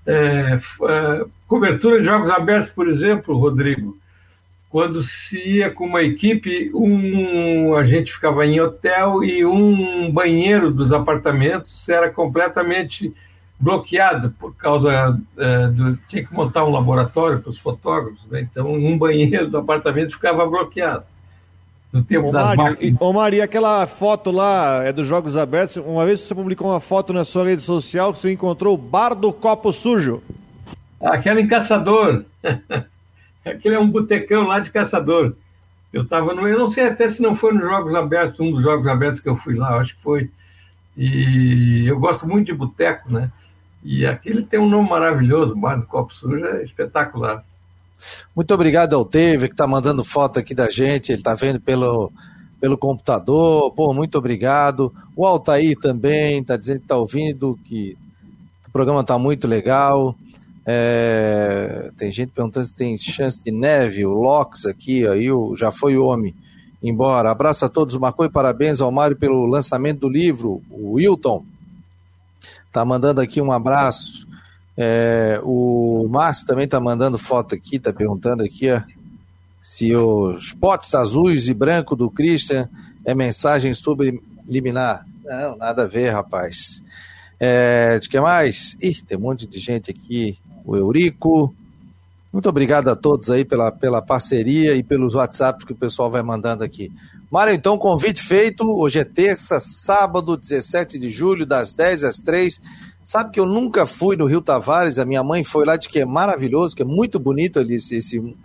É, 0.06 0.58
é, 0.88 1.24
cobertura 1.46 1.98
de 1.98 2.04
jogos 2.04 2.30
abertos, 2.30 2.70
por 2.70 2.88
exemplo, 2.88 3.38
Rodrigo, 3.38 3.96
quando 4.72 5.02
se 5.02 5.36
ia 5.36 5.70
com 5.70 5.84
uma 5.84 6.02
equipe, 6.02 6.70
um 6.74 7.76
a 7.76 7.84
gente 7.84 8.10
ficava 8.10 8.46
em 8.46 8.58
hotel 8.58 9.22
e 9.22 9.44
um 9.44 10.10
banheiro 10.10 10.70
dos 10.70 10.90
apartamentos 10.90 11.86
era 11.90 12.10
completamente 12.10 13.14
bloqueado 13.60 14.30
por 14.30 14.56
causa 14.56 15.20
é, 15.36 15.66
do 15.68 15.94
tinha 16.08 16.24
que 16.24 16.32
montar 16.32 16.64
um 16.64 16.70
laboratório 16.70 17.40
para 17.40 17.50
os 17.50 17.58
fotógrafos, 17.58 18.26
né? 18.30 18.48
então 18.50 18.72
um 18.72 18.96
banheiro 18.96 19.50
do 19.50 19.58
apartamento 19.58 20.12
ficava 20.12 20.46
bloqueado 20.46 21.04
no 21.92 22.02
tempo 22.02 22.28
ô, 22.28 22.32
das 22.32 22.56
máquinas. 22.56 22.98
Ô 22.98 23.12
Maria, 23.12 23.44
aquela 23.44 23.86
foto 23.86 24.30
lá 24.30 24.82
é 24.82 24.90
dos 24.90 25.06
Jogos 25.06 25.36
Abertos. 25.36 25.76
Uma 25.76 26.06
vez 26.06 26.20
você 26.20 26.34
publicou 26.34 26.70
uma 26.70 26.80
foto 26.80 27.12
na 27.12 27.26
sua 27.26 27.44
rede 27.44 27.62
social 27.62 28.10
que 28.10 28.18
você 28.18 28.32
encontrou 28.32 28.72
o 28.72 28.78
bar 28.78 29.14
do 29.14 29.34
copo 29.34 29.70
sujo. 29.70 30.22
Aquela 30.98 31.42
em 31.42 31.46
Caçador. 31.46 32.24
Aquele 33.44 33.74
é 33.74 33.80
um 33.80 33.90
botecão 33.90 34.46
lá 34.46 34.60
de 34.60 34.70
Caçador. 34.70 35.34
Eu 35.92 36.02
estava 36.02 36.32
no. 36.32 36.46
Eu 36.48 36.58
não 36.58 36.70
sei 36.70 36.84
até 36.84 37.10
se 37.10 37.20
não 37.20 37.36
foi 37.36 37.52
nos 37.52 37.62
Jogos 37.62 37.94
Abertos, 37.94 38.40
um 38.40 38.52
dos 38.52 38.62
Jogos 38.62 38.86
Abertos 38.86 39.20
que 39.20 39.28
eu 39.28 39.36
fui 39.36 39.54
lá, 39.54 39.78
acho 39.78 39.94
que 39.94 40.02
foi. 40.02 40.30
E 40.96 41.84
eu 41.86 41.98
gosto 41.98 42.26
muito 42.26 42.46
de 42.46 42.54
boteco, 42.54 43.12
né? 43.12 43.30
E 43.82 44.06
aquele 44.06 44.44
tem 44.44 44.60
um 44.60 44.68
nome 44.68 44.88
maravilhoso, 44.88 45.56
Bar 45.56 45.76
do 45.76 45.86
Copo 45.86 46.14
Sujo, 46.14 46.44
é 46.44 46.62
espetacular. 46.62 47.44
Muito 48.34 48.52
obrigado 48.54 48.94
ao 48.94 49.04
Teve, 49.04 49.48
que 49.48 49.54
está 49.54 49.66
mandando 49.66 50.04
foto 50.04 50.38
aqui 50.38 50.54
da 50.54 50.70
gente, 50.70 51.10
ele 51.10 51.18
está 51.18 51.34
vendo 51.34 51.60
pelo, 51.60 52.12
pelo 52.60 52.78
computador. 52.78 53.72
Pô, 53.72 53.92
muito 53.92 54.16
obrigado. 54.16 54.92
O 55.16 55.26
Altair 55.26 55.76
também 55.78 56.40
está 56.40 56.56
dizendo 56.56 56.78
que 56.78 56.84
está 56.84 56.96
ouvindo, 56.96 57.58
que 57.64 57.96
o 58.68 58.70
programa 58.70 59.00
está 59.00 59.18
muito 59.18 59.46
legal. 59.46 60.16
É, 60.64 61.90
tem 61.96 62.12
gente 62.12 62.30
perguntando 62.30 62.66
se 62.66 62.74
tem 62.74 62.96
chance 62.96 63.42
de 63.42 63.50
neve, 63.50 64.06
o 64.06 64.12
Lox 64.12 64.64
aqui, 64.64 65.06
aí 65.06 65.30
o, 65.30 65.56
já 65.56 65.70
foi 65.70 65.96
homem 65.96 66.34
embora. 66.82 67.30
Abraço 67.30 67.64
a 67.64 67.68
todos, 67.68 67.96
Marcou 67.96 68.24
e 68.24 68.30
parabéns 68.30 68.80
ao 68.80 68.90
Mário 68.90 69.16
pelo 69.16 69.46
lançamento 69.46 70.00
do 70.00 70.08
livro, 70.08 70.62
o 70.70 70.94
Wilton. 70.94 71.44
Tá 72.72 72.84
mandando 72.84 73.20
aqui 73.20 73.40
um 73.40 73.52
abraço. 73.52 74.26
É, 74.76 75.40
o 75.42 76.08
Márcio 76.08 76.46
também 76.46 76.64
está 76.64 76.80
mandando 76.80 77.18
foto 77.18 77.54
aqui, 77.54 77.76
está 77.76 77.92
perguntando 77.92 78.42
aqui 78.42 78.70
ó, 78.70 78.80
se 79.60 79.94
os 79.94 80.52
potes 80.54 80.94
azuis 80.94 81.46
e 81.48 81.54
branco 81.54 81.94
do 81.94 82.10
Christian 82.10 82.68
é 83.04 83.14
mensagem 83.14 83.74
subliminar. 83.74 85.06
Não, 85.24 85.56
nada 85.56 85.82
a 85.82 85.86
ver, 85.86 86.10
rapaz. 86.10 86.82
É, 87.38 87.98
de 87.98 88.08
que 88.08 88.20
mais? 88.20 88.76
Ih, 88.80 89.02
tem 89.02 89.18
um 89.18 89.22
monte 89.22 89.46
de 89.46 89.58
gente 89.58 89.90
aqui. 89.90 90.38
O 90.64 90.76
Eurico. 90.76 91.54
Muito 92.32 92.48
obrigado 92.48 92.88
a 92.88 92.96
todos 92.96 93.30
aí 93.30 93.44
pela, 93.44 93.70
pela 93.70 94.00
parceria 94.00 94.74
e 94.74 94.82
pelos 94.82 95.14
WhatsApps 95.14 95.64
que 95.64 95.72
o 95.72 95.76
pessoal 95.76 96.10
vai 96.10 96.22
mandando 96.22 96.64
aqui. 96.64 96.90
Mário, 97.30 97.52
então, 97.52 97.76
convite 97.76 98.22
feito. 98.22 98.64
Hoje 98.64 99.00
é 99.00 99.04
terça, 99.04 99.58
sábado, 99.60 100.36
17 100.36 100.98
de 100.98 101.10
julho, 101.10 101.44
das 101.44 101.74
10 101.74 102.04
às 102.04 102.16
3 102.16 102.60
Sabe 103.04 103.32
que 103.32 103.40
eu 103.40 103.46
nunca 103.46 103.84
fui 103.84 104.16
no 104.16 104.26
Rio 104.26 104.40
Tavares, 104.40 104.98
a 104.98 105.04
minha 105.04 105.24
mãe 105.24 105.42
foi 105.42 105.64
lá, 105.64 105.76
de 105.76 105.88
que 105.88 105.98
é 105.98 106.04
maravilhoso, 106.04 106.76
que 106.76 106.82
é 106.82 106.84
muito 106.84 107.18
bonito 107.18 107.58
ali 107.58 107.74
esse, 107.74 107.96
esse, 107.96 108.36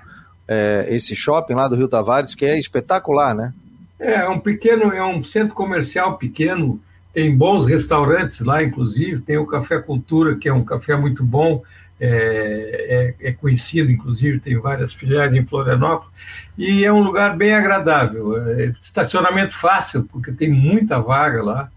é, 0.47 0.87
esse 0.89 1.15
shopping 1.15 1.53
lá 1.53 1.67
do 1.67 1.75
Rio 1.75 1.87
Tavares, 1.87 2.33
que 2.33 2.45
é 2.45 2.57
espetacular, 2.57 3.35
né? 3.35 3.53
É, 3.99 4.13
é 4.15 4.29
um 4.29 4.39
pequeno, 4.39 4.91
é 4.91 5.03
um 5.05 5.23
centro 5.23 5.53
comercial 5.53 6.17
pequeno, 6.17 6.79
tem 7.13 7.35
bons 7.35 7.65
restaurantes 7.65 8.39
lá, 8.39 8.63
inclusive, 8.63 9.21
tem 9.21 9.37
o 9.37 9.45
Café 9.45 9.79
Cultura, 9.79 10.35
que 10.35 10.49
é 10.49 10.53
um 10.53 10.63
café 10.63 10.95
muito 10.95 11.23
bom, 11.23 11.61
é, 11.99 13.15
é, 13.19 13.29
é, 13.29 13.31
conhecido, 13.31 13.91
inclusive, 13.91 14.39
tem 14.39 14.57
várias 14.59 14.93
filiais 14.93 15.33
em 15.33 15.45
Florianópolis, 15.45 16.13
e 16.57 16.85
é 16.85 16.93
um 16.93 17.01
lugar 17.01 17.35
bem 17.35 17.53
agradável. 17.53 18.37
É, 18.51 18.65
estacionamento 18.81 19.57
fácil, 19.57 20.03
porque 20.03 20.31
tem 20.31 20.51
muita 20.51 20.99
vaga 20.99 21.43
lá, 21.43 21.71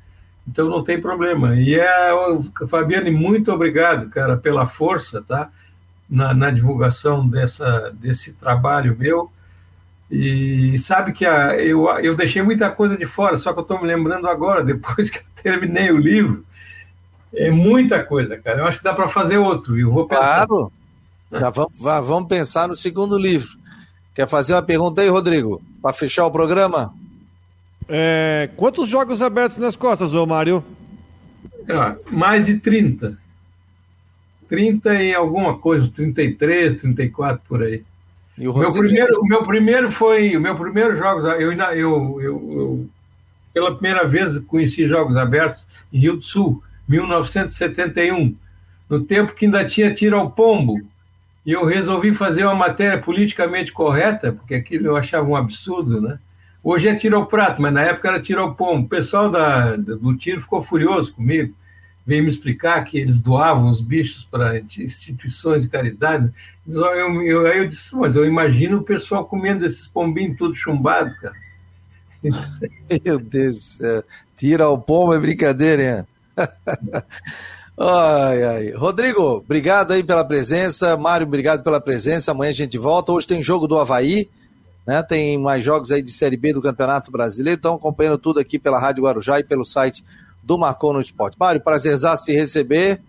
então 0.47 0.68
não 0.68 0.85
tem 0.85 1.01
problema. 1.01 1.57
E 1.57 1.75
é, 1.75 2.11
Fabiane, 2.68 3.11
muito 3.11 3.53
obrigado, 3.53 4.11
cara, 4.11 4.37
pela 4.37 4.66
força, 4.66 5.23
tá? 5.23 5.51
Na, 6.09 6.35
na 6.35 6.51
divulgação 6.51 7.27
dessa, 7.27 7.91
desse 7.95 8.33
trabalho 8.35 8.97
meu. 8.99 9.31
E 10.11 10.77
sabe 10.81 11.12
que 11.12 11.25
a, 11.25 11.57
eu, 11.57 11.89
eu 12.01 12.16
deixei 12.16 12.43
muita 12.43 12.68
coisa 12.68 12.97
de 12.97 13.07
fora, 13.07 13.39
só 13.39 13.53
que 13.53 13.61
eu 13.61 13.62
estou 13.62 13.81
me 13.81 13.87
lembrando 13.87 14.29
agora, 14.29 14.62
depois 14.64 15.09
que 15.09 15.18
eu 15.18 15.23
terminei 15.43 15.91
o 15.91 15.97
livro. 15.97 16.45
É 17.35 17.51
muita 17.51 18.03
coisa, 18.03 18.37
cara. 18.37 18.59
Eu 18.59 18.66
acho 18.66 18.78
que 18.78 18.85
dá 18.85 18.93
para 18.93 19.09
fazer 19.09 19.39
outro, 19.39 19.78
e 19.78 19.83
eu 19.83 19.93
vou 19.93 20.07
pensar. 20.07 20.47
Claro! 20.47 20.72
Já 21.33 21.51
vamos, 21.51 21.78
vamos 21.78 22.28
pensar 22.28 22.66
no 22.66 22.74
segundo 22.74 23.16
livro. 23.16 23.57
Quer 24.14 24.26
fazer 24.26 24.55
uma 24.55 24.62
pergunta 24.62 25.01
aí, 25.01 25.09
Rodrigo? 25.09 25.62
Para 25.81 25.93
fechar 25.93 26.26
o 26.26 26.31
programa? 26.31 26.93
É, 27.89 28.51
quantos 28.57 28.89
jogos 28.89 29.22
abertos 29.22 29.57
nas 29.57 29.76
costas, 29.76 30.12
ô 30.12 30.26
Mário? 30.26 30.64
Ah, 31.68 31.95
mais 32.11 32.45
de 32.45 32.59
30. 32.59 33.16
30 34.49 34.95
e 34.95 35.14
alguma 35.14 35.59
coisa, 35.59 35.89
33, 35.95 36.81
34 36.81 37.41
por 37.49 37.62
aí. 37.62 37.85
E 38.37 38.49
o 38.49 38.55
meu 38.55 38.72
primeiro, 38.72 39.20
o 39.20 39.24
meu 39.24 39.47
primeiro 39.47 39.93
foi, 39.93 40.37
o 40.37 40.41
meu 40.41 40.57
primeiro 40.57 40.97
jogos, 40.97 41.24
eu, 41.24 41.53
eu, 41.53 41.72
eu, 41.72 42.20
eu 42.22 42.89
pela 43.53 43.74
primeira 43.74 44.07
vez 44.07 44.39
conheci 44.47 44.89
jogos 44.89 45.16
abertos 45.16 45.62
em 45.93 46.01
Rio 46.01 46.16
do 46.16 46.22
Sul, 46.22 46.62
1971, 46.91 48.36
no 48.88 49.05
tempo 49.05 49.32
que 49.34 49.45
ainda 49.45 49.64
tinha 49.64 49.95
tiro 49.95 50.18
ao 50.18 50.30
pombo. 50.30 50.80
E 51.47 51.53
eu 51.53 51.64
resolvi 51.64 52.12
fazer 52.12 52.45
uma 52.45 52.55
matéria 52.55 53.01
politicamente 53.01 53.72
correta, 53.72 54.32
porque 54.32 54.55
aquilo 54.55 54.88
eu 54.88 54.97
achava 54.97 55.26
um 55.26 55.36
absurdo, 55.36 56.01
né? 56.01 56.18
Hoje 56.62 56.88
é 56.88 56.95
tiro 56.95 57.16
ao 57.16 57.26
prato, 57.26 57.62
mas 57.62 57.72
na 57.72 57.82
época 57.82 58.09
era 58.09 58.20
tiro 58.20 58.43
ao 58.43 58.55
pombo. 58.55 58.84
O 58.84 58.88
pessoal 58.88 59.30
da, 59.30 59.76
do 59.76 60.14
tiro 60.16 60.41
ficou 60.41 60.62
furioso 60.62 61.14
comigo. 61.14 61.55
Veio 62.05 62.24
me 62.24 62.28
explicar 62.28 62.84
que 62.84 62.99
eles 62.99 63.20
doavam 63.20 63.70
os 63.70 63.80
bichos 63.80 64.24
para 64.24 64.59
instituições 64.59 65.62
de 65.62 65.68
caridade. 65.68 66.30
Eu, 66.66 67.22
eu, 67.22 67.47
aí 67.47 67.59
eu 67.59 67.68
disse, 67.68 67.95
mas 67.95 68.16
eu 68.16 68.26
imagino 68.26 68.78
o 68.78 68.84
pessoal 68.84 69.24
comendo 69.24 69.64
esses 69.64 69.86
pombinhos 69.86 70.36
tudo 70.36 70.55
chumbado, 70.55 71.14
cara. 71.20 71.36
Meu 73.05 73.18
Deus 73.18 73.57
do 73.57 73.62
céu. 73.62 74.05
Tira 74.36 74.64
ao 74.64 74.78
pombo 74.78 75.14
é 75.14 75.18
brincadeira, 75.18 75.82
hein? 75.82 76.07
ai, 77.78 78.45
ai. 78.45 78.70
Rodrigo, 78.72 79.22
obrigado 79.22 79.93
aí 79.93 80.03
pela 80.03 80.24
presença. 80.24 80.97
Mário, 80.97 81.26
obrigado 81.26 81.62
pela 81.62 81.80
presença. 81.80 82.30
Amanhã 82.30 82.51
a 82.51 82.55
gente 82.55 82.78
volta. 82.78 83.12
Hoje 83.12 83.26
tem 83.26 83.43
jogo 83.43 83.66
do 83.66 83.78
Havaí. 83.78 84.28
Né? 84.86 85.03
Tem 85.03 85.38
mais 85.38 85.62
jogos 85.62 85.93
aí 85.93 86.03
de 86.03 86.11
Série 86.11 86.36
B 86.36 86.53
do 86.53 86.62
Campeonato 86.62 87.11
Brasileiro. 87.11 87.57
Estão 87.57 87.74
acompanhando 87.74 88.18
tudo 88.18 88.41
aqui 88.41 88.59
pela 88.59 88.78
Rádio 88.78 89.05
Guarujá 89.05 89.38
e 89.38 89.45
pelo 89.45 89.64
site 89.64 90.05
do 90.43 90.59
Marcou 90.59 90.93
no 90.93 91.01
Esporte. 91.01 91.36
Mário, 91.38 91.61
prazerzaço 91.61 92.24
se 92.24 92.32
receber. 92.32 93.01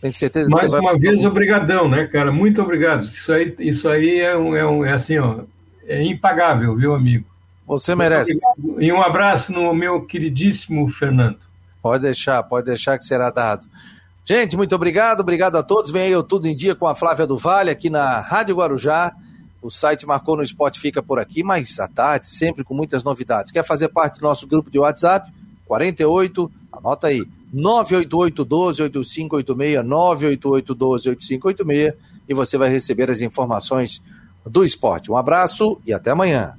Tenho 0.00 0.12
certeza 0.12 0.46
que 0.46 0.52
Mais 0.52 0.66
você 0.66 0.70
vai... 0.70 0.80
uma 0.80 0.98
vez, 0.98 1.24
obrigadão, 1.24 1.88
né, 1.88 2.06
cara? 2.06 2.30
Muito 2.30 2.62
obrigado. 2.62 3.06
Isso 3.06 3.32
aí, 3.32 3.54
isso 3.58 3.88
aí 3.88 4.20
é, 4.20 4.36
um, 4.36 4.56
é, 4.56 4.66
um, 4.66 4.84
é 4.84 4.92
assim, 4.92 5.18
ó, 5.18 5.40
é 5.86 6.02
impagável, 6.02 6.76
viu, 6.76 6.94
amigo? 6.94 7.24
Você 7.66 7.94
merece. 7.94 8.32
E 8.78 8.90
um 8.92 9.02
abraço 9.02 9.52
no 9.52 9.74
meu 9.74 10.00
queridíssimo 10.02 10.88
Fernando. 10.88 11.38
Pode 11.82 12.02
deixar, 12.02 12.42
pode 12.42 12.66
deixar 12.66 12.98
que 12.98 13.04
será 13.04 13.30
dado. 13.30 13.66
Gente, 14.24 14.56
muito 14.56 14.74
obrigado, 14.74 15.20
obrigado 15.20 15.56
a 15.56 15.62
todos. 15.62 15.90
Vem 15.90 16.02
aí 16.02 16.16
o 16.16 16.22
Tudo 16.22 16.46
em 16.46 16.54
Dia 16.54 16.74
com 16.74 16.86
a 16.86 16.94
Flávia 16.94 17.26
do 17.26 17.36
Vale 17.36 17.70
aqui 17.70 17.88
na 17.88 18.20
Rádio 18.20 18.56
Guarujá. 18.56 19.14
O 19.62 19.70
site 19.70 20.06
Marcou 20.06 20.36
no 20.36 20.42
Esporte 20.42 20.78
fica 20.78 21.02
por 21.02 21.18
aqui, 21.18 21.42
mas 21.42 21.80
à 21.80 21.88
tarde, 21.88 22.26
sempre 22.26 22.62
com 22.62 22.74
muitas 22.74 23.02
novidades. 23.02 23.50
Quer 23.50 23.64
fazer 23.64 23.88
parte 23.88 24.18
do 24.18 24.22
nosso 24.22 24.46
grupo 24.46 24.70
de 24.70 24.78
WhatsApp? 24.78 25.32
48, 25.66 26.50
anota 26.72 27.06
aí, 27.06 27.26
988 27.52 28.44
12 28.44 28.82
8586, 28.82 29.84
988 29.84 30.74
12 30.74 31.08
8586 31.08 32.18
e 32.28 32.34
você 32.34 32.58
vai 32.58 32.68
receber 32.68 33.10
as 33.10 33.20
informações 33.20 34.02
do 34.44 34.64
esporte. 34.64 35.10
Um 35.10 35.16
abraço 35.16 35.80
e 35.86 35.92
até 35.92 36.10
amanhã. 36.10 36.54